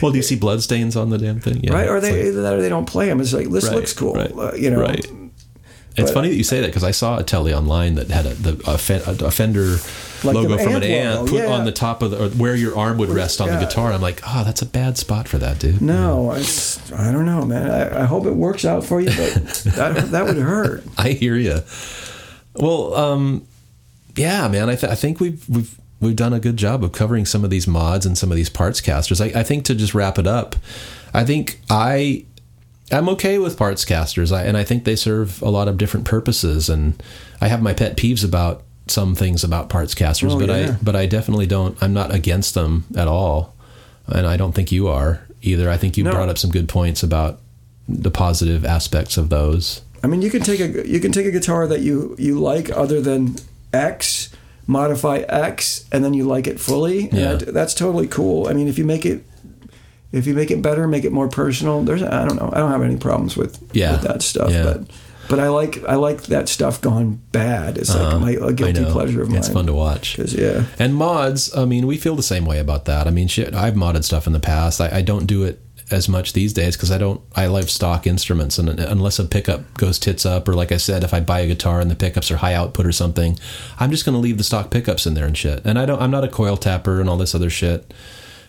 well, 0.00 0.12
do 0.12 0.16
you 0.16 0.22
see 0.22 0.36
bloodstains 0.36 0.94
on 0.94 1.10
the 1.10 1.18
damn 1.18 1.40
thing? 1.40 1.58
Yeah, 1.64 1.72
right? 1.72 1.88
Or 1.88 1.98
they 2.00 2.30
like- 2.30 2.52
or 2.54 2.62
they 2.62 2.68
don't 2.68 2.86
play 2.86 3.06
them. 3.06 3.20
It's 3.20 3.32
like 3.32 3.50
this 3.50 3.64
Right, 3.66 3.74
looks 3.74 3.92
cool, 3.92 4.14
right, 4.14 4.30
uh, 4.30 4.52
you 4.54 4.70
know. 4.70 4.80
right. 4.80 5.04
It's 5.96 6.12
funny 6.12 6.28
that 6.28 6.36
you 6.36 6.44
say 6.44 6.60
that 6.60 6.68
because 6.68 6.84
I 6.84 6.92
saw 6.92 7.18
a 7.18 7.24
Tele 7.24 7.52
online 7.52 7.96
that 7.96 8.10
had 8.10 8.26
a, 8.26 8.34
the, 8.34 8.52
a, 8.68 8.74
a 9.26 9.30
Fender 9.32 9.78
Like 10.24 10.34
logo 10.34 10.56
from 10.58 10.76
an 10.76 10.82
amp 10.82 10.84
ant 10.84 11.20
logo, 11.20 11.30
put 11.32 11.42
yeah. 11.42 11.52
on 11.52 11.64
the 11.64 11.72
top 11.72 12.02
of 12.02 12.10
the, 12.10 12.24
or 12.24 12.28
where 12.30 12.56
your 12.56 12.76
arm 12.76 12.98
would 12.98 13.10
rest 13.10 13.40
on 13.40 13.48
yeah. 13.48 13.58
the 13.58 13.66
guitar. 13.66 13.92
I'm 13.92 14.00
like, 14.00 14.20
oh, 14.26 14.44
that's 14.44 14.62
a 14.62 14.66
bad 14.66 14.96
spot 14.98 15.28
for 15.28 15.38
that, 15.38 15.58
dude. 15.58 15.80
No, 15.80 16.32
it's, 16.32 16.92
I 16.92 17.12
don't 17.12 17.26
know, 17.26 17.44
man. 17.44 17.70
I, 17.70 18.02
I 18.02 18.04
hope 18.04 18.26
it 18.26 18.34
works 18.34 18.64
out 18.64 18.84
for 18.84 19.00
you, 19.00 19.08
but 19.08 19.34
that 19.76 20.10
that 20.10 20.24
would 20.26 20.36
hurt. 20.36 20.84
I 20.98 21.10
hear 21.10 21.36
you. 21.36 21.60
Well, 22.54 22.94
um, 22.94 23.46
yeah, 24.16 24.48
man. 24.48 24.70
I, 24.70 24.76
th- 24.76 24.90
I 24.90 24.94
think 24.94 25.20
we've 25.20 25.48
we've 25.48 25.78
we've 26.00 26.16
done 26.16 26.32
a 26.32 26.40
good 26.40 26.56
job 26.56 26.84
of 26.84 26.92
covering 26.92 27.24
some 27.24 27.44
of 27.44 27.50
these 27.50 27.66
mods 27.66 28.06
and 28.06 28.16
some 28.16 28.30
of 28.30 28.36
these 28.36 28.50
Partscasters. 28.50 29.20
I, 29.20 29.40
I 29.40 29.42
think 29.42 29.64
to 29.66 29.74
just 29.74 29.94
wrap 29.94 30.18
it 30.18 30.26
up, 30.26 30.56
I 31.12 31.24
think 31.24 31.60
I 31.70 32.24
I'm 32.92 33.08
okay 33.10 33.38
with 33.38 33.58
Partscasters, 33.58 34.34
I, 34.34 34.44
and 34.44 34.56
I 34.56 34.64
think 34.64 34.84
they 34.84 34.96
serve 34.96 35.42
a 35.42 35.48
lot 35.48 35.68
of 35.68 35.78
different 35.78 36.06
purposes. 36.06 36.68
And 36.68 37.02
I 37.40 37.48
have 37.48 37.62
my 37.62 37.72
pet 37.72 37.96
peeves 37.96 38.24
about 38.24 38.62
some 38.86 39.14
things 39.14 39.42
about 39.44 39.68
Partscasters, 39.70 40.32
Oh, 40.32 40.38
but 40.38 40.48
yeah. 40.48 40.72
I 40.72 40.76
but 40.82 40.94
I 40.96 41.06
definitely 41.06 41.46
don't. 41.46 41.76
I'm 41.82 41.92
not 41.94 42.14
against 42.14 42.54
them 42.54 42.84
at 42.96 43.08
all, 43.08 43.54
and 44.06 44.26
I 44.26 44.36
don't 44.36 44.52
think 44.54 44.70
you 44.72 44.88
are 44.88 45.26
either. 45.42 45.70
I 45.70 45.76
think 45.76 45.96
you 45.96 46.04
No. 46.04 46.10
brought 46.12 46.28
up 46.28 46.38
some 46.38 46.50
good 46.50 46.68
points 46.68 47.02
about 47.02 47.40
the 47.88 48.10
positive 48.10 48.64
aspects 48.64 49.16
of 49.16 49.28
those. 49.30 49.80
I 50.02 50.06
mean, 50.06 50.20
you 50.22 50.30
can 50.30 50.42
take 50.42 50.60
a 50.60 50.86
you 50.86 51.00
can 51.00 51.12
take 51.12 51.26
a 51.26 51.30
guitar 51.30 51.66
that 51.66 51.80
you 51.80 52.14
you 52.18 52.38
like 52.38 52.70
other 52.76 53.00
than 53.00 53.36
X, 53.72 54.28
modify 54.66 55.18
X, 55.28 55.84
and 55.90 56.04
then 56.04 56.12
you 56.14 56.24
like 56.24 56.46
it 56.46 56.60
fully. 56.60 57.08
Yeah. 57.12 57.34
that- 57.36 57.54
that's 57.54 57.74
totally 57.74 58.06
cool. 58.06 58.48
I 58.48 58.52
mean, 58.52 58.68
if 58.68 58.78
you 58.78 58.84
make 58.84 59.06
it 59.06 59.24
if 60.12 60.26
you 60.28 60.34
make 60.34 60.50
it 60.52 60.62
better, 60.62 60.86
make 60.86 61.04
it 61.04 61.10
more 61.12 61.28
personal. 61.28 61.82
There's 61.82 62.02
I 62.02 62.24
don't 62.24 62.36
know. 62.36 62.50
I 62.52 62.58
don't 62.58 62.70
have 62.70 62.82
any 62.82 62.96
problems 62.96 63.36
with 63.36 63.58
Yeah. 63.72 63.92
with 63.92 64.02
that 64.02 64.22
stuff. 64.22 64.50
Yeah. 64.52 64.62
But 64.64 64.82
but 65.28 65.38
I 65.38 65.48
like 65.48 65.82
I 65.88 65.94
like 65.96 66.22
that 66.24 66.48
stuff 66.48 66.80
gone 66.80 67.20
bad. 67.32 67.78
It's 67.78 67.94
like 67.94 68.20
my 68.20 68.32
a 68.32 68.36
Uh-huh. 68.40 68.50
Guilty 68.52 68.84
pleasure 68.84 69.22
of 69.22 69.28
mine. 69.28 69.38
It's 69.38 69.48
fun 69.48 69.66
to 69.66 69.72
watch. 69.72 70.18
yeah. 70.18 70.64
And 70.78 70.94
mods, 70.94 71.54
I 71.56 71.64
mean, 71.64 71.86
we 71.86 71.96
feel 71.96 72.16
the 72.16 72.22
same 72.22 72.44
way 72.44 72.58
about 72.58 72.84
that. 72.86 73.06
I 73.06 73.10
mean, 73.10 73.28
shit, 73.28 73.54
I've 73.54 73.74
modded 73.74 74.04
stuff 74.04 74.26
in 74.26 74.32
the 74.32 74.40
past. 74.40 74.80
I, 74.80 74.98
I 74.98 75.02
don't 75.02 75.26
do 75.26 75.44
it 75.44 75.60
as 75.90 76.08
much 76.08 76.32
these 76.32 76.54
days 76.54 76.76
because 76.76 76.90
I 76.90 76.96
don't. 76.98 77.20
I 77.36 77.46
love 77.46 77.68
stock 77.70 78.06
instruments, 78.06 78.58
and 78.58 78.68
unless 78.80 79.18
a 79.18 79.24
pickup 79.24 79.74
goes 79.74 79.98
tits 79.98 80.24
up, 80.24 80.48
or 80.48 80.54
like 80.54 80.72
I 80.72 80.78
said, 80.78 81.04
if 81.04 81.12
I 81.12 81.20
buy 81.20 81.40
a 81.40 81.46
guitar 81.46 81.80
and 81.80 81.90
the 81.90 81.94
pickups 81.96 82.30
are 82.30 82.38
high 82.38 82.54
output 82.54 82.86
or 82.86 82.92
something, 82.92 83.38
I'm 83.78 83.90
just 83.90 84.04
going 84.06 84.14
to 84.14 84.18
leave 84.20 84.38
the 84.38 84.44
stock 84.44 84.70
pickups 84.70 85.06
in 85.06 85.12
there 85.14 85.26
and 85.26 85.36
shit. 85.36 85.60
And 85.64 85.78
I 85.78 85.84
don't. 85.84 86.00
I'm 86.00 86.10
not 86.10 86.24
a 86.24 86.28
coil 86.28 86.56
tapper 86.56 87.00
and 87.00 87.08
all 87.08 87.18
this 87.18 87.34
other 87.34 87.50
shit. 87.50 87.92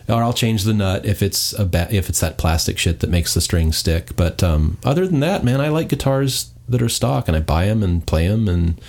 Or 0.08 0.22
I'll 0.22 0.32
change 0.32 0.62
the 0.62 0.72
nut 0.72 1.04
if 1.04 1.20
it's 1.20 1.52
a 1.52 1.64
ba- 1.66 1.88
if 1.90 2.08
it's 2.08 2.20
that 2.20 2.38
plastic 2.38 2.78
shit 2.78 3.00
that 3.00 3.10
makes 3.10 3.34
the 3.34 3.40
string 3.40 3.72
stick. 3.72 4.14
But 4.16 4.42
um, 4.42 4.78
other 4.84 5.06
than 5.06 5.18
that, 5.20 5.42
man, 5.44 5.60
I 5.60 5.68
like 5.68 5.88
guitars 5.88 6.52
that 6.68 6.82
are 6.82 6.88
stock, 6.88 7.28
and 7.28 7.36
I 7.36 7.40
buy 7.40 7.66
them 7.66 7.82
and 7.82 8.06
play 8.06 8.28
them. 8.28 8.48
And 8.48 8.80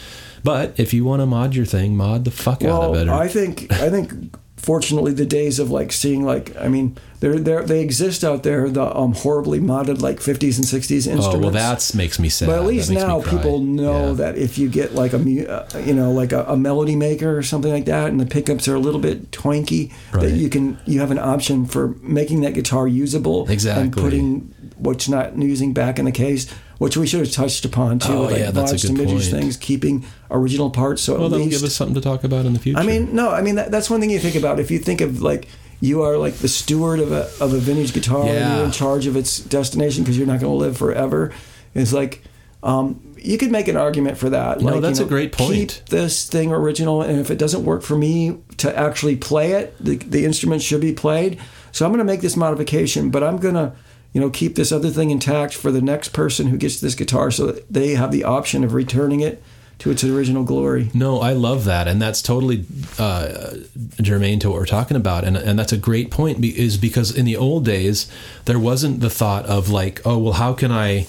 but 0.43 0.79
if 0.79 0.93
you 0.93 1.03
want 1.05 1.21
to 1.21 1.25
mod 1.25 1.55
your 1.55 1.65
thing, 1.65 1.95
mod 1.95 2.25
the 2.25 2.31
fuck 2.31 2.63
out 2.63 2.83
of 2.83 2.95
it. 2.95 3.07
Well, 3.07 3.17
or- 3.17 3.21
I 3.23 3.27
think 3.27 3.71
I 3.71 3.89
think 3.89 4.35
fortunately 4.57 5.13
the 5.13 5.25
days 5.25 5.59
of 5.59 5.69
like 5.69 5.91
seeing 5.91 6.25
like 6.25 6.53
I 6.57 6.67
mean 6.67 6.97
they're 7.19 7.37
they 7.39 7.61
they 7.63 7.81
exist 7.81 8.23
out 8.23 8.41
there 8.43 8.69
the 8.69 8.83
um 8.97 9.13
horribly 9.13 9.59
modded 9.59 10.01
like 10.01 10.17
50s 10.19 10.57
and 10.57 10.65
60s 10.65 10.91
instruments. 11.07 11.27
Oh 11.27 11.37
well, 11.39 11.51
that 11.51 11.91
makes 11.95 12.19
me 12.19 12.27
sad. 12.29 12.47
but 12.47 12.59
at 12.59 12.65
least 12.65 12.89
now 12.91 13.21
people 13.21 13.59
know 13.59 14.07
Yeah. 14.07 14.13
that 14.13 14.37
if 14.37 14.57
you 14.57 14.67
get 14.69 14.93
like 14.95 15.13
a 15.13 15.17
uh, 15.17 15.79
you 15.79 15.93
know 15.93 16.11
like 16.11 16.31
a, 16.31 16.43
a 16.45 16.57
melody 16.57 16.95
maker 16.95 17.37
or 17.37 17.43
something 17.43 17.71
like 17.71 17.85
that, 17.85 18.09
and 18.09 18.19
the 18.19 18.25
pickups 18.25 18.67
are 18.67 18.75
a 18.75 18.79
little 18.79 18.99
bit 18.99 19.31
twanky, 19.31 19.93
Right. 20.11 20.23
that 20.23 20.31
you 20.31 20.49
can 20.49 20.79
you 20.85 20.99
have 20.99 21.11
an 21.11 21.19
option 21.19 21.65
for 21.67 21.89
making 22.01 22.41
that 22.41 22.53
guitar 22.55 22.87
usable 22.87 23.47
exactly. 23.49 23.83
and 23.83 23.93
putting 23.93 24.53
what's 24.77 25.07
not 25.07 25.35
using 25.37 25.73
back 25.73 25.97
in 25.99 26.05
the 26.05 26.11
case, 26.11 26.47
which 26.77 26.97
we 26.97 27.07
should 27.07 27.21
have 27.21 27.31
touched 27.31 27.65
upon 27.65 27.99
too. 27.99 28.13
Oh, 28.13 28.21
like 28.23 28.37
yeah, 28.37 28.51
that's 28.51 28.71
a 28.71 28.87
good 28.87 28.97
midges 28.97 29.29
point. 29.29 29.41
things, 29.43 29.57
keeping 29.57 30.05
original 30.29 30.69
parts. 30.69 31.01
So 31.01 31.13
Well, 31.13 31.25
at 31.25 31.31
that'll 31.31 31.45
least 31.45 31.61
give 31.61 31.67
us 31.67 31.75
something 31.75 31.95
to 31.95 32.01
talk 32.01 32.23
about 32.23 32.45
in 32.45 32.53
the 32.53 32.59
future. 32.59 32.79
I 32.79 32.83
mean, 32.83 33.15
no, 33.15 33.31
I 33.31 33.41
mean 33.41 33.55
that, 33.55 33.71
that's 33.71 33.89
one 33.89 33.99
thing 33.99 34.09
you 34.09 34.19
think 34.19 34.35
about. 34.35 34.59
If 34.59 34.71
you 34.71 34.79
think 34.79 35.01
of 35.01 35.21
like 35.21 35.47
you 35.79 36.01
are 36.01 36.17
like 36.17 36.35
the 36.35 36.47
steward 36.47 36.99
of 36.99 37.11
a 37.11 37.29
of 37.39 37.53
a 37.53 37.59
vintage 37.59 37.93
guitar, 37.93 38.27
and 38.27 38.55
you're 38.55 38.65
in 38.65 38.71
charge 38.71 39.07
of 39.07 39.15
its 39.15 39.39
destination 39.39 40.03
because 40.03 40.17
you're 40.17 40.27
not 40.27 40.39
going 40.39 40.51
to 40.51 40.57
live 40.57 40.77
forever. 40.77 41.31
It's 41.73 41.93
like 41.93 42.23
um, 42.63 43.15
you 43.17 43.37
could 43.37 43.51
make 43.51 43.67
an 43.67 43.77
argument 43.77 44.17
for 44.17 44.29
that. 44.29 44.59
No, 44.59 44.73
like, 44.73 44.81
that's 44.81 44.99
you 44.99 45.05
a 45.05 45.09
great 45.09 45.31
point. 45.31 45.53
Keep 45.53 45.89
this 45.89 46.27
thing 46.27 46.51
original, 46.51 47.01
and 47.01 47.19
if 47.19 47.29
it 47.29 47.37
doesn't 47.37 47.63
work 47.63 47.83
for 47.83 47.97
me 47.97 48.39
to 48.57 48.77
actually 48.77 49.15
play 49.15 49.51
it, 49.53 49.75
the 49.79 49.97
the 49.97 50.25
instrument 50.25 50.61
should 50.61 50.81
be 50.81 50.93
played. 50.93 51.39
So 51.71 51.85
I'm 51.85 51.91
going 51.91 51.99
to 51.99 52.11
make 52.11 52.21
this 52.21 52.35
modification, 52.35 53.11
but 53.11 53.23
I'm 53.23 53.37
going 53.37 53.53
to 53.53 53.73
you 54.13 54.21
know 54.21 54.29
keep 54.29 54.55
this 54.55 54.71
other 54.71 54.89
thing 54.89 55.09
intact 55.09 55.53
for 55.53 55.71
the 55.71 55.81
next 55.81 56.09
person 56.09 56.47
who 56.47 56.57
gets 56.57 56.79
this 56.79 56.95
guitar, 56.95 57.31
so 57.31 57.47
that 57.47 57.71
they 57.71 57.95
have 57.95 58.11
the 58.11 58.23
option 58.23 58.63
of 58.63 58.73
returning 58.73 59.19
it 59.19 59.41
to 59.79 59.91
its 59.91 60.03
original 60.03 60.43
glory. 60.43 60.89
No, 60.93 61.19
I 61.19 61.33
love 61.33 61.65
that, 61.65 61.87
and 61.87 62.01
that's 62.01 62.21
totally 62.21 62.65
uh, 62.97 63.55
germane 64.01 64.39
to 64.39 64.49
what 64.49 64.59
we're 64.59 64.65
talking 64.65 64.97
about, 64.97 65.23
and 65.23 65.37
and 65.37 65.57
that's 65.57 65.73
a 65.73 65.77
great 65.77 66.11
point. 66.11 66.43
Is 66.43 66.77
because 66.77 67.15
in 67.15 67.25
the 67.25 67.37
old 67.37 67.65
days 67.65 68.11
there 68.45 68.59
wasn't 68.59 69.01
the 69.01 69.09
thought 69.09 69.45
of 69.45 69.69
like, 69.69 70.01
oh 70.05 70.17
well, 70.17 70.33
how 70.33 70.53
can 70.53 70.71
I, 70.71 71.07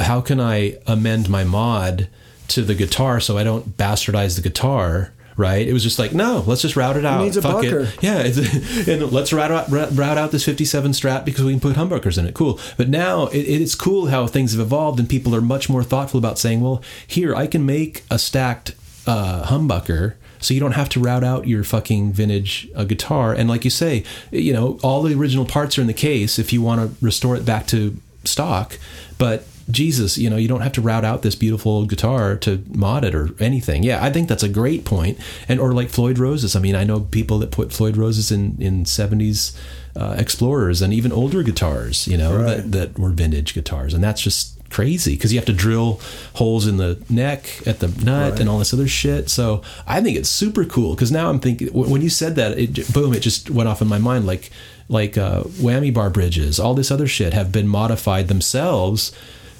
how 0.00 0.20
can 0.20 0.40
I 0.40 0.78
amend 0.86 1.28
my 1.28 1.44
mod 1.44 2.08
to 2.48 2.62
the 2.62 2.74
guitar 2.74 3.20
so 3.20 3.36
I 3.36 3.44
don't 3.44 3.76
bastardize 3.76 4.36
the 4.36 4.42
guitar. 4.42 5.12
Right, 5.38 5.68
it 5.68 5.72
was 5.74 5.82
just 5.82 5.98
like 5.98 6.14
no. 6.14 6.42
Let's 6.46 6.62
just 6.62 6.76
route 6.76 6.96
it 6.96 7.04
out. 7.04 7.22
needs 7.22 7.36
a 7.36 7.42
Fuck 7.42 7.62
bucker. 7.62 7.80
it. 7.80 8.02
Yeah, 8.02 8.20
it's- 8.20 8.88
and 8.88 9.12
let's 9.12 9.32
route 9.34 9.50
out, 9.50 9.68
route 9.70 10.16
out 10.18 10.30
this 10.30 10.44
57 10.44 10.92
Strat 10.92 11.26
because 11.26 11.44
we 11.44 11.52
can 11.52 11.60
put 11.60 11.76
humbuckers 11.76 12.16
in 12.16 12.26
it. 12.26 12.32
Cool. 12.34 12.58
But 12.78 12.88
now 12.88 13.26
it, 13.26 13.40
it's 13.40 13.74
cool 13.74 14.06
how 14.06 14.26
things 14.26 14.52
have 14.52 14.60
evolved 14.60 14.98
and 14.98 15.06
people 15.08 15.34
are 15.34 15.42
much 15.42 15.68
more 15.68 15.82
thoughtful 15.84 16.16
about 16.18 16.38
saying, 16.38 16.62
well, 16.62 16.82
here 17.06 17.34
I 17.34 17.46
can 17.46 17.66
make 17.66 18.02
a 18.10 18.18
stacked 18.18 18.74
uh, 19.06 19.44
humbucker 19.48 20.14
so 20.38 20.54
you 20.54 20.60
don't 20.60 20.72
have 20.72 20.88
to 20.90 21.00
route 21.00 21.24
out 21.24 21.46
your 21.46 21.64
fucking 21.64 22.12
vintage 22.14 22.68
uh, 22.74 22.84
guitar. 22.84 23.34
And 23.34 23.46
like 23.48 23.64
you 23.64 23.70
say, 23.70 24.04
you 24.30 24.52
know, 24.54 24.78
all 24.82 25.02
the 25.02 25.14
original 25.14 25.44
parts 25.44 25.76
are 25.76 25.82
in 25.82 25.86
the 25.86 25.92
case 25.94 26.38
if 26.38 26.50
you 26.52 26.62
want 26.62 26.80
to 26.80 27.04
restore 27.04 27.36
it 27.36 27.44
back 27.44 27.66
to 27.68 27.96
stock. 28.24 28.78
But 29.18 29.46
Jesus, 29.70 30.16
you 30.16 30.30
know, 30.30 30.36
you 30.36 30.46
don't 30.48 30.60
have 30.60 30.72
to 30.74 30.80
route 30.80 31.04
out 31.04 31.22
this 31.22 31.34
beautiful 31.34 31.72
old 31.72 31.88
guitar 31.88 32.36
to 32.36 32.62
mod 32.72 33.04
it 33.04 33.14
or 33.14 33.30
anything. 33.40 33.82
Yeah, 33.82 34.04
I 34.04 34.10
think 34.12 34.28
that's 34.28 34.42
a 34.44 34.48
great 34.48 34.84
point. 34.84 35.18
And 35.48 35.58
or 35.58 35.72
like 35.72 35.88
Floyd 35.88 36.18
Roses. 36.18 36.54
I 36.54 36.60
mean, 36.60 36.76
I 36.76 36.84
know 36.84 37.00
people 37.00 37.38
that 37.40 37.50
put 37.50 37.72
Floyd 37.72 37.96
Roses 37.96 38.30
in 38.30 38.56
in 38.60 38.84
seventies 38.84 39.56
uh, 39.96 40.14
Explorers 40.18 40.82
and 40.82 40.92
even 40.92 41.10
older 41.10 41.42
guitars, 41.42 42.06
you 42.06 42.16
know, 42.18 42.36
Right. 42.36 42.56
that, 42.58 42.72
that 42.72 42.98
were 42.98 43.10
vintage 43.10 43.54
guitars, 43.54 43.94
and 43.94 44.04
that's 44.04 44.20
just 44.20 44.52
crazy 44.68 45.14
because 45.14 45.32
you 45.32 45.38
have 45.38 45.46
to 45.46 45.52
drill 45.52 46.00
holes 46.34 46.66
in 46.66 46.76
the 46.76 47.00
neck 47.08 47.62
at 47.66 47.78
the 47.80 47.88
nut 48.04 48.32
Right. 48.32 48.40
and 48.40 48.48
all 48.50 48.58
this 48.58 48.74
other 48.74 48.88
shit. 48.88 49.30
So 49.30 49.62
I 49.86 50.00
think 50.02 50.18
it's 50.18 50.28
super 50.28 50.64
cool 50.64 50.94
because 50.94 51.10
now 51.12 51.30
I'm 51.30 51.38
thinking 51.40 51.68
when 51.72 52.02
you 52.02 52.10
said 52.10 52.34
that, 52.36 52.58
it 52.58 52.92
boom, 52.92 53.14
it 53.14 53.20
just 53.20 53.48
went 53.50 53.68
off 53.68 53.80
in 53.80 53.88
my 53.88 53.98
mind 53.98 54.26
like 54.26 54.50
like 54.88 55.16
uh, 55.18 55.42
whammy 55.44 55.92
bar 55.94 56.10
bridges, 56.10 56.60
all 56.60 56.74
this 56.74 56.90
other 56.92 57.06
shit 57.08 57.32
have 57.32 57.50
been 57.50 57.66
modified 57.66 58.28
themselves 58.28 59.12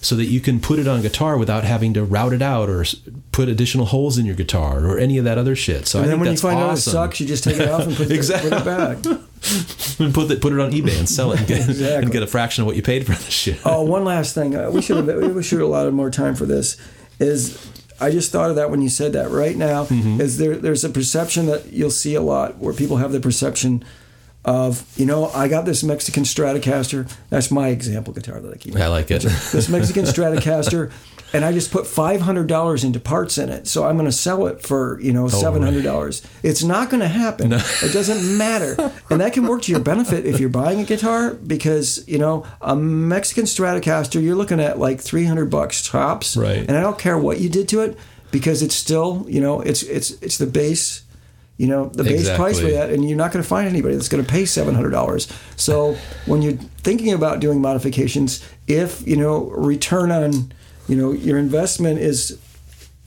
so 0.06 0.14
that 0.14 0.26
you 0.26 0.40
can 0.40 0.60
put 0.60 0.78
it 0.78 0.86
on 0.86 1.02
guitar 1.02 1.36
without 1.36 1.64
having 1.64 1.92
to 1.94 2.04
route 2.04 2.32
it 2.32 2.42
out 2.42 2.68
or 2.68 2.84
put 3.32 3.48
additional 3.48 3.86
holes 3.86 4.18
in 4.18 4.24
your 4.26 4.36
guitar 4.36 4.86
or 4.86 4.98
any 4.98 5.18
of 5.18 5.24
that 5.24 5.36
other 5.38 5.56
shit. 5.56 5.86
So 5.88 5.98
And 5.98 6.06
I 6.06 6.10
then 6.10 6.20
when 6.20 6.30
you 6.30 6.36
find 6.38 6.58
out 6.60 6.68
it 6.68 6.72
awesome. 6.72 6.92
sucks, 6.92 7.20
you 7.20 7.26
just 7.26 7.42
take 7.44 7.56
it 7.58 7.68
off 7.68 7.86
and 7.86 7.96
put, 7.96 8.10
Exactly. 8.10 8.50
it, 8.52 8.52
put 8.52 8.60
it 8.60 8.64
back. 8.64 8.96
and 10.00 10.14
put 10.14 10.30
it 10.30 10.40
put 10.40 10.52
it 10.52 10.60
on 10.60 10.70
eBay 10.72 10.98
and 10.98 11.08
sell 11.08 11.32
it 11.32 11.38
and 11.40 11.48
get, 11.48 11.68
Exactly. 11.68 12.02
and 12.04 12.12
get 12.12 12.22
a 12.22 12.26
fraction 12.26 12.62
of 12.62 12.66
what 12.66 12.76
you 12.76 12.82
paid 12.82 13.04
for 13.04 13.12
the 13.12 13.30
shit. 13.30 13.58
Oh, 13.64 13.82
one 13.82 14.04
last 14.04 14.34
thing. 14.34 14.54
Uh, 14.54 14.70
we 14.70 14.80
should 14.80 14.96
have 14.96 15.34
we 15.34 15.42
should 15.42 15.58
have 15.58 15.68
allotted 15.68 15.92
more 15.94 16.10
time 16.10 16.34
for 16.36 16.46
this. 16.46 16.76
Is 17.18 17.58
I 18.00 18.10
just 18.10 18.30
thought 18.30 18.50
of 18.50 18.56
that 18.56 18.70
when 18.70 18.82
you 18.82 18.88
said 18.88 19.12
that. 19.14 19.30
Right 19.30 19.56
now, 19.56 19.86
Mm-hmm. 19.86 20.20
is 20.20 20.38
there 20.38 20.56
there's 20.56 20.84
a 20.84 20.88
perception 20.90 21.46
that 21.46 21.72
you'll 21.72 21.90
see 21.90 22.14
a 22.14 22.22
lot 22.22 22.58
where 22.58 22.72
people 22.74 22.98
have 22.98 23.10
the 23.12 23.20
perception 23.20 23.84
of 24.46 24.86
you 24.96 25.04
know 25.04 25.26
I 25.34 25.48
got 25.48 25.64
this 25.66 25.82
Mexican 25.82 26.22
Stratocaster. 26.22 27.12
That's 27.28 27.50
my 27.50 27.68
example 27.68 28.14
guitar 28.14 28.40
that 28.40 28.54
I 28.54 28.56
keep. 28.56 28.76
I 28.76 28.86
like 28.86 29.10
it. 29.10 29.22
this 29.22 29.68
Mexican 29.68 30.04
Stratocaster, 30.04 30.92
and 31.32 31.44
I 31.44 31.52
just 31.52 31.72
put 31.72 31.84
five 31.86 32.20
hundred 32.20 32.46
dollars 32.46 32.84
into 32.84 33.00
parts 33.00 33.38
in 33.38 33.48
it. 33.48 33.66
So 33.66 33.84
I'm 33.84 33.96
going 33.96 34.06
to 34.06 34.12
sell 34.12 34.46
it 34.46 34.62
for 34.62 35.00
you 35.00 35.10
Oh, 35.10 35.14
know 35.14 35.28
seven 35.28 35.62
hundred 35.62 35.82
dollars. 35.82 36.22
It's 36.44 36.62
not 36.62 36.90
going 36.90 37.00
to 37.00 37.08
happen. 37.08 37.52
It 37.52 37.92
doesn't 37.92 38.38
matter, 38.38 38.76
and 39.10 39.20
that 39.20 39.32
can 39.32 39.46
work 39.48 39.62
to 39.62 39.72
your 39.72 39.80
benefit 39.80 40.24
if 40.24 40.38
you're 40.38 40.48
buying 40.48 40.80
a 40.80 40.84
guitar 40.84 41.34
because 41.34 42.06
you 42.08 42.18
know 42.18 42.46
a 42.60 42.76
Mexican 42.76 43.44
Stratocaster 43.46 44.22
you're 44.22 44.36
looking 44.36 44.60
at 44.60 44.78
like 44.78 45.00
three 45.00 45.24
hundred 45.24 45.50
bucks 45.50 45.86
tops. 45.86 46.36
Right. 46.36 46.58
And 46.58 46.76
I 46.76 46.80
don't 46.82 46.98
care 47.00 47.18
what 47.18 47.40
you 47.40 47.48
did 47.48 47.68
to 47.70 47.80
it 47.80 47.98
because 48.30 48.62
it's 48.62 48.76
still 48.76 49.26
you 49.28 49.40
know 49.40 49.60
it's 49.60 49.82
it's 49.82 50.12
it's 50.22 50.38
the 50.38 50.46
base. 50.46 51.02
You 51.58 51.66
know 51.68 51.86
the 51.86 52.04
base 52.04 52.28
price 52.36 52.60
for 52.60 52.70
that, 52.70 52.90
and 52.90 53.08
you're 53.08 53.16
not 53.16 53.32
going 53.32 53.42
to 53.42 53.48
find 53.48 53.66
anybody 53.66 53.94
that's 53.94 54.08
going 54.10 54.22
to 54.22 54.30
pay 54.30 54.44
seven 54.44 54.74
hundred 54.74 54.90
dollars. 54.90 55.26
So 55.56 55.96
when 56.26 56.42
you're 56.42 56.58
thinking 56.82 57.12
about 57.14 57.40
doing 57.40 57.60
modifications, 57.62 58.44
if 58.66 59.06
you 59.08 59.16
know 59.16 59.44
return 59.44 60.10
on 60.12 60.52
you 60.86 60.96
know 60.96 61.12
your 61.12 61.38
investment 61.38 61.98
is 61.98 62.38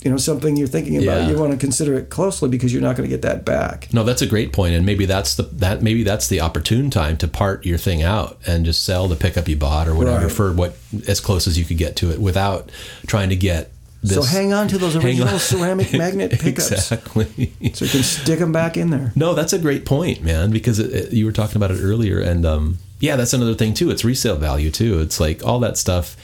you 0.01 0.09
know 0.09 0.17
something 0.17 0.57
you're 0.57 0.67
thinking 0.67 0.95
about, 1.03 1.23
Yeah. 1.23 1.29
you 1.29 1.37
want 1.37 1.51
to 1.51 1.57
consider 1.57 1.93
it 1.93 2.09
closely 2.09 2.49
because 2.49 2.73
you're 2.73 2.81
not 2.81 2.95
going 2.95 3.07
to 3.07 3.13
get 3.15 3.21
that 3.21 3.45
back. 3.45 3.87
No, 3.93 4.03
that's 4.03 4.21
a 4.23 4.25
great 4.27 4.51
point, 4.51 4.73
and 4.73 4.83
maybe 4.85 5.05
that's 5.05 5.35
the 5.35 5.43
that 5.43 5.83
maybe 5.83 6.01
that's 6.03 6.27
the 6.27 6.39
opportune 6.41 6.89
time 6.89 7.17
to 7.17 7.27
part 7.27 7.65
your 7.67 7.77
thing 7.77 8.01
out 8.01 8.39
and 8.47 8.65
just 8.65 8.83
sell 8.83 9.07
the 9.07 9.15
pickup 9.15 9.47
you 9.47 9.57
bought 9.57 9.87
or 9.87 9.93
whatever 9.93 10.25
Right. 10.25 10.31
for 10.31 10.53
what 10.53 10.75
as 11.07 11.19
close 11.19 11.45
as 11.47 11.59
you 11.59 11.65
could 11.65 11.77
get 11.77 11.95
to 11.97 12.11
it 12.11 12.19
without 12.19 12.71
trying 13.05 13.29
to 13.29 13.35
get. 13.35 13.71
This, 14.01 14.13
so 14.15 14.23
hang 14.23 14.53
on 14.53 14.69
to 14.69 14.77
those 14.77 14.95
original 14.95 15.39
ceramic 15.39 15.91
magnet 15.97 16.31
pickups 16.39 16.71
exactly. 16.71 17.51
so 17.73 17.83
you 17.85 17.91
can 17.91 18.03
stick 18.03 18.39
them 18.39 18.53
back 18.53 18.77
in 18.77 18.91
there. 18.91 19.11
No, 19.15 19.33
that's 19.33 19.51
a 19.51 19.59
great 19.59 19.85
point, 19.85 20.23
man. 20.23 20.51
Because 20.51 20.79
it, 20.79 20.93
it- 20.93 21.13
you 21.13 21.25
were 21.25 21.33
talking 21.33 21.57
about 21.57 21.71
it 21.71 21.81
earlier, 21.81 22.19
and 22.21 22.45
um, 22.45 22.77
yeah, 23.01 23.17
that's 23.17 23.33
another 23.33 23.55
thing 23.55 23.73
too. 23.73 23.89
It's 23.91 24.05
resale 24.05 24.37
value 24.37 24.71
too. 24.71 24.99
It's 25.01 25.19
like 25.19 25.45
all 25.45 25.59
that 25.59 25.75
stuff, 25.77 26.15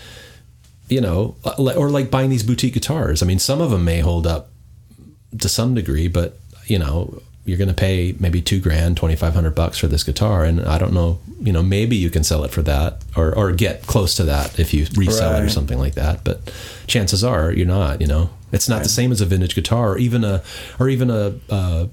you 0.87 1.01
know, 1.01 1.35
or 1.57 1.89
like 1.89 2.09
buying 2.09 2.29
these 2.29 2.43
boutique 2.43 2.73
guitars. 2.75 3.21
I 3.21 3.25
mean, 3.25 3.39
some 3.39 3.59
of 3.59 3.71
them 3.71 3.83
may 3.83 3.99
hold 3.99 4.25
up 4.25 4.49
to 5.39 5.49
some 5.49 5.73
degree, 5.75 6.07
but 6.07 6.39
you 6.67 6.79
know, 6.79 7.21
you're 7.45 7.57
going 7.57 7.67
to 7.67 7.75
pay 7.75 8.15
maybe 8.19 8.41
two 8.41 8.59
grand, 8.59 8.97
twenty 8.97 9.15
five 9.15 9.33
hundred 9.33 9.55
bucks 9.55 9.77
for 9.77 9.87
this 9.87 10.03
guitar, 10.03 10.43
and 10.43 10.61
I 10.61 10.77
don't 10.77 10.93
know, 10.93 11.19
you 11.39 11.53
know, 11.53 11.61
maybe 11.61 11.95
you 11.95 12.09
can 12.09 12.23
sell 12.23 12.43
it 12.43 12.51
for 12.51 12.63
that, 12.63 13.03
or 13.15 13.35
or 13.37 13.51
get 13.51 13.85
close 13.85 14.15
to 14.15 14.23
that 14.23 14.59
if 14.59 14.73
you 14.73 14.87
resell 14.95 15.35
it 15.35 15.43
or 15.45 15.49
something 15.49 15.77
like 15.77 15.93
that. 15.93 16.23
But 16.23 16.51
chances 16.87 17.23
are 17.23 17.51
you're 17.51 17.67
not. 17.67 18.01
You 18.01 18.07
know, 18.07 18.29
it's 18.51 18.67
not 18.67 18.83
the 18.83 18.89
same 18.89 19.11
as 19.11 19.21
a 19.21 19.25
vintage 19.25 19.55
guitar, 19.55 19.93
or 19.93 19.97
even 19.97 20.23
a, 20.23 20.43
or 20.79 20.89
even 20.89 21.09
a. 21.09 21.35
Uh, 21.49 21.87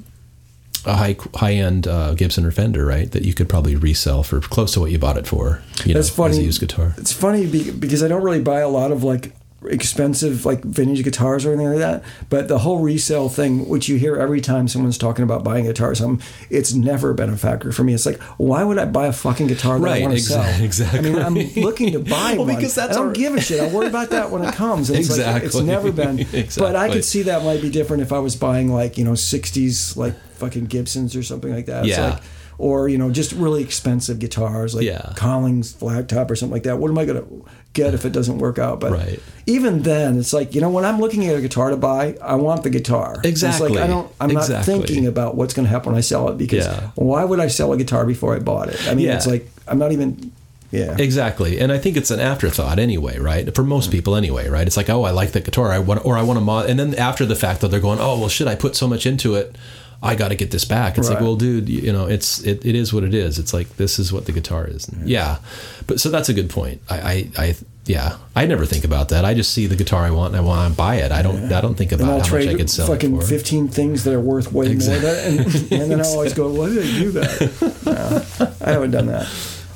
a 0.84 0.96
high 0.96 1.16
high 1.36 1.52
end 1.52 1.86
uh, 1.86 2.12
Gibson 2.14 2.44
or 2.44 2.50
Fender, 2.50 2.84
right? 2.84 3.08
That 3.12 3.24
you 3.24 3.34
could 3.34 3.48
probably 3.48 3.76
resell 3.76 4.24
for 4.24 4.40
close 4.40 4.72
to 4.72 4.80
what 4.80 4.90
you 4.90 4.98
bought 4.98 5.16
it 5.16 5.28
for. 5.28 5.62
You 5.84 5.94
That's 5.94 6.08
know, 6.08 6.24
funny. 6.24 6.32
as 6.32 6.38
a 6.38 6.42
used 6.42 6.60
guitar. 6.60 6.94
It's 6.98 7.12
funny 7.12 7.46
because 7.46 8.02
I 8.02 8.08
don't 8.08 8.22
really 8.24 8.42
buy 8.42 8.60
a 8.60 8.68
lot 8.68 8.90
of 8.90 9.04
like 9.04 9.32
expensive 9.68 10.44
like 10.44 10.62
vintage 10.64 11.02
guitars 11.04 11.44
or 11.44 11.52
anything 11.52 11.68
like 11.70 11.78
that. 11.78 12.02
But 12.30 12.48
the 12.48 12.58
whole 12.58 12.78
resale 12.80 13.28
thing, 13.28 13.68
which 13.68 13.88
you 13.88 13.96
hear 13.96 14.16
every 14.16 14.40
time 14.40 14.68
someone's 14.68 14.98
talking 14.98 15.22
about 15.22 15.44
buying 15.44 15.66
a 15.66 15.70
guitar 15.70 15.90
or 15.90 15.94
something, 15.94 16.26
it's 16.50 16.72
never 16.74 17.14
been 17.14 17.30
a 17.30 17.36
factor 17.36 17.72
for 17.72 17.84
me. 17.84 17.94
It's 17.94 18.06
like, 18.06 18.20
why 18.38 18.64
would 18.64 18.78
I 18.78 18.84
buy 18.86 19.06
a 19.06 19.12
fucking 19.12 19.46
guitar 19.48 19.78
that 19.78 19.88
I 19.88 20.00
want 20.02 20.14
to 20.14 20.18
exa- 20.20 20.28
sell? 20.28 20.64
exactly. 20.64 20.98
I 21.20 21.28
mean, 21.28 21.46
I'm 21.56 21.62
looking 21.62 21.92
to 21.92 21.98
buy 22.00 22.34
Well, 22.36 22.46
one. 22.46 22.56
because 22.56 22.74
that's 22.74 22.92
I 22.96 22.98
don't 23.00 23.08
our- 23.08 23.12
give 23.14 23.34
a 23.34 23.40
shit. 23.40 23.60
I'll 23.60 23.70
worry 23.70 23.86
about 23.88 24.10
that 24.10 24.30
when 24.30 24.42
it 24.44 24.54
comes. 24.56 24.90
And 24.90 24.98
It's, 24.98 25.16
like, 25.16 25.42
it's 25.42 25.56
never 25.60 25.92
been. 25.92 26.26
But 26.58 26.76
I 26.76 26.90
could 26.90 27.04
see 27.04 27.22
that 27.22 27.44
might 27.44 27.60
be 27.62 27.70
different 27.70 28.02
if 28.02 28.12
I 28.12 28.18
was 28.18 28.36
buying 28.36 28.72
like 28.72 28.98
you 28.98 29.04
know 29.04 29.12
'60s 29.12 29.96
like 29.96 30.14
fucking 30.34 30.66
Gibsons 30.66 31.14
or 31.16 31.22
something 31.22 31.52
like 31.54 31.66
that. 31.66 31.86
It's 31.86 31.96
Yeah. 31.96 32.10
like, 32.14 32.22
or 32.62 32.88
you 32.88 32.96
know 32.96 33.10
just 33.10 33.32
really 33.32 33.60
expensive 33.62 34.18
guitars 34.20 34.72
like 34.74 34.84
Yeah. 34.84 35.12
Collings 35.16 35.72
flat 35.72 36.08
top 36.08 36.30
or 36.30 36.36
something 36.36 36.52
like 36.54 36.62
that. 36.62 36.78
What 36.78 36.90
am 36.92 36.98
I 36.98 37.04
going 37.04 37.18
to 37.20 37.44
get 37.72 37.92
if 37.92 38.04
it 38.04 38.12
doesn't 38.12 38.38
work 38.38 38.58
out? 38.58 38.78
But 38.78 38.92
Right. 38.92 39.20
even 39.46 39.82
then, 39.82 40.16
it's 40.18 40.32
like 40.32 40.54
you 40.54 40.60
know 40.60 40.70
when 40.70 40.84
I'm 40.84 41.00
looking 41.00 41.26
at 41.26 41.34
a 41.36 41.40
guitar 41.40 41.70
to 41.70 41.76
buy, 41.76 42.16
I 42.22 42.36
want 42.36 42.62
the 42.62 42.70
guitar. 42.70 43.16
It's 43.18 43.26
Exactly. 43.42 43.70
like 43.70 43.80
I 43.82 43.86
don't. 43.88 44.08
I'm 44.20 44.30
Exactly. 44.30 44.54
not 44.54 44.64
thinking 44.86 45.06
about 45.06 45.34
what's 45.36 45.54
going 45.54 45.66
to 45.66 45.70
happen 45.70 45.92
when 45.92 45.98
I 45.98 46.02
sell 46.02 46.28
it 46.28 46.38
because 46.38 46.64
Yeah. 46.66 46.90
why 46.94 47.24
would 47.24 47.40
I 47.40 47.48
sell 47.48 47.72
a 47.72 47.76
guitar 47.76 48.06
before 48.06 48.36
I 48.36 48.38
bought 48.38 48.68
it? 48.68 48.78
I 48.88 48.94
mean, 48.94 49.06
Yeah. 49.06 49.16
it's 49.16 49.26
like 49.26 49.50
I'm 49.66 49.78
not 49.78 49.90
even. 49.92 50.30
Yeah. 50.70 50.94
Exactly, 50.98 51.58
and 51.58 51.70
I 51.70 51.76
think 51.78 51.98
it's 51.98 52.10
an 52.10 52.18
afterthought 52.20 52.78
anyway, 52.78 53.18
right? 53.18 53.54
For 53.54 53.62
most 53.62 53.90
people, 53.90 54.16
anyway, 54.16 54.48
right? 54.48 54.66
It's 54.66 54.78
like, 54.78 54.88
oh, 54.88 55.02
I 55.02 55.10
like 55.10 55.32
that 55.32 55.44
guitar, 55.44 55.70
I 55.70 55.78
want, 55.80 56.02
or 56.06 56.16
I 56.16 56.22
want 56.22 56.38
to 56.38 56.44
mod, 56.44 56.70
and 56.70 56.78
then 56.80 56.94
after 56.94 57.26
the 57.26 57.36
fact 57.36 57.60
that 57.60 57.70
they're 57.70 57.78
going, 57.88 57.98
oh, 58.00 58.18
well, 58.18 58.30
shit, 58.30 58.46
I 58.48 58.54
put 58.54 58.74
so 58.74 58.86
much 58.88 59.04
into 59.04 59.34
it, 59.34 59.54
I 60.02 60.14
got 60.16 60.28
to 60.28 60.34
get 60.34 60.50
this 60.50 60.64
back. 60.64 60.98
It's 60.98 61.08
like, 61.08 61.20
well, 61.20 61.36
dude, 61.36 61.68
you 61.68 61.92
know, 61.92 62.06
it's 62.06 62.40
it, 62.42 62.64
it 62.66 62.74
is 62.74 62.92
what 62.92 63.04
it 63.04 63.14
is. 63.14 63.38
It's 63.38 63.54
like 63.54 63.76
this 63.76 63.98
is 63.98 64.12
what 64.12 64.26
the 64.26 64.32
guitar 64.32 64.66
is. 64.66 64.90
Yeah, 65.04 65.38
but 65.86 66.00
so 66.00 66.10
that's 66.10 66.28
a 66.28 66.34
good 66.34 66.50
point. 66.50 66.82
I, 66.90 67.00
I, 67.00 67.30
I 67.38 67.54
yeah, 67.84 68.16
I 68.34 68.46
never 68.46 68.64
think 68.66 68.84
about 68.84 69.10
that. 69.10 69.24
I 69.24 69.34
just 69.34 69.52
see 69.54 69.66
the 69.66 69.76
guitar 69.76 70.02
I 70.04 70.10
want 70.10 70.34
and 70.34 70.36
I 70.36 70.40
want 70.44 70.72
to 70.72 70.76
buy 70.76 70.96
it. 70.96 71.10
I 71.12 71.22
don't, 71.22 71.52
I 71.52 71.60
don't 71.60 71.74
think 71.76 71.92
about 71.92 72.06
how 72.06 72.18
much 72.36 72.46
I 72.48 72.54
could 72.54 72.70
sell 72.70 72.86
fucking. 72.86 73.20
15 73.20 73.68
things 73.68 74.04
that 74.04 74.14
are 74.14 74.20
worth 74.20 74.52
way 74.52 74.70
Exactly. 74.70 75.06
more. 75.08 75.14
Than, 75.16 75.38
and, 75.72 75.72
and 75.82 75.90
then 75.92 76.00
I 76.00 76.04
always 76.06 76.32
go, 76.34 76.48
why 76.52 76.68
did 76.68 76.78
I 76.78 76.98
do 76.98 77.10
that? 77.12 77.82
No, 77.84 78.56
I 78.66 78.70
haven't 78.70 78.90
done 78.92 79.06
that. 79.06 79.28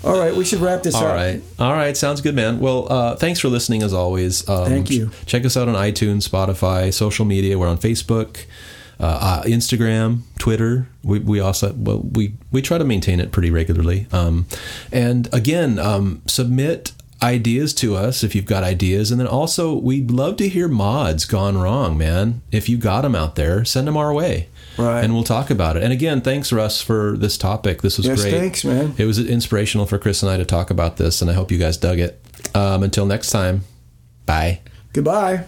All 0.05 0.17
right, 0.19 0.35
we 0.37 0.45
should 0.45 0.61
wrap 0.61 0.85
this 0.85 0.95
All 0.95 1.05
up. 1.05 1.15
right. 1.17 1.43
All 1.59 1.73
right. 1.73 1.97
Sounds 1.97 2.21
good, 2.21 2.37
man. 2.37 2.61
Well, 2.61 2.87
uh, 2.93 3.17
thanks 3.17 3.41
for 3.41 3.49
listening 3.49 3.83
as 3.83 3.93
always. 3.93 4.49
Um, 4.49 4.67
Thank 4.67 4.89
you. 4.91 5.09
ch- 5.09 5.27
Check 5.27 5.45
us 5.45 5.57
out 5.57 5.69
on 5.69 5.75
iTunes, 5.75 6.29
Spotify, 6.29 6.95
social 6.95 7.25
media. 7.25 7.59
We're 7.59 7.67
on 7.67 7.79
Facebook, 7.79 8.45
uh, 8.99 9.43
Instagram, 9.45 10.21
Twitter. 10.39 10.89
We, 11.03 11.19
we 11.21 11.41
also, 11.41 11.73
well, 11.75 12.01
we, 12.01 12.35
we 12.51 12.63
try 12.63 12.79
to 12.79 12.85
maintain 12.85 13.21
it 13.21 13.33
pretty 13.33 13.51
regularly. 13.51 14.07
Um, 14.13 14.47
and 14.93 15.29
again, 15.33 15.79
um, 15.79 16.23
submit 16.27 16.93
ideas 17.23 17.73
to 17.75 17.97
us 17.97 18.23
if 18.23 18.35
you've 18.35 18.45
got 18.47 18.63
ideas. 18.63 19.11
And 19.11 19.19
then 19.21 19.27
also, 19.27 19.75
we'd 19.75 20.11
love 20.11 20.37
to 20.37 20.49
hear 20.49 20.69
mods 20.69 21.25
gone 21.25 21.57
wrong, 21.59 21.97
man. 21.97 22.43
If 22.53 22.69
you 22.69 22.77
got 22.77 23.03
them 23.03 23.15
out 23.15 23.37
there, 23.37 23.65
send 23.65 23.89
them 23.89 23.97
our 23.97 24.13
way. 24.13 24.49
Right. 24.79 25.03
And 25.03 25.15
we'll 25.15 25.25
talk 25.25 25.49
about 25.51 25.77
it. 25.79 25.83
And 25.83 25.93
again, 25.93 26.21
thanks, 26.21 26.53
Russ, 26.53 26.83
for 26.83 27.17
this 27.17 27.39
topic. 27.39 27.81
This 27.81 27.97
was 27.97 28.07
Yes, 28.07 28.21
great. 28.21 28.33
thanks, 28.33 28.65
man. 28.65 28.95
It 28.99 29.07
was 29.07 29.19
inspirational 29.19 29.87
for 29.87 29.99
Chris 29.99 30.23
and 30.23 30.31
I 30.31 30.37
to 30.37 30.45
talk 30.45 30.69
about 30.71 30.99
this, 30.99 31.23
and 31.23 31.31
I 31.31 31.35
hope 31.35 31.51
you 31.51 31.59
guys 31.59 31.79
dug 31.79 31.99
it. 31.99 32.21
Um, 32.55 32.83
until 32.83 33.07
next 33.07 33.31
time, 33.31 33.63
bye. 34.27 34.61
Goodbye. 34.93 35.45